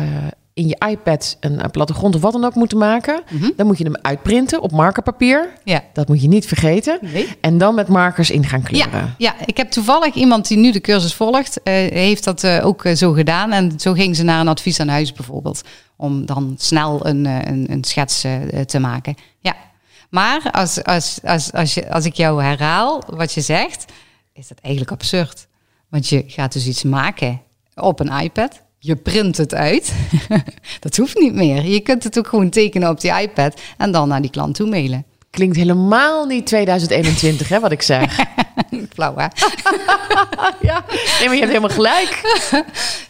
in 0.53 0.67
je 0.67 0.81
iPad 0.89 1.37
een, 1.39 1.63
een, 1.63 1.71
plattegrond 1.71 2.15
of 2.15 2.21
wat 2.21 2.31
dan 2.31 2.45
ook 2.45 2.55
moeten 2.55 2.77
maken. 2.77 3.21
Mhm. 3.25 3.35
Mm 3.35 3.41
-hmm. 3.41 3.53
Dan 3.55 3.65
moet 3.65 3.77
je 3.77 3.83
hem 3.83 3.97
uitprinten 4.01 4.61
op 4.61 4.71
markerpapier. 4.71 5.49
Ja. 5.63 5.83
Dat 5.93 6.07
moet 6.07 6.21
je 6.21 6.27
niet 6.27 6.45
vergeten. 6.45 6.99
Nee. 7.01 7.27
En 7.41 7.57
dan 7.57 7.75
met 7.75 7.87
markers 7.87 8.29
in 8.29 8.45
gaan 8.45 8.61
kleuren. 8.61 8.91
Ja, 8.91 9.15
ja. 9.17 9.45
ik 9.45 9.57
heb 9.57 9.71
toevallig 9.71 10.13
iemand 10.13 10.47
die 10.47 10.57
nu 10.57 10.71
de 10.71 10.81
cursus 10.81 11.13
volgt, 11.13 11.59
uh, 11.63 11.73
heeft 11.73 12.23
dat 12.23 12.47
ook 12.47 12.87
zo 12.95 13.11
gedaan. 13.11 13.51
En 13.51 13.79
zo 13.79 13.93
ging 13.93 14.15
ze 14.15 14.23
naar 14.23 14.39
een 14.39 14.47
advies 14.47 14.79
aan 14.79 14.87
huis 14.87 15.13
bijvoorbeeld. 15.13 15.61
Om 15.95 16.25
dan 16.25 16.55
snel 16.57 17.05
een, 17.05 17.25
een, 17.25 17.71
een 17.71 17.83
schets 17.83 18.25
te 18.65 18.79
maken. 18.79 19.15
Ja. 19.39 19.55
Maar 20.09 20.49
als, 20.51 20.83
als, 20.83 21.19
als, 21.23 21.51
als, 21.51 21.73
je, 21.73 21.91
als 21.91 22.05
ik 22.05 22.13
jou 22.13 22.43
herhaal 22.43 23.03
wat 23.07 23.33
je 23.33 23.41
zegt, 23.41 23.85
is 24.33 24.47
dat 24.47 24.59
eigenlijk 24.61 24.93
absurd. 24.93 25.47
Want 25.89 26.09
je 26.09 26.23
gaat 26.27 26.53
dus 26.53 26.67
iets 26.67 26.83
maken 26.83 27.41
op 27.75 27.99
een 27.99 28.19
iPad. 28.21 28.61
je 28.79 28.95
print 28.95 29.37
het 29.37 29.53
uit. 29.53 29.93
dat 30.79 30.97
hoeft 30.97 31.19
niet 31.19 31.33
meer. 31.33 31.65
Je 31.65 31.79
kunt 31.79 32.03
het 32.03 32.17
ook 32.17 32.27
gewoon 32.27 32.49
tekenen 32.49 32.89
op 32.89 33.01
die 33.01 33.21
iPad 33.21 33.61
en 33.77 33.91
dan 33.91 34.07
naar 34.07 34.21
die 34.21 34.31
klant 34.31 34.55
toe 34.55 34.69
mailen. 34.69 35.05
Klinkt 35.29 35.55
helemaal 35.55 36.25
niet 36.25 36.45
2021, 36.45 37.49
hè, 37.49 37.59
wat 37.59 37.71
ik 37.71 37.81
zeg. 37.81 38.19
Flauw, 38.93 39.15
hè? 39.15 39.27
ja, 40.67 40.85
nee, 41.19 41.25
maar 41.25 41.33
je 41.33 41.41
hebt 41.41 41.47
helemaal 41.47 41.69
gelijk. 41.69 42.21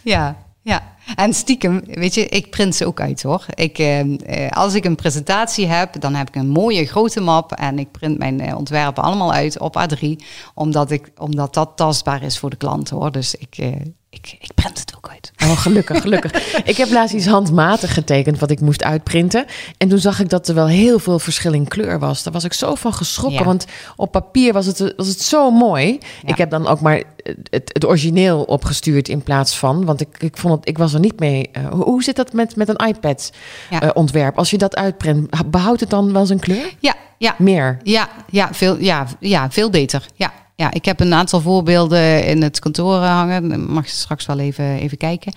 ja, 0.02 0.38
ja. 0.62 0.92
En 1.16 1.34
stiekem, 1.34 1.82
weet 1.86 2.14
je, 2.14 2.28
ik 2.28 2.50
print 2.50 2.76
ze 2.76 2.86
ook 2.86 3.00
uit 3.00 3.24
hoor. 3.24 3.46
Ik, 3.54 3.78
eh, 3.78 4.50
als 4.50 4.74
ik 4.74 4.86
een 4.86 4.96
presentatie 4.96 5.68
heb, 5.68 6.02
dan 6.02 6.16
heb 6.16 6.28
ik 6.28 6.36
een 6.36 6.50
mooie 6.50 6.86
grote 6.86 7.22
map 7.22 7.52
en 7.52 7.80
ik 7.80 7.92
print 7.92 8.18
mijn 8.18 8.40
eh, 8.40 8.58
ontwerpen 8.58 9.04
allemaal 9.04 9.34
uit 9.34 9.60
op 9.60 9.80
A3, 9.80 10.08
omdat, 10.54 10.92
ik, 10.92 11.12
omdat 11.18 11.54
dat 11.54 11.72
tastbaar 11.76 12.24
is 12.24 12.38
voor 12.38 12.50
de 12.50 12.56
klant 12.56 12.90
hoor. 12.90 13.12
Dus 13.12 13.36
ik, 13.36 13.58
eh, 13.58 13.72
ik, 14.14 14.38
ik 14.40 14.54
print 14.54 14.80
het 14.80 14.94
ook 14.96 15.10
uit. 15.10 15.32
Oh, 15.44 15.58
gelukkig, 15.58 16.02
gelukkig. 16.02 16.32
ik 16.72 16.78
heb 16.78 16.92
laatst 16.92 17.16
iets 17.16 17.26
handmatig 17.26 17.94
getekend 17.94 18.40
wat 18.40 18.52
ik 18.52 18.62
moest 18.62 18.84
uitprinten. 18.84 19.46
En 19.78 19.90
toen 19.90 20.00
zag 20.00 20.20
ik 20.20 20.30
dat 20.30 20.48
er 20.48 20.56
wel 20.56 20.68
heel 20.68 21.00
veel 21.00 21.20
verschil 21.20 21.54
in 21.54 21.68
kleur 21.68 22.00
was. 22.00 22.24
Daar 22.24 22.34
was 22.34 22.44
ik 22.44 22.54
zo 22.54 22.76
van 22.76 22.94
geschrokken, 22.94 23.46
want 23.46 23.66
op 23.96 24.12
papier 24.12 24.54
was 24.54 24.66
het, 24.66 24.94
was 24.98 25.08
het 25.08 25.22
zo 25.22 25.52
mooi. 25.52 26.00
Ik 26.26 26.38
heb 26.38 26.50
dan 26.50 26.68
ook 26.68 26.82
maar 26.82 27.04
het, 27.50 27.72
het, 27.74 27.86
origineel 27.86 28.44
opgestuurd 28.44 29.08
in 29.10 29.24
plaats 29.24 29.58
van, 29.58 29.86
want 29.86 30.02
ik, 30.02 30.18
ik 30.18 30.38
vond 30.38 30.54
het, 30.54 30.68
ik 30.68 30.78
was 30.78 30.94
er 30.94 31.00
niet 31.00 31.20
mee. 31.20 31.50
Uh, 31.58 31.68
hoe, 31.70 32.04
zit 32.04 32.16
dat 32.16 32.34
met, 32.34 32.56
met 32.56 32.70
een 32.70 32.88
iPad 32.88 33.32
uh, 33.72 33.90
ontwerp? 33.94 34.38
Als 34.38 34.50
je 34.50 34.58
dat 34.58 34.76
uitprint, 34.76 35.50
behoudt 35.52 35.80
het 35.80 35.90
dan 35.90 36.14
wel 36.14 36.26
zijn 36.26 36.40
kleur? 36.40 36.74
Ja, 36.80 36.96
ja. 37.18 37.36
Meer? 37.38 37.78
Ja, 37.84 38.10
ja, 38.30 38.54
veel, 38.54 38.80
ja, 38.80 39.08
ja, 39.20 39.52
veel 39.52 39.70
beter. 39.70 40.06
Ja, 40.16 40.34
ja, 40.56 40.72
ik 40.72 40.86
heb 40.86 41.00
een 41.00 41.14
aantal 41.14 41.42
voorbeelden 41.42 42.26
in 42.26 42.42
het 42.42 42.60
kantoor 42.60 42.96
hangen. 42.96 43.72
Mag 43.72 43.86
je 43.86 43.92
straks 43.92 44.26
wel 44.26 44.40
even, 44.40 44.66
even 44.66 44.98
kijken. 44.98 45.34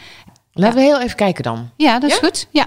Laten 0.52 0.78
we 0.78 0.84
heel 0.84 1.00
even 1.00 1.16
kijken 1.16 1.42
dan. 1.42 1.70
Ja, 1.76 1.98
dat 1.98 2.10
is 2.10 2.16
goed. 2.16 2.48
Ja. 2.50 2.66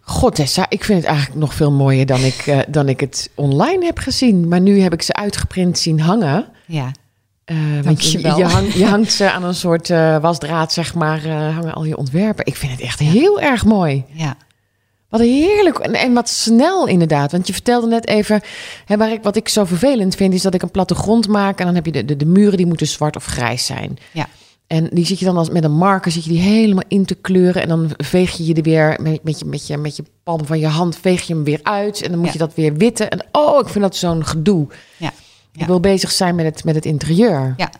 God, 0.00 0.34
Tessa, 0.34 0.66
ik 0.68 0.84
vind 0.84 0.98
het 0.98 1.08
eigenlijk 1.08 1.40
nog 1.40 1.54
veel 1.54 1.72
mooier 1.72 2.06
dan 2.06 2.20
ik, 2.20 2.46
uh, 2.46 2.58
dan 2.68 2.88
ik 2.88 3.00
het 3.00 3.30
online 3.34 3.84
heb 3.84 3.98
gezien. 3.98 4.48
Maar 4.48 4.60
nu 4.60 4.80
heb 4.80 4.92
ik 4.92 5.02
ze 5.02 5.12
uitgeprint 5.12 5.78
zien 5.78 6.00
hangen. 6.00 6.46
Ja. 6.66 6.90
Uh, 7.46 7.80
want 7.82 8.12
je, 8.12 8.18
je, 8.18 8.44
hang, 8.44 8.72
je, 8.72 8.86
hangt 8.94 9.12
ze 9.12 9.30
aan 9.30 9.44
een 9.44 9.54
soort 9.54 9.88
uh, 9.88 10.18
wasdraad, 10.18 10.72
zeg 10.72 10.94
maar, 10.94 11.28
hangen 11.28 11.74
al 11.74 11.84
je 11.84 11.96
ontwerpen. 11.96 12.46
Ik 12.46 12.56
vind 12.56 12.72
het 12.72 12.80
echt 12.80 12.98
heel 12.98 13.40
erg 13.40 13.64
mooi. 13.64 14.04
Ja. 14.12 14.36
Wat 15.18 15.22
heerlijk 15.26 15.78
en, 15.78 15.94
en 15.94 16.12
wat 16.12 16.28
snel 16.28 16.86
inderdaad. 16.86 17.32
Want 17.32 17.46
je 17.46 17.52
vertelde 17.52 17.86
net 17.86 18.06
even, 18.06 18.40
hè, 18.84 18.96
waar 18.96 19.12
ik, 19.12 19.22
wat 19.22 19.36
ik 19.36 19.48
zo 19.48 19.64
vervelend 19.64 20.14
vind, 20.14 20.34
is 20.34 20.42
dat 20.42 20.54
ik 20.54 20.62
een 20.62 20.70
plattegrond 20.70 21.28
maak 21.28 21.58
en 21.58 21.66
dan 21.66 21.74
heb 21.74 21.86
je 21.86 21.92
de, 21.92 22.04
de, 22.04 22.16
de 22.16 22.26
muren 22.26 22.56
die 22.56 22.66
moeten 22.66 22.86
zwart 22.86 23.16
of 23.16 23.24
grijs 23.24 23.66
zijn. 23.66 23.98
Ja. 24.12 24.26
En 24.66 24.88
die 24.92 25.06
zit 25.06 25.18
je 25.18 25.24
dan 25.24 25.36
als 25.36 25.50
met 25.50 25.64
een 25.64 25.72
marker, 25.76 26.12
zit 26.12 26.24
je 26.24 26.30
die 26.30 26.40
helemaal 26.40 26.84
in 26.88 27.04
te 27.04 27.14
kleuren. 27.14 27.62
En 27.62 27.68
dan 27.68 27.90
veeg 27.96 28.36
je 28.36 28.44
je 28.46 28.54
er 28.54 28.62
weer 28.62 28.98
met, 29.02 29.22
met, 29.24 29.38
je, 29.38 29.44
met, 29.44 29.66
je, 29.66 29.76
met 29.76 29.96
je 29.96 30.04
palm 30.22 30.46
van 30.46 30.58
je 30.58 30.66
hand, 30.66 30.96
veeg 30.96 31.22
je 31.22 31.34
hem 31.34 31.44
weer 31.44 31.60
uit. 31.62 32.02
En 32.02 32.08
dan 32.10 32.18
moet 32.18 32.26
Ja. 32.26 32.32
je 32.32 32.38
dat 32.38 32.54
weer 32.54 32.74
witten. 32.76 33.10
En 33.10 33.26
oh, 33.32 33.58
ik 33.60 33.68
vind 33.68 33.84
dat 33.84 33.96
zo'n 33.96 34.26
gedoe. 34.26 34.66
Ja. 34.96 35.08
Ik 35.52 35.60
Ja. 35.60 35.66
wil 35.66 35.80
bezig 35.80 36.10
zijn 36.10 36.34
met 36.34 36.44
het, 36.44 36.64
met 36.64 36.74
het 36.74 36.84
interieur. 36.84 37.54
Ja, 37.56 37.70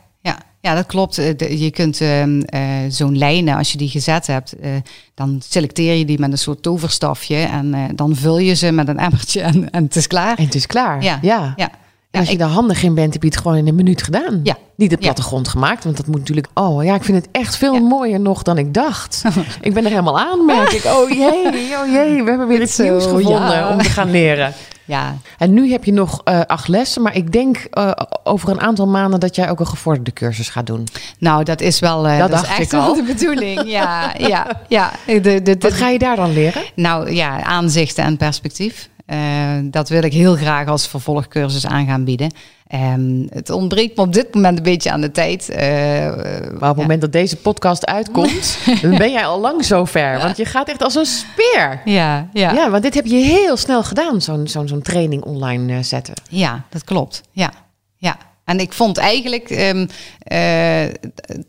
ja, 0.65 0.75
dat 0.75 0.87
klopt. 0.87 1.19
Eh, 1.19 1.61
Je 1.61 1.71
kunt 1.71 2.01
ehm, 2.01 2.41
eh, 2.41 2.63
zo'n 2.89 3.19
lijnen, 3.19 3.57
als 3.57 3.73
je 3.73 3.79
die 3.79 3.89
gezet 3.89 4.27
hebt, 4.27 4.53
eh, 4.53 4.71
dan 5.15 5.41
selecteer 5.49 5.95
je 5.95 6.05
die 6.05 6.19
met 6.19 6.33
een 6.33 6.39
soort 6.39 6.63
toverstafje 6.63 7.37
en 7.37 7.93
dan 7.95 8.17
vul 8.17 8.39
je 8.39 8.55
ze 8.55 8.73
met 8.73 8.89
een 8.89 8.99
emmertje 8.99 9.41
en, 9.41 9.71
en 9.71 9.85
het 9.85 9.97
is 9.97 10.07
klaar. 10.07 10.39
En 10.39 10.45
het 10.45 10.55
is 10.55 10.67
klaar. 10.67 11.03
Ja, 11.03 11.19
ja. 11.23 11.53
ja. 11.57 11.71
En 12.15 12.21
als 12.21 12.31
je 12.31 12.37
daar 12.39 12.49
handig 12.49 12.83
in 12.83 12.95
bent, 12.95 13.13
heb 13.13 13.23
je 13.23 13.29
het 13.29 13.37
gewoon 13.37 13.57
in 13.57 13.69
een 13.69 13.75
minuut 13.75 14.03
gedaan. 14.03 14.41
Ja. 14.43 14.57
Niet 14.77 14.91
de 14.91 14.97
plattegrond 14.97 15.49
gemaakt, 15.49 15.85
want 15.85 15.97
dat 15.97 16.07
moet 16.07 16.19
natuurlijk... 16.19 16.47
Oh 16.55 16.85
ja, 16.85 16.95
ik 16.95 17.05
vind 17.05 17.17
het 17.17 17.29
echt 17.33 17.57
veel 17.57 17.75
Ja. 17.75 17.81
mooier 17.81 18.21
nog 18.21 18.43
dan 18.43 18.59
ik 18.59 18.75
dacht. 18.75 19.23
ik 19.61 19.75
ben 19.75 19.85
er 19.85 19.91
helemaal 19.91 20.19
aan, 20.21 20.45
merk 20.45 20.73
ik. 20.73 20.85
Oh 20.85 21.09
jee, 21.11 21.47
oh 21.81 21.93
jee, 21.93 22.23
we 22.23 22.29
hebben 22.29 22.47
weer 22.47 22.63
iets 22.63 22.79
nieuws 22.79 23.03
gevonden 23.05 23.33
ja. 23.53 23.69
om 23.71 23.79
te 23.79 23.89
gaan 23.89 24.11
leren. 24.11 24.53
ja, 24.85 25.17
En 25.39 25.55
nu 25.55 25.71
heb 25.71 25.85
je 25.85 25.93
nog 25.93 26.21
eh, 26.25 26.41
acht 26.41 26.69
lessen, 26.69 27.03
maar 27.03 27.17
ik 27.17 27.33
denk 27.33 27.57
eh, 27.71 27.91
over 28.25 28.49
een 28.49 28.61
aantal 28.61 28.87
maanden 28.87 29.21
dat 29.21 29.37
jij 29.37 29.51
ook 29.51 29.61
een 29.61 29.67
gevorderde 29.67 30.13
cursus 30.13 30.49
gaat 30.49 30.67
doen. 30.67 30.85
nou, 31.19 31.45
dat 31.45 31.61
is 31.61 31.79
wel 31.79 32.07
eh, 32.09 32.19
Dat 32.19 32.31
dat, 32.31 32.43
is 32.43 32.49
echt 32.59 32.73
wel 32.73 32.95
de 32.95 33.03
bedoeling. 33.03 33.63
Ja, 33.71 34.13
ja, 34.19 34.47
ja. 34.69 34.91
De, 35.07 35.21
de, 35.21 35.43
de, 35.43 35.57
Wat 35.59 35.73
ga 35.73 35.89
je 35.89 35.99
daar 35.99 36.17
dan 36.17 36.33
leren? 36.33 36.63
Nou 36.75 37.13
ja, 37.13 37.43
aanzichten 37.43 38.05
en 38.05 38.17
perspectief. 38.17 38.89
Eh, 39.07 39.19
dat 39.63 39.89
wil 39.89 40.03
ik 40.03 40.13
heel 40.13 40.35
graag 40.37 40.67
als 40.69 40.89
vervolgcursus 40.89 41.67
aan 41.67 41.87
gaan 41.87 42.05
bieden. 42.05 42.33
Ehm, 42.67 43.27
het 43.29 43.51
ontbreekt 43.51 43.97
me 43.97 44.03
op 44.03 44.13
dit 44.13 44.35
moment 44.35 44.57
een 44.57 44.63
beetje 44.65 44.91
aan 44.91 45.01
de 45.01 45.11
tijd. 45.11 45.49
Eh, 45.49 45.69
Maar 45.69 46.53
op 46.53 46.61
het 46.61 46.77
ja. 46.77 46.83
moment 46.83 47.01
dat 47.01 47.13
deze 47.13 47.37
podcast 47.37 47.87
uitkomt, 47.87 48.59
dan 48.83 48.97
ben 48.97 49.13
jij 49.13 49.27
al 49.27 49.41
lang 49.41 49.65
zo 49.65 49.85
ver. 49.85 50.19
Want 50.19 50.37
je 50.37 50.45
gaat 50.45 50.69
echt 50.69 50.83
als 50.83 50.95
een 50.95 51.07
speer. 51.07 51.81
Ja, 51.85 52.29
ja, 52.33 52.53
Ja, 52.53 52.71
want 52.71 52.83
dit 52.83 52.95
heb 52.95 53.07
je 53.07 53.17
heel 53.17 53.57
snel 53.57 53.83
gedaan, 53.83 54.21
zo'n 54.23 54.49
zo'n 54.49 54.69
zo'n 54.69 54.83
training 54.83 55.23
online 55.23 55.77
eh, 55.77 55.83
zetten. 55.83 56.15
Ja, 56.29 56.65
dat 56.71 56.85
klopt. 56.85 57.23
Ja, 57.31 57.53
ja. 57.97 58.17
En 58.45 58.61
ik 58.61 58.73
vond 58.73 58.97
eigenlijk 58.99 59.51
ehm, 59.51 59.87
eh, 60.19 60.93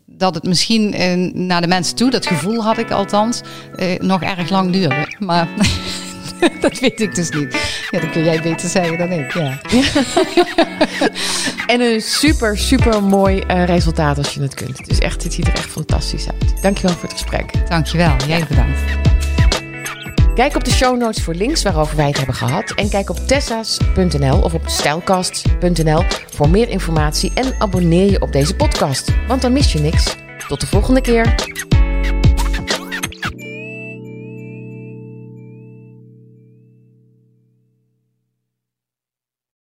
dat 0.06 0.34
het 0.34 0.44
misschien 0.44 0.94
naar 1.46 1.60
de 1.60 1.66
mensen 1.68 1.96
toe, 1.96 2.10
dat 2.10 2.26
gevoel 2.26 2.62
had 2.62 2.78
ik 2.78 2.90
althans, 2.90 3.40
nog 3.98 4.22
erg 4.22 4.50
lang 4.50 4.72
duurde. 4.72 5.14
Maar 5.18 5.48
dat 6.60 6.78
weet 6.78 7.00
ik 7.00 7.14
dus 7.14 7.30
niet. 7.30 7.86
Ja, 7.90 8.00
dat 8.00 8.10
kun 8.10 8.24
jij 8.24 8.42
beter 8.42 8.68
zeggen 8.68 8.98
dan 8.98 9.12
ik. 9.12 9.32
Ja. 9.32 9.60
En 11.66 11.80
een 11.80 12.00
super, 12.00 12.58
super 12.58 13.02
mooi 13.02 13.40
eh, 13.40 13.64
resultaat 13.64 14.18
als 14.18 14.34
je 14.34 14.40
het 14.40 14.54
kunt. 14.54 14.88
Dus 14.88 14.98
echt, 14.98 15.22
het 15.22 15.32
ziet 15.32 15.46
er 15.46 15.52
echt 15.52 15.70
fantastisch 15.70 16.26
uit. 16.26 16.62
Dankjewel 16.62 16.94
voor 16.96 17.08
het 17.08 17.12
gesprek. 17.12 17.68
Dankjewel. 17.68 18.16
Jij 18.26 18.46
bedankt. 18.48 18.78
Kijk 20.34 20.56
op 20.56 20.64
de 20.64 20.70
show 20.70 20.98
notes 20.98 21.22
voor 21.22 21.34
links 21.34 21.62
waarover 21.62 21.96
wij 21.96 22.06
het 22.06 22.16
hebben 22.16 22.34
gehad. 22.34 22.70
En 22.70 22.88
kijk 22.88 23.10
op 23.10 23.16
tessa's.nl 23.16 24.40
of 24.40 24.54
op 24.54 24.62
stijlkast.nl 24.66 26.04
voor 26.30 26.48
meer 26.48 26.68
informatie. 26.68 27.30
En 27.34 27.54
abonneer 27.58 28.10
je 28.10 28.22
op 28.22 28.32
deze 28.32 28.56
podcast, 28.56 29.12
want 29.28 29.42
dan 29.42 29.52
mis 29.52 29.72
je 29.72 29.78
niks. 29.78 30.16
Tot 30.48 30.60
de 30.60 30.66
volgende 30.66 31.00
keer. 31.00 31.34